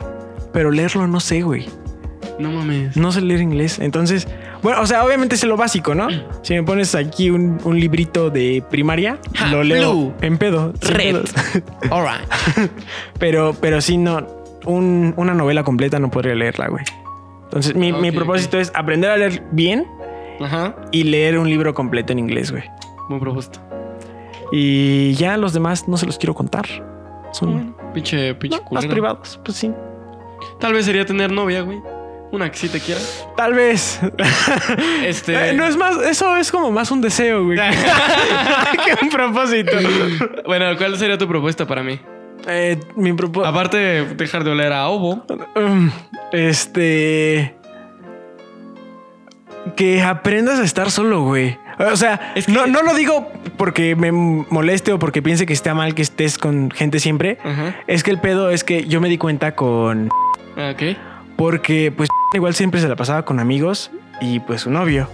Pero 0.52 0.70
leerlo 0.70 1.08
no 1.08 1.18
sé, 1.18 1.42
güey. 1.42 1.66
No 2.38 2.52
mames. 2.52 2.96
No 2.96 3.10
sé 3.10 3.20
leer 3.20 3.40
inglés. 3.40 3.80
Entonces, 3.80 4.28
bueno, 4.64 4.80
o 4.82 4.86
sea, 4.86 5.04
obviamente 5.04 5.36
sé 5.36 5.46
lo 5.46 5.56
básico, 5.56 5.94
¿no? 5.94 6.08
Si 6.42 6.54
me 6.54 6.62
pones 6.64 6.94
aquí 6.96 7.30
un, 7.30 7.58
un 7.62 7.78
librito 7.78 8.30
de 8.30 8.64
primaria, 8.68 9.18
Ja, 9.34 9.46
lo 9.48 9.62
leo 9.62 9.92
blue. 9.92 10.14
en 10.22 10.38
pedo. 10.38 10.72
Red. 10.80 10.96
pedos. 10.96 11.34
Alright. 11.90 12.28
pero, 13.20 13.54
pero 13.60 13.80
sí, 13.80 13.96
no. 13.96 14.26
un- 14.66 15.14
una 15.16 15.34
novela 15.34 15.62
completa 15.62 15.98
no 16.00 16.10
podría 16.10 16.34
leerla, 16.34 16.68
güey. 16.68 16.84
Entonces, 17.44 17.76
mi, 17.76 17.92
mi 17.92 18.10
propósito 18.10 18.58
es 18.58 18.72
aprender 18.74 19.10
a 19.10 19.16
leer 19.16 19.44
bien 19.52 19.86
Ajá. 20.40 20.74
y 20.90 21.04
leer 21.04 21.38
un 21.38 21.48
libro 21.48 21.72
completo 21.74 22.12
en 22.12 22.18
inglés, 22.18 22.50
güey. 22.50 22.64
Buen 23.08 23.20
propósito. 23.20 23.60
Y 24.50 25.12
ya 25.14 25.36
los 25.36 25.52
demás 25.52 25.86
no 25.88 25.96
se 25.96 26.06
los 26.06 26.18
quiero 26.18 26.34
contar. 26.34 26.66
Son 27.32 27.52
Bueno, 27.52 27.76
pinche, 27.92 28.34
pinche 28.34 28.58
no, 28.58 28.70
más 28.72 28.86
privados, 28.86 29.38
pues 29.44 29.56
sí. 29.58 29.70
Tal 30.60 30.72
vez 30.72 30.84
sería 30.86 31.04
tener 31.04 31.30
novia, 31.32 31.62
güey. 31.62 31.80
Una 32.34 32.50
que 32.50 32.58
sí 32.58 32.68
te 32.68 32.80
quiera. 32.80 33.00
Tal 33.36 33.54
vez. 33.54 34.00
Este. 35.04 35.50
Eh, 35.50 35.52
no 35.52 35.64
es 35.66 35.76
más, 35.76 35.96
eso 36.02 36.36
es 36.36 36.50
como 36.50 36.72
más 36.72 36.90
un 36.90 37.00
deseo, 37.00 37.44
güey. 37.44 37.58
que 38.84 39.04
un 39.04 39.08
propósito. 39.10 39.70
Bueno, 40.44 40.76
¿cuál 40.76 40.98
sería 40.98 41.16
tu 41.16 41.28
propuesta 41.28 41.64
para 41.64 41.82
mí? 41.84 42.00
Eh, 42.48 42.78
mi 42.96 43.12
propósito. 43.12 43.46
Aparte 43.48 43.76
de 43.76 44.04
dejar 44.16 44.42
de 44.42 44.50
oler 44.50 44.72
a 44.72 44.88
ovo. 44.88 45.24
Um, 45.54 45.90
este. 46.32 47.54
Que 49.76 50.02
aprendas 50.02 50.58
a 50.58 50.64
estar 50.64 50.90
solo, 50.90 51.22
güey. 51.22 51.56
O 51.78 51.96
sea, 51.96 52.32
Es 52.34 52.46
que- 52.46 52.52
no, 52.52 52.66
no 52.66 52.82
lo 52.82 52.94
digo 52.94 53.30
porque 53.56 53.94
me 53.96 54.10
moleste 54.12 54.92
o 54.92 54.98
porque 54.98 55.22
piense 55.22 55.46
que 55.46 55.52
está 55.52 55.72
mal 55.74 55.94
que 55.94 56.02
estés 56.02 56.36
con 56.38 56.70
gente 56.72 56.98
siempre. 56.98 57.38
Es 57.86 58.02
que 58.02 58.10
el 58.10 58.18
pedo 58.20 58.50
es 58.50 58.64
que 58.64 58.86
yo 58.86 59.00
me 59.00 59.08
di 59.08 59.18
cuenta 59.18 59.54
con. 59.54 60.08
Ah, 60.56 60.72
Ok. 60.74 60.82
Porque, 61.36 61.92
pues, 61.96 62.08
igual 62.34 62.54
siempre 62.54 62.80
se 62.80 62.88
la 62.88 62.96
pasaba 62.96 63.24
con 63.24 63.40
amigos 63.40 63.90
y 64.20 64.40
pues 64.40 64.62
su 64.62 64.70
novio. 64.70 65.08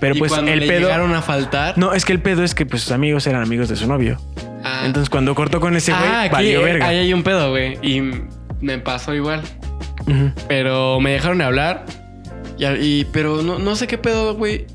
Pero 0.00 0.14
y 0.14 0.18
pues 0.18 0.30
cuando 0.32 0.52
el 0.52 0.60
le 0.60 0.66
pedo. 0.68 0.80
llegaron 0.82 1.14
a 1.14 1.22
faltar. 1.22 1.76
No, 1.78 1.94
es 1.94 2.04
que 2.04 2.12
el 2.12 2.20
pedo 2.20 2.44
es 2.44 2.54
que 2.54 2.66
pues 2.66 2.82
sus 2.82 2.92
amigos 2.92 3.26
eran 3.26 3.42
amigos 3.42 3.68
de 3.68 3.76
su 3.76 3.86
novio. 3.88 4.20
Ah. 4.62 4.82
Entonces 4.84 5.08
cuando 5.08 5.34
cortó 5.34 5.60
con 5.60 5.74
ese 5.76 5.92
güey, 5.92 6.04
ah, 6.06 6.28
valió 6.30 6.62
verga. 6.62 6.86
ahí 6.86 6.98
hay 6.98 7.12
un 7.14 7.22
pedo, 7.22 7.50
güey. 7.50 7.78
Y 7.82 8.02
me 8.60 8.78
pasó 8.78 9.14
igual. 9.14 9.42
Pero 10.46 11.00
me 11.00 11.10
dejaron 11.12 11.38
de 11.38 11.44
hablar. 11.44 11.84
Y, 12.58 12.64
y- 12.66 13.04
pero 13.12 13.42
no, 13.42 13.58
no 13.58 13.76
sé 13.76 13.86
qué 13.86 13.98
pedo, 13.98 14.34
güey. 14.34 14.66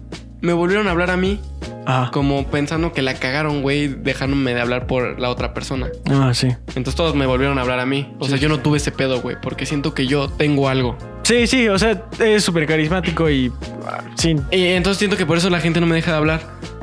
Me 0.41 0.54
volvieron 0.54 0.88
a 0.88 0.91
hablar 0.91 1.10
a 1.12 1.17
mí. 1.17 1.39
Ajá. 1.86 2.12
Como 2.12 2.46
pensando 2.48 2.93
que 2.93 3.02
la 3.02 3.15
cagaron, 3.15 3.62
güey, 3.62 3.88
dejándome 3.88 4.54
de 4.54 4.62
hablar 4.62 4.88
por 4.88 5.19
la 5.19 5.30
otra 5.30 5.54
persona. 5.54 5.89
Ah, 6.10 6.34
sí. 6.34 6.48
Entonces 6.69 6.96
todos 6.96 7.15
me 7.15 7.26
volvieron 7.26 7.58
a 7.58 7.62
hablar 7.62 7.80
a 7.80 7.86
mí. 7.86 8.13
O 8.19 8.28
sea, 8.28 8.38
yo 8.38 8.50
no 8.50 8.60
tuve 8.60 8.78
ese 8.78 8.91
pedo, 8.91 9.22
güey, 9.22 9.36
porque 9.41 9.65
siento 9.65 9.93
que 9.93 10.08
yo 10.08 10.30
tengo 10.30 10.69
algo. 10.69 10.98
Sí, 11.24 11.48
sí, 11.48 11.67
o 11.67 11.80
sea, 11.80 12.04
es 12.19 12.43
súper 12.43 12.65
carismático 12.67 13.30
y 13.30 13.52
ah, 13.88 14.02
sí. 14.15 14.36
Y 14.52 14.65
entonces 14.67 15.00
siento 15.00 15.17
que 15.17 15.26
por 15.26 15.38
eso 15.38 15.50
la 15.50 15.60
gente 15.60 15.80
no 15.80 15.88
me 15.88 15.96
deja 15.96 16.12
de 16.12 16.17
hablar. 16.17 16.41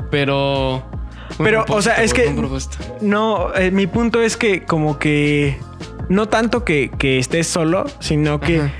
Pero. 0.09 0.83
Pero, 1.37 1.65
o 1.69 1.81
sea, 1.81 2.03
es 2.03 2.13
que-. 2.13 2.35
No, 3.01 3.53
eh, 3.55 3.71
mi 3.71 3.87
punto 3.87 4.21
es 4.21 4.37
que 4.37 4.63
como 4.63 4.99
que 4.99 5.57
no 6.09 6.27
tanto 6.27 6.65
que, 6.65 6.91
que 6.97 7.19
estés 7.19 7.47
solo, 7.47 7.85
sino 7.99 8.39
que 8.39 8.59
Ajá. 8.59 8.73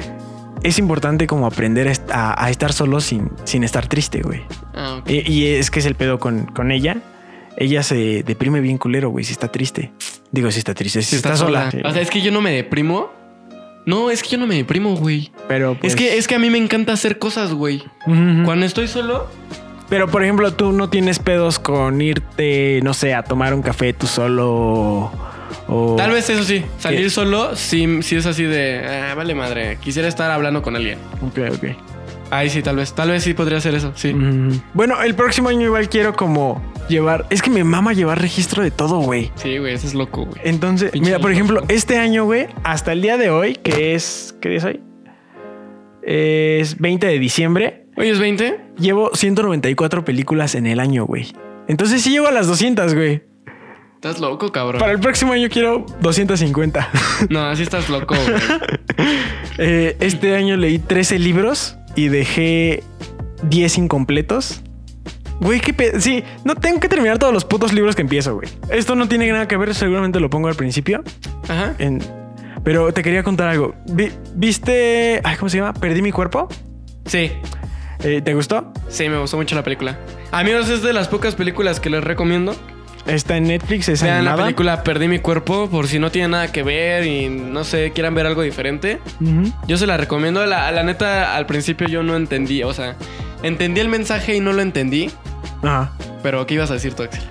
es 0.63 0.77
importante 0.77 1.27
como 1.27 1.47
aprender 1.47 1.87
a, 1.87 1.93
a- 2.11 2.43
a 2.45 2.49
estar 2.49 2.73
solo 2.73 2.99
sin, 3.01 3.29
sin 3.45 3.63
estar 3.63 3.87
triste, 3.87 4.21
güey. 4.21 4.41
Ah, 4.73 4.97
ok. 5.01 5.09
Y, 5.09 5.31
y 5.31 5.45
es 5.47 5.71
que 5.71 5.79
es 5.79 5.85
el 5.85 5.95
pedo 5.95 6.19
con, 6.19 6.45
con 6.45 6.71
ella. 6.71 6.97
Ella 7.57 7.83
se 7.83 8.23
deprime 8.23 8.61
bien 8.61 8.77
culero, 8.77 9.09
güey, 9.09 9.25
si 9.25 9.33
está 9.33 9.49
triste. 9.49 9.91
Digo, 10.31 10.49
si 10.51 10.59
está 10.59 10.73
triste, 10.73 11.01
si, 11.01 11.09
Si 11.11 11.15
está, 11.17 11.35
sola. 11.35 11.69
O 11.83 11.91
sea, 11.91 12.01
es 12.01 12.09
que 12.09 12.21
yo 12.21 12.31
no 12.31 12.41
me 12.41 12.51
deprimo. 12.51 13.09
No, 13.85 14.09
es 14.11 14.21
que 14.23 14.29
yo 14.29 14.37
no 14.37 14.45
me 14.47 14.55
deprimo, 14.55 14.95
güey. 14.95 15.31
pero 15.47 15.75
pues, 15.75 15.93
Es 15.93 15.97
que 15.97 16.17
es 16.17 16.27
que 16.27 16.35
a 16.35 16.39
mí 16.39 16.49
me 16.49 16.57
encanta 16.59 16.93
hacer 16.93 17.17
cosas, 17.19 17.51
güey. 17.53 17.83
Cuando 18.05 18.65
estoy 18.65 18.87
solo, 18.87 19.27
Pero, 19.89 20.07
por 20.07 20.23
ejemplo, 20.23 20.53
tú 20.53 20.71
no 20.71 20.89
tienes 20.89 21.19
pedos 21.19 21.59
con 21.59 21.99
irte, 22.01 22.79
no 22.83 22.93
sé, 22.93 23.13
a 23.13 23.23
tomar 23.23 23.53
un 23.53 23.61
café 23.61 23.91
tú 23.91 24.07
solo 24.07 24.49
o... 24.53 25.11
o- 25.67 25.95
tal 25.97 26.11
vez 26.11 26.29
eso 26.29 26.43
sí, 26.45 26.63
salir 26.79 27.01
¿Qué? 27.01 27.09
solo, 27.09 27.57
sí, 27.57 28.01
sí 28.01 28.15
es 28.15 28.25
así 28.25 28.43
de, 28.43 28.85
ah, 28.87 29.15
vale 29.15 29.35
madre, 29.35 29.77
quisiera 29.81 30.07
estar 30.07 30.31
hablando 30.31 30.61
con 30.61 30.77
alguien. 30.77 30.97
Ok, 31.21 31.39
ok. 31.55 31.65
Ahí 32.31 32.49
sí, 32.49 32.61
tal 32.63 32.77
vez, 32.77 32.93
tal 32.93 33.09
vez 33.09 33.23
sí 33.23 33.33
podría 33.33 33.57
hacer 33.57 33.75
eso, 33.75 33.91
sí. 33.93 34.15
Bueno, 34.73 35.01
el 35.03 35.15
próximo 35.15 35.49
año 35.49 35.65
igual 35.65 35.89
quiero 35.89 36.15
como 36.15 36.61
llevar... 36.87 37.25
Es 37.29 37.41
que 37.41 37.49
me 37.49 37.63
mama 37.65 37.91
llevar 37.91 38.21
registro 38.21 38.63
de 38.63 38.71
todo, 38.71 38.99
güey. 38.99 39.31
Sí, 39.35 39.57
güey, 39.57 39.73
eso 39.73 39.85
es 39.85 39.93
loco, 39.93 40.25
güey. 40.25 40.39
Entonces, 40.45 40.91
Pinche 40.91 41.07
mira, 41.07 41.19
por 41.19 41.29
loco. 41.29 41.33
ejemplo, 41.33 41.63
este 41.67 41.97
año, 41.97 42.23
güey, 42.23 42.47
hasta 42.63 42.93
el 42.93 43.01
día 43.01 43.17
de 43.17 43.29
hoy, 43.29 43.55
que 43.55 43.95
es... 43.95 44.33
¿Qué 44.39 44.47
día 44.47 44.57
es 44.59 44.63
hoy? 44.63 44.79
Es 46.03 46.77
20 46.79 47.05
de 47.05 47.19
diciembre. 47.19 47.85
Oye, 47.97 48.11
¿es 48.11 48.19
20? 48.19 48.59
Llevo 48.79 49.11
194 49.13 50.05
películas 50.05 50.55
en 50.55 50.67
el 50.67 50.79
año, 50.79 51.05
güey. 51.05 51.27
Entonces 51.67 52.01
sí 52.01 52.11
llego 52.11 52.27
a 52.27 52.31
las 52.31 52.47
200, 52.47 52.95
güey. 52.95 53.23
Estás 53.95 54.19
loco, 54.19 54.51
cabrón. 54.51 54.79
Para 54.79 54.93
el 54.93 54.99
próximo 54.99 55.33
año 55.33 55.47
quiero 55.49 55.85
250. 56.01 56.89
No, 57.29 57.45
así 57.45 57.63
estás 57.63 57.89
loco, 57.89 58.15
güey. 58.15 58.41
Eh, 59.57 59.97
este 59.99 60.35
año 60.35 60.55
leí 60.55 60.79
13 60.79 61.19
libros 61.19 61.77
y 61.95 62.07
dejé 62.09 62.83
10 63.43 63.77
incompletos. 63.79 64.61
Güey, 65.39 65.59
qué 65.59 65.73
pe... 65.73 65.99
Sí, 65.99 66.23
no 66.43 66.55
tengo 66.55 66.79
que 66.79 66.87
terminar 66.87 67.17
todos 67.17 67.33
los 67.33 67.45
putos 67.45 67.73
libros 67.73 67.95
que 67.95 68.01
empiezo, 68.03 68.35
güey. 68.35 68.47
Esto 68.69 68.95
no 68.95 69.07
tiene 69.07 69.31
nada 69.31 69.47
que 69.47 69.57
ver, 69.57 69.73
seguramente 69.73 70.19
lo 70.19 70.29
pongo 70.29 70.47
al 70.47 70.55
principio. 70.55 71.03
Ajá. 71.47 71.73
En... 71.79 71.99
Pero 72.63 72.93
te 72.93 73.01
quería 73.01 73.23
contar 73.23 73.47
algo. 73.49 73.73
Vi- 73.87 74.11
¿Viste... 74.35 75.19
Ay, 75.23 75.37
¿Cómo 75.37 75.49
se 75.49 75.57
llama? 75.57 75.73
¿Perdí 75.73 76.01
mi 76.03 76.11
cuerpo? 76.11 76.47
Sí, 77.05 77.31
Eh, 78.03 78.21
¿Te 78.23 78.33
gustó? 78.35 78.71
sí, 78.89 79.09
me 79.09 79.17
gustó 79.19 79.37
mucho 79.37 79.55
la 79.55 79.63
película. 79.63 79.97
Amigos, 80.31 80.69
es 80.69 80.81
de 80.83 80.93
las 80.93 81.07
pocas 81.07 81.33
películas 81.35 81.79
que 81.79 81.89
les 81.89 82.03
recomiendo. 82.03 82.55
Está 83.05 83.37
en 83.37 83.45
Netflix, 83.45 83.89
es 83.89 84.01
Vean 84.03 84.23
la 84.25 84.31
animada. 84.31 84.43
película 84.45 84.83
Perdí 84.83 85.07
mi 85.07 85.19
cuerpo 85.19 85.69
por 85.69 85.87
si 85.87 85.99
no 85.99 86.11
tienen 86.11 86.31
nada 86.31 86.51
que 86.51 86.63
ver 86.63 87.05
y 87.05 87.29
no 87.29 87.63
sé, 87.63 87.91
quieran 87.91 88.13
ver 88.13 88.25
algo 88.27 88.41
diferente. 88.41 88.99
Yo 89.67 89.77
se 89.77 89.87
la 89.87 89.97
recomiendo. 89.97 90.45
La, 90.45 90.71
la 90.71 90.83
neta, 90.83 91.35
al 91.35 91.45
principio 91.45 91.87
yo 91.87 92.03
no 92.03 92.15
entendí. 92.15 92.63
O 92.63 92.73
sea, 92.73 92.95
entendí 93.43 93.81
el 93.81 93.89
mensaje 93.89 94.35
y 94.35 94.39
no 94.39 94.53
lo 94.53 94.61
entendí. 94.61 95.09
Ajá. 95.63 95.91
Pero, 96.23 96.45
¿qué 96.45 96.53
ibas 96.55 96.69
a 96.69 96.75
decir 96.75 96.93
tú, 96.93 97.03
Axel? 97.03 97.23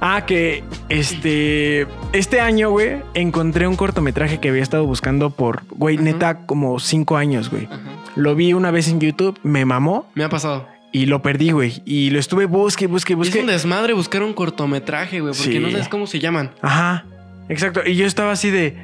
Ah, 0.00 0.24
que 0.26 0.64
este. 0.88 1.86
Este 2.12 2.40
año, 2.40 2.70
güey, 2.70 3.02
encontré 3.14 3.66
un 3.66 3.76
cortometraje 3.76 4.38
que 4.38 4.48
había 4.48 4.62
estado 4.62 4.86
buscando 4.86 5.30
por, 5.30 5.64
güey, 5.70 5.98
neta, 5.98 6.46
como 6.46 6.78
cinco 6.78 7.16
años, 7.16 7.50
güey. 7.50 7.68
Lo 8.14 8.34
vi 8.34 8.52
una 8.52 8.70
vez 8.70 8.88
en 8.88 9.00
YouTube, 9.00 9.38
me 9.42 9.64
mamó 9.64 10.06
Me 10.14 10.24
ha 10.24 10.28
pasado. 10.28 10.66
Y 10.92 11.06
lo 11.06 11.20
perdí, 11.22 11.50
güey. 11.50 11.82
Y 11.84 12.10
lo 12.10 12.18
estuve 12.18 12.46
busque, 12.46 12.86
busque, 12.86 13.12
Es 13.14 13.18
busque. 13.18 13.40
un 13.40 13.46
desmadre 13.46 13.92
buscar 13.92 14.22
un 14.22 14.32
cortometraje, 14.34 15.20
güey, 15.20 15.34
porque 15.34 15.52
Sí. 15.52 15.58
no 15.58 15.70
sabes 15.70 15.88
cómo 15.88 16.06
se 16.06 16.18
llaman. 16.18 16.50
Ajá, 16.62 17.04
exacto. 17.48 17.80
Y 17.86 17.96
yo 17.96 18.06
estaba 18.06 18.32
así 18.32 18.50
de. 18.50 18.74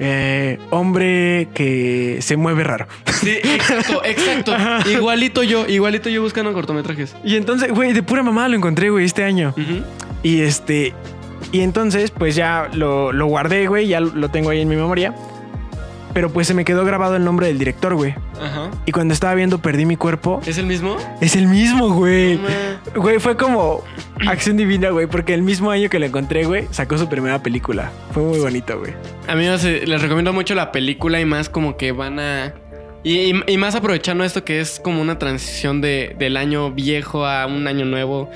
eh, 0.00 0.58
hombre 0.70 1.48
que 1.54 2.18
se 2.20 2.36
mueve 2.36 2.62
raro. 2.62 2.86
Sí, 3.20 3.30
exacto, 3.42 4.00
exacto. 4.04 4.54
igualito 4.88 5.42
yo, 5.42 5.66
igualito 5.66 6.08
yo 6.08 6.22
buscando 6.22 6.52
cortometrajes. 6.52 7.16
Y 7.24 7.34
entonces, 7.34 7.72
güey, 7.72 7.92
de 7.92 8.04
pura 8.04 8.22
mamá 8.22 8.46
lo 8.48 8.54
encontré, 8.54 8.90
güey, 8.90 9.04
este 9.04 9.24
año. 9.24 9.52
Y 10.22 10.42
este. 10.42 10.94
Y 11.50 11.60
entonces, 11.62 12.12
pues 12.12 12.36
ya 12.36 12.68
lo, 12.74 13.12
lo 13.12 13.26
guardé, 13.26 13.66
güey, 13.66 13.88
ya 13.88 13.98
lo 14.00 14.28
tengo 14.30 14.50
ahí 14.50 14.60
en 14.60 14.68
mi 14.68 14.76
memoria. 14.76 15.14
Pero 16.14 16.30
pues 16.30 16.46
se 16.46 16.54
me 16.54 16.64
quedó 16.64 16.84
grabado 16.84 17.16
el 17.16 17.24
nombre 17.24 17.46
del 17.48 17.58
director, 17.58 17.94
güey. 17.94 18.14
Ajá. 18.40 18.70
Y 18.86 18.92
cuando 18.92 19.12
estaba 19.14 19.34
viendo 19.34 19.58
Perdí 19.58 19.84
mi 19.86 19.96
cuerpo, 19.96 20.40
¿Es 20.46 20.58
el 20.58 20.66
mismo? 20.66 20.96
es 21.20 21.36
el 21.36 21.46
mismo, 21.46 21.90
güey. 21.94 22.36
No. 22.38 23.00
Güey, 23.02 23.18
fue 23.18 23.36
como 23.36 23.82
acción 24.26 24.56
divina, 24.56 24.90
güey, 24.90 25.06
porque 25.06 25.34
el 25.34 25.42
mismo 25.42 25.70
año 25.70 25.88
que 25.90 25.98
lo 25.98 26.06
encontré, 26.06 26.44
güey, 26.44 26.66
sacó 26.70 26.96
su 26.98 27.08
primera 27.08 27.42
película. 27.42 27.90
Fue 28.12 28.22
muy 28.22 28.38
bonito, 28.38 28.78
güey. 28.78 28.94
Amigos, 29.28 29.62
les 29.64 30.00
recomiendo 30.02 30.32
mucho 30.32 30.54
la 30.54 30.72
película 30.72 31.20
y 31.20 31.24
más 31.24 31.48
como 31.48 31.76
que 31.76 31.92
van 31.92 32.18
a... 32.18 32.54
Y, 33.04 33.32
y- 33.32 33.42
y 33.46 33.56
más 33.58 33.74
aprovechando 33.74 34.24
esto 34.24 34.44
que 34.44 34.60
es 34.60 34.80
como 34.80 35.00
una 35.00 35.18
transición 35.18 35.80
de, 35.80 36.16
del 36.18 36.36
año 36.36 36.72
viejo 36.72 37.26
a 37.26 37.46
un 37.46 37.66
año 37.68 37.84
nuevo, 37.84 38.28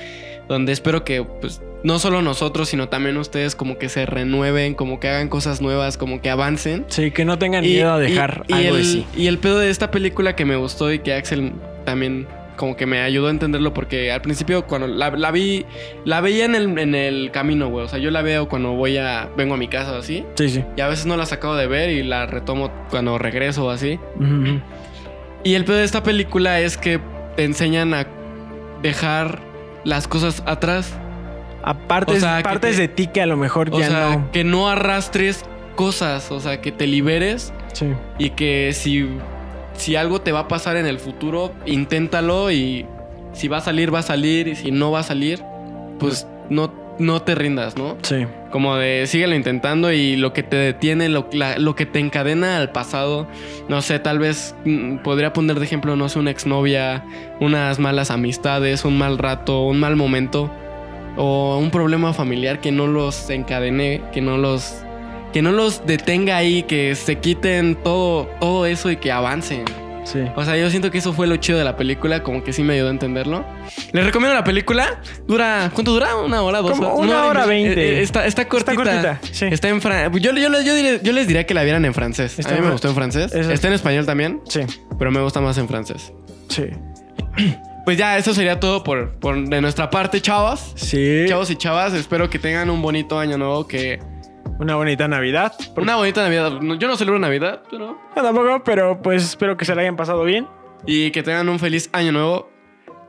donde 0.47 0.71
espero 0.71 1.03
que 1.03 1.23
pues 1.23 1.61
no 1.83 1.99
solo 1.99 2.21
nosotros, 2.21 2.69
sino 2.69 2.89
también 2.89 3.17
ustedes 3.17 3.55
como 3.55 3.77
que 3.77 3.89
se 3.89 4.05
renueven, 4.05 4.73
como 4.73 4.99
que 4.99 5.09
hagan 5.09 5.29
cosas 5.29 5.61
nuevas, 5.61 5.97
como 5.97 6.21
que 6.21 6.29
avancen. 6.29 6.85
Sí, 6.87 7.11
que 7.11 7.25
no 7.25 7.37
tengan 7.37 7.63
miedo 7.63 7.93
a 7.93 7.99
dejar 7.99 8.45
y 8.47 8.53
algo 8.53 8.69
el, 8.69 8.77
de 8.77 8.83
sí. 8.83 9.05
Y 9.15 9.27
el 9.27 9.37
pedo 9.37 9.59
de 9.59 9.69
esta 9.69 9.91
película 9.91 10.35
que 10.35 10.45
me 10.45 10.55
gustó 10.55 10.91
y 10.91 10.99
que 10.99 11.13
Axel 11.13 11.53
también 11.85 12.27
como 12.55 12.75
que 12.77 12.85
me 12.85 13.01
ayudó 13.01 13.27
a 13.27 13.31
entenderlo 13.31 13.73
porque 13.73 14.11
al 14.11 14.21
principio 14.21 14.65
cuando 14.65 14.87
la, 14.87 15.11
la 15.11 15.31
vi, 15.31 15.65
la 16.05 16.21
veía 16.21 16.45
en 16.45 16.55
el, 16.55 16.77
en 16.77 16.95
el 16.95 17.31
camino, 17.31 17.67
güey. 17.67 17.85
O 17.85 17.89
sea, 17.89 17.99
yo 17.99 18.11
la 18.11 18.21
veo 18.21 18.47
cuando 18.47 18.73
voy 18.73 18.97
a, 18.97 19.29
vengo 19.35 19.55
a 19.55 19.57
mi 19.57 19.67
casa 19.67 19.93
o 19.93 19.97
así. 19.97 20.23
Sí, 20.35 20.49
sí. 20.49 20.63
Y 20.77 20.81
a 20.81 20.87
veces 20.87 21.05
no 21.05 21.17
la 21.17 21.23
acabo 21.23 21.55
de 21.55 21.67
ver 21.67 21.89
y 21.89 22.03
la 22.03 22.25
retomo 22.25 22.71
cuando 22.89 23.17
regreso 23.17 23.65
o 23.65 23.69
así. 23.69 23.99
Y 25.43 25.55
el 25.55 25.65
pedo 25.65 25.77
de 25.77 25.83
esta 25.83 26.03
película 26.03 26.59
es 26.59 26.77
que 26.77 26.99
te 27.35 27.43
enseñan 27.43 27.93
a 27.93 28.07
dejar 28.81 29.39
las 29.83 30.07
cosas 30.07 30.43
atrás. 30.45 30.97
Aparte, 31.63 32.13
O 32.13 32.19
sea, 32.19 32.37
que 32.37 32.43
partes 32.43 32.75
te- 32.75 32.81
de 32.83 32.87
ti 32.89 33.07
que 33.07 33.21
a 33.21 33.25
lo 33.25 33.37
mejor 33.37 33.69
O 33.71 33.79
ya 33.79 33.87
sea, 33.89 34.09
no. 34.17 34.31
que 34.31 34.43
no 34.43 34.69
arrastres 34.69 35.43
cosas. 35.75 36.31
O 36.31 36.39
sea, 36.39 36.61
que 36.61 36.71
te 36.71 36.87
liberes 36.87 37.53
Sí. 37.73 37.87
y 38.19 38.31
que 38.31 38.71
si, 38.73 39.07
si 39.75 39.95
algo 39.95 40.21
te 40.21 40.31
va 40.31 40.41
a 40.41 40.47
pasar 40.47 40.75
en 40.77 40.85
el 40.85 40.99
futuro, 40.99 41.51
inténtalo 41.65 42.51
y 42.51 42.85
si 43.33 43.47
va 43.47 43.57
a 43.57 43.61
salir, 43.61 43.93
va 43.93 43.99
a 43.99 44.03
salir 44.03 44.47
y 44.47 44.55
si 44.55 44.71
no 44.71 44.91
va 44.91 44.99
a 44.99 45.03
salir, 45.03 45.41
pues 45.99 46.27
no, 46.49 46.71
no 46.99 47.21
te 47.23 47.33
rindas, 47.33 47.75
¿no? 47.77 47.97
Sí. 48.03 48.27
Como 48.51 48.75
de 48.75 49.07
síguelo 49.07 49.33
intentando 49.35 49.91
y 49.91 50.15
lo 50.15 50.31
que 50.33 50.43
te 50.43 50.55
detiene, 50.57 51.09
lo, 51.09 51.27
la- 51.31 51.57
lo 51.57 51.75
que 51.75 51.87
te 51.87 51.97
encadena 51.99 52.57
al 52.57 52.71
pasado, 52.71 53.25
no 53.67 53.81
sé, 53.81 53.97
tal 53.97 54.19
vez 54.19 54.53
mm, 54.65 54.97
podría 54.97 55.33
poner 55.33 55.57
de 55.57 55.65
ejemplo, 55.65 55.95
no 55.95 56.07
sé, 56.09 56.19
una 56.19 56.29
exnovia, 56.29 57.03
unas 57.39 57.79
malas 57.79 58.11
amistades, 58.11 58.85
un 58.85 58.97
mal 58.99 59.17
rato, 59.17 59.63
un 59.63 59.79
mal 59.79 59.95
momento 59.95 60.51
o 61.17 61.57
un 61.57 61.69
problema 61.71 62.13
familiar 62.13 62.59
que 62.59 62.71
no 62.71 62.87
los 62.87 63.29
encadene, 63.29 64.01
que 64.11 64.21
no 64.21 64.37
los 64.37 64.75
que 65.31 65.41
no 65.41 65.51
los 65.51 65.85
detenga 65.85 66.37
ahí, 66.37 66.63
que 66.63 66.93
se 66.95 67.17
quiten 67.17 67.75
todo 67.75 68.27
todo 68.39 68.65
eso 68.67 68.91
y 68.91 68.97
que 68.97 69.11
avancen. 69.11 69.65
Sí. 70.05 70.19
O 70.35 70.43
sea, 70.43 70.57
yo 70.57 70.69
siento 70.69 70.91
que 70.91 70.97
eso 70.97 71.13
fue 71.13 71.27
lo 71.27 71.37
chido 71.37 71.57
de 71.57 71.63
la 71.63 71.77
película, 71.77 72.21
como 72.23 72.43
que 72.43 72.51
sí 72.51 72.61
me 72.61 72.73
ayudó 72.73 72.89
a 72.89 72.91
entenderlo. 72.91 73.45
Les 73.93 74.03
recomiendo 74.05 74.35
la 74.35 74.43
película. 74.43 74.99
Dura, 75.25 75.71
¿cuánto 75.73 75.93
dura? 75.93 76.17
Una 76.17 76.41
hora, 76.43 76.59
dos 76.59 76.71
Como 76.71 76.89
horas. 76.95 76.99
una 77.09 77.25
hora 77.25 77.45
y- 77.45 77.47
veinte. 77.47 77.81
eh, 77.81 77.99
eh, 77.99 78.01
Está, 78.01 78.25
está 78.27 78.45
cortita. 78.49 78.75
cortita, 78.75 79.19
sí. 79.31 79.45
Está 79.49 79.69
en 79.69 79.81
francés. 79.81 80.21
Yo, 80.21 80.33
yo, 80.33 80.49
yo, 80.61 80.75
diré- 80.75 80.99
yo 81.01 81.13
les 81.13 81.25
diría 81.25 81.45
que 81.45 81.53
la 81.53 81.63
vieran 81.63 81.85
en 81.85 81.93
francés. 81.93 82.37
Está 82.37 82.51
a 82.51 82.55
mí 82.55 82.59
me 82.59 82.67
fran- 82.67 82.71
gustó 82.73 82.89
en 82.89 82.95
francés. 82.95 83.33
Eso. 83.33 83.49
Está 83.49 83.67
en 83.69 83.73
español 83.75 84.05
también, 84.05 84.41
Sí. 84.49 84.59
pero 84.99 85.09
me 85.09 85.21
gusta 85.21 85.39
más 85.39 85.57
en 85.57 85.69
francés. 85.69 86.11
Sí. 86.49 86.65
Pues 87.85 87.97
ya, 87.97 88.17
eso 88.17 88.33
sería 88.33 88.59
todo 88.59 88.83
por, 88.83 89.19
por 89.19 89.47
de 89.47 89.61
nuestra 89.61 89.89
parte, 89.89 90.21
chavos. 90.21 90.71
Sí. 90.75 91.25
Chavos 91.27 91.49
y 91.49 91.55
chavas, 91.55 91.93
espero 91.93 92.29
que 92.29 92.39
tengan 92.39 92.69
un 92.69 92.81
bonito 92.81 93.19
año 93.19 93.37
nuevo, 93.37 93.67
que... 93.67 93.99
Una 94.59 94.75
bonita 94.75 95.07
Navidad. 95.07 95.53
Una 95.75 95.95
bonita 95.95 96.21
Navidad. 96.21 96.61
No, 96.61 96.75
Yo 96.75 96.87
no 96.87 96.95
celebro 96.95 97.19
Navidad, 97.19 97.63
pero... 97.69 97.97
Yo 98.15 98.21
tampoco, 98.21 98.63
pero 98.63 99.01
pues 99.01 99.23
espero 99.23 99.57
que 99.57 99.65
se 99.65 99.75
la 99.75 99.81
hayan 99.81 99.95
pasado 99.97 100.23
bien. 100.23 100.47
Y 100.85 101.11
que 101.11 101.23
tengan 101.23 101.49
un 101.49 101.59
feliz 101.59 101.89
año 101.91 102.11
nuevo. 102.11 102.49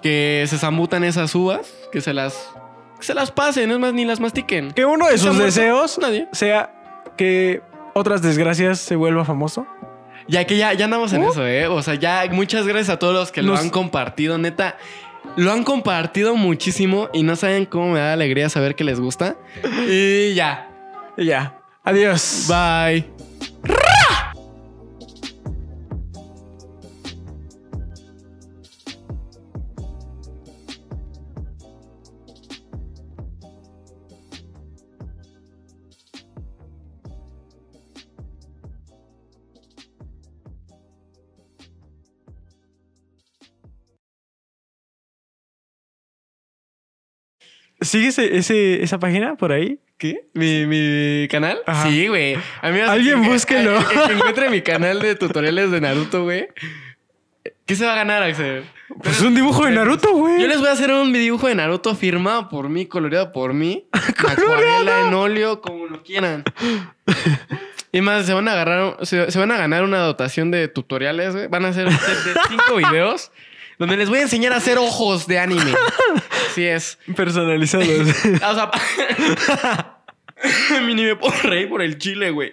Que 0.02 0.44
se 0.48 0.58
zambutan 0.58 1.04
esas 1.04 1.34
uvas. 1.34 1.72
Que 1.92 2.00
se 2.00 2.14
las. 2.14 2.50
Que 2.98 3.04
se 3.04 3.14
las 3.14 3.30
pasen, 3.30 3.70
es 3.70 3.78
más, 3.78 3.92
ni 3.92 4.04
las 4.04 4.20
mastiquen. 4.20 4.70
Que 4.72 4.84
uno 4.84 5.06
de 5.06 5.18
¿Se 5.18 5.28
ha 5.28 5.32
sus 5.32 5.38
deseos 5.38 5.98
Nadie. 5.98 6.28
sea 6.32 6.72
que 7.16 7.62
otras 7.94 8.22
desgracias 8.22 8.78
se 8.78 8.96
vuelva 8.96 9.24
famoso. 9.24 9.66
Ya 10.26 10.44
que 10.46 10.56
ya, 10.56 10.72
ya 10.72 10.86
andamos 10.86 11.12
en 11.12 11.22
eso, 11.22 11.46
¿eh? 11.46 11.66
O 11.66 11.82
sea, 11.82 11.94
ya 11.94 12.24
muchas 12.30 12.66
gracias 12.66 12.90
a 12.90 12.98
todos 12.98 13.14
los 13.14 13.32
que 13.32 13.42
lo 13.42 13.56
han 13.56 13.70
compartido, 13.70 14.38
neta. 14.38 14.76
Lo 15.36 15.52
han 15.52 15.64
compartido 15.64 16.36
muchísimo 16.36 17.08
y 17.12 17.22
no 17.22 17.34
saben 17.36 17.66
cómo 17.66 17.92
me 17.92 17.98
da 17.98 18.12
alegría 18.12 18.48
saber 18.48 18.74
que 18.74 18.84
les 18.84 19.00
gusta. 19.00 19.36
Y 19.88 20.34
ya. 20.34 20.68
Y 21.16 21.26
ya. 21.26 21.58
Adiós. 21.82 22.46
Bye. 22.48 23.04
¿Sigues 47.84 48.18
ese, 48.18 48.82
esa 48.82 48.98
página 48.98 49.36
por 49.36 49.52
ahí? 49.52 49.78
¿Qué? 49.98 50.26
¿Mi, 50.34 50.66
mi 50.66 51.28
canal? 51.28 51.60
Ajá. 51.66 51.88
Sí, 51.88 52.08
güey. 52.08 52.36
Amigos, 52.62 52.88
Alguien 52.88 53.22
que- 53.22 53.28
búsquelo. 53.28 53.78
Que, 53.88 53.94
que 54.08 54.12
encuentre 54.14 54.50
mi 54.50 54.60
canal 54.62 55.00
de 55.00 55.14
tutoriales 55.14 55.70
de 55.70 55.80
Naruto, 55.80 56.24
güey. 56.24 56.48
¿Qué 57.66 57.76
se 57.76 57.86
va 57.86 57.92
a 57.92 57.96
ganar, 57.96 58.22
Axel? 58.22 58.64
Pues 59.02 59.20
un 59.22 59.34
dibujo 59.34 59.64
de 59.64 59.70
Naruto, 59.72 60.12
güey. 60.12 60.40
Yo 60.40 60.46
les 60.48 60.58
voy 60.58 60.68
a 60.68 60.72
hacer 60.72 60.90
un 60.92 61.12
dibujo 61.12 61.46
de 61.48 61.54
Naruto 61.54 61.94
firmado 61.94 62.48
por 62.48 62.68
mí, 62.68 62.86
coloreado 62.86 63.32
por 63.32 63.54
mí. 63.54 63.86
Acuarela, 63.92 65.06
en 65.08 65.14
óleo, 65.14 65.60
como 65.60 65.86
lo 65.86 66.02
quieran. 66.02 66.44
Y 67.92 68.00
más, 68.00 68.26
se 68.26 68.34
van 68.34 68.48
a 68.48 68.52
agarrar, 68.52 68.96
se, 69.02 69.30
se 69.30 69.38
van 69.38 69.52
a 69.52 69.56
ganar 69.56 69.84
una 69.84 69.98
dotación 70.00 70.50
de 70.50 70.68
tutoriales, 70.68 71.32
güey. 71.34 71.46
Van 71.46 71.64
a 71.64 71.68
hacer 71.68 71.86
un 71.86 71.92
set 71.96 72.18
de 72.24 72.40
cinco 72.48 72.76
videos 72.76 73.30
donde 73.78 73.96
les 73.96 74.08
voy 74.08 74.18
a 74.18 74.22
enseñar 74.22 74.52
a 74.52 74.56
hacer 74.56 74.78
ojos 74.78 75.26
de 75.26 75.38
anime. 75.38 75.72
Así 76.50 76.64
es. 76.64 76.98
Personalizados. 77.16 77.88
O 78.44 78.54
sea, 78.54 78.70
mi 80.86 80.94
ni 80.94 81.04
me 81.04 81.16
puedo 81.16 81.34
reír 81.42 81.68
por 81.68 81.82
el 81.82 81.98
chile, 81.98 82.30
güey. 82.30 82.52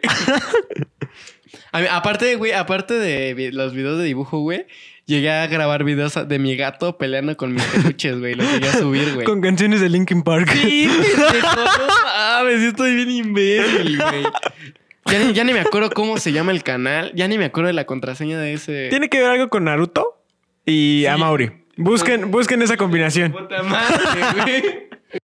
Mí, 1.73 1.85
aparte, 1.89 2.35
güey, 2.35 2.51
aparte 2.51 2.93
de 2.95 3.51
los 3.53 3.73
videos 3.73 3.97
de 3.97 4.05
dibujo, 4.05 4.39
güey, 4.39 4.67
llegué 5.05 5.31
a 5.31 5.47
grabar 5.47 5.83
videos 5.83 6.27
de 6.27 6.39
mi 6.39 6.55
gato 6.55 6.97
peleando 6.97 7.35
con 7.37 7.53
mis 7.53 7.63
peluches, 7.63 8.19
güey. 8.19 8.35
Los 8.35 8.51
llegué 8.51 8.67
a 8.67 8.73
subir, 8.73 9.13
güey. 9.13 9.25
Con 9.25 9.41
canciones 9.41 9.81
de 9.81 9.89
Linkin 9.89 10.23
Park. 10.23 10.49
Sí, 10.51 10.89
pendejo, 10.89 11.55
no 11.55 11.87
mames, 11.87 12.61
estoy 12.61 12.95
bien 12.95 13.11
imbécil, 13.11 13.97
güey. 13.97 14.23
Ya 15.05 15.19
ni, 15.19 15.33
ya 15.33 15.43
ni 15.43 15.53
me 15.53 15.59
acuerdo 15.59 15.89
cómo 15.89 16.17
se 16.17 16.31
llama 16.31 16.51
el 16.51 16.63
canal. 16.63 17.11
Ya 17.15 17.27
ni 17.27 17.37
me 17.37 17.45
acuerdo 17.45 17.67
de 17.67 17.73
la 17.73 17.85
contraseña 17.85 18.39
de 18.39 18.53
ese. 18.53 18.87
Tiene 18.89 19.09
que 19.09 19.19
ver 19.19 19.31
algo 19.31 19.49
con 19.49 19.63
Naruto 19.65 20.20
y 20.65 21.01
Sí. 21.01 21.07
Amauri. 21.07 21.51
Busquen, 21.77 22.29
busquen 22.31 22.61
esa 22.61 22.77
combinación. 22.77 23.31
Puta 23.31 23.63
madre, 23.63 23.97
güey. 24.43 24.89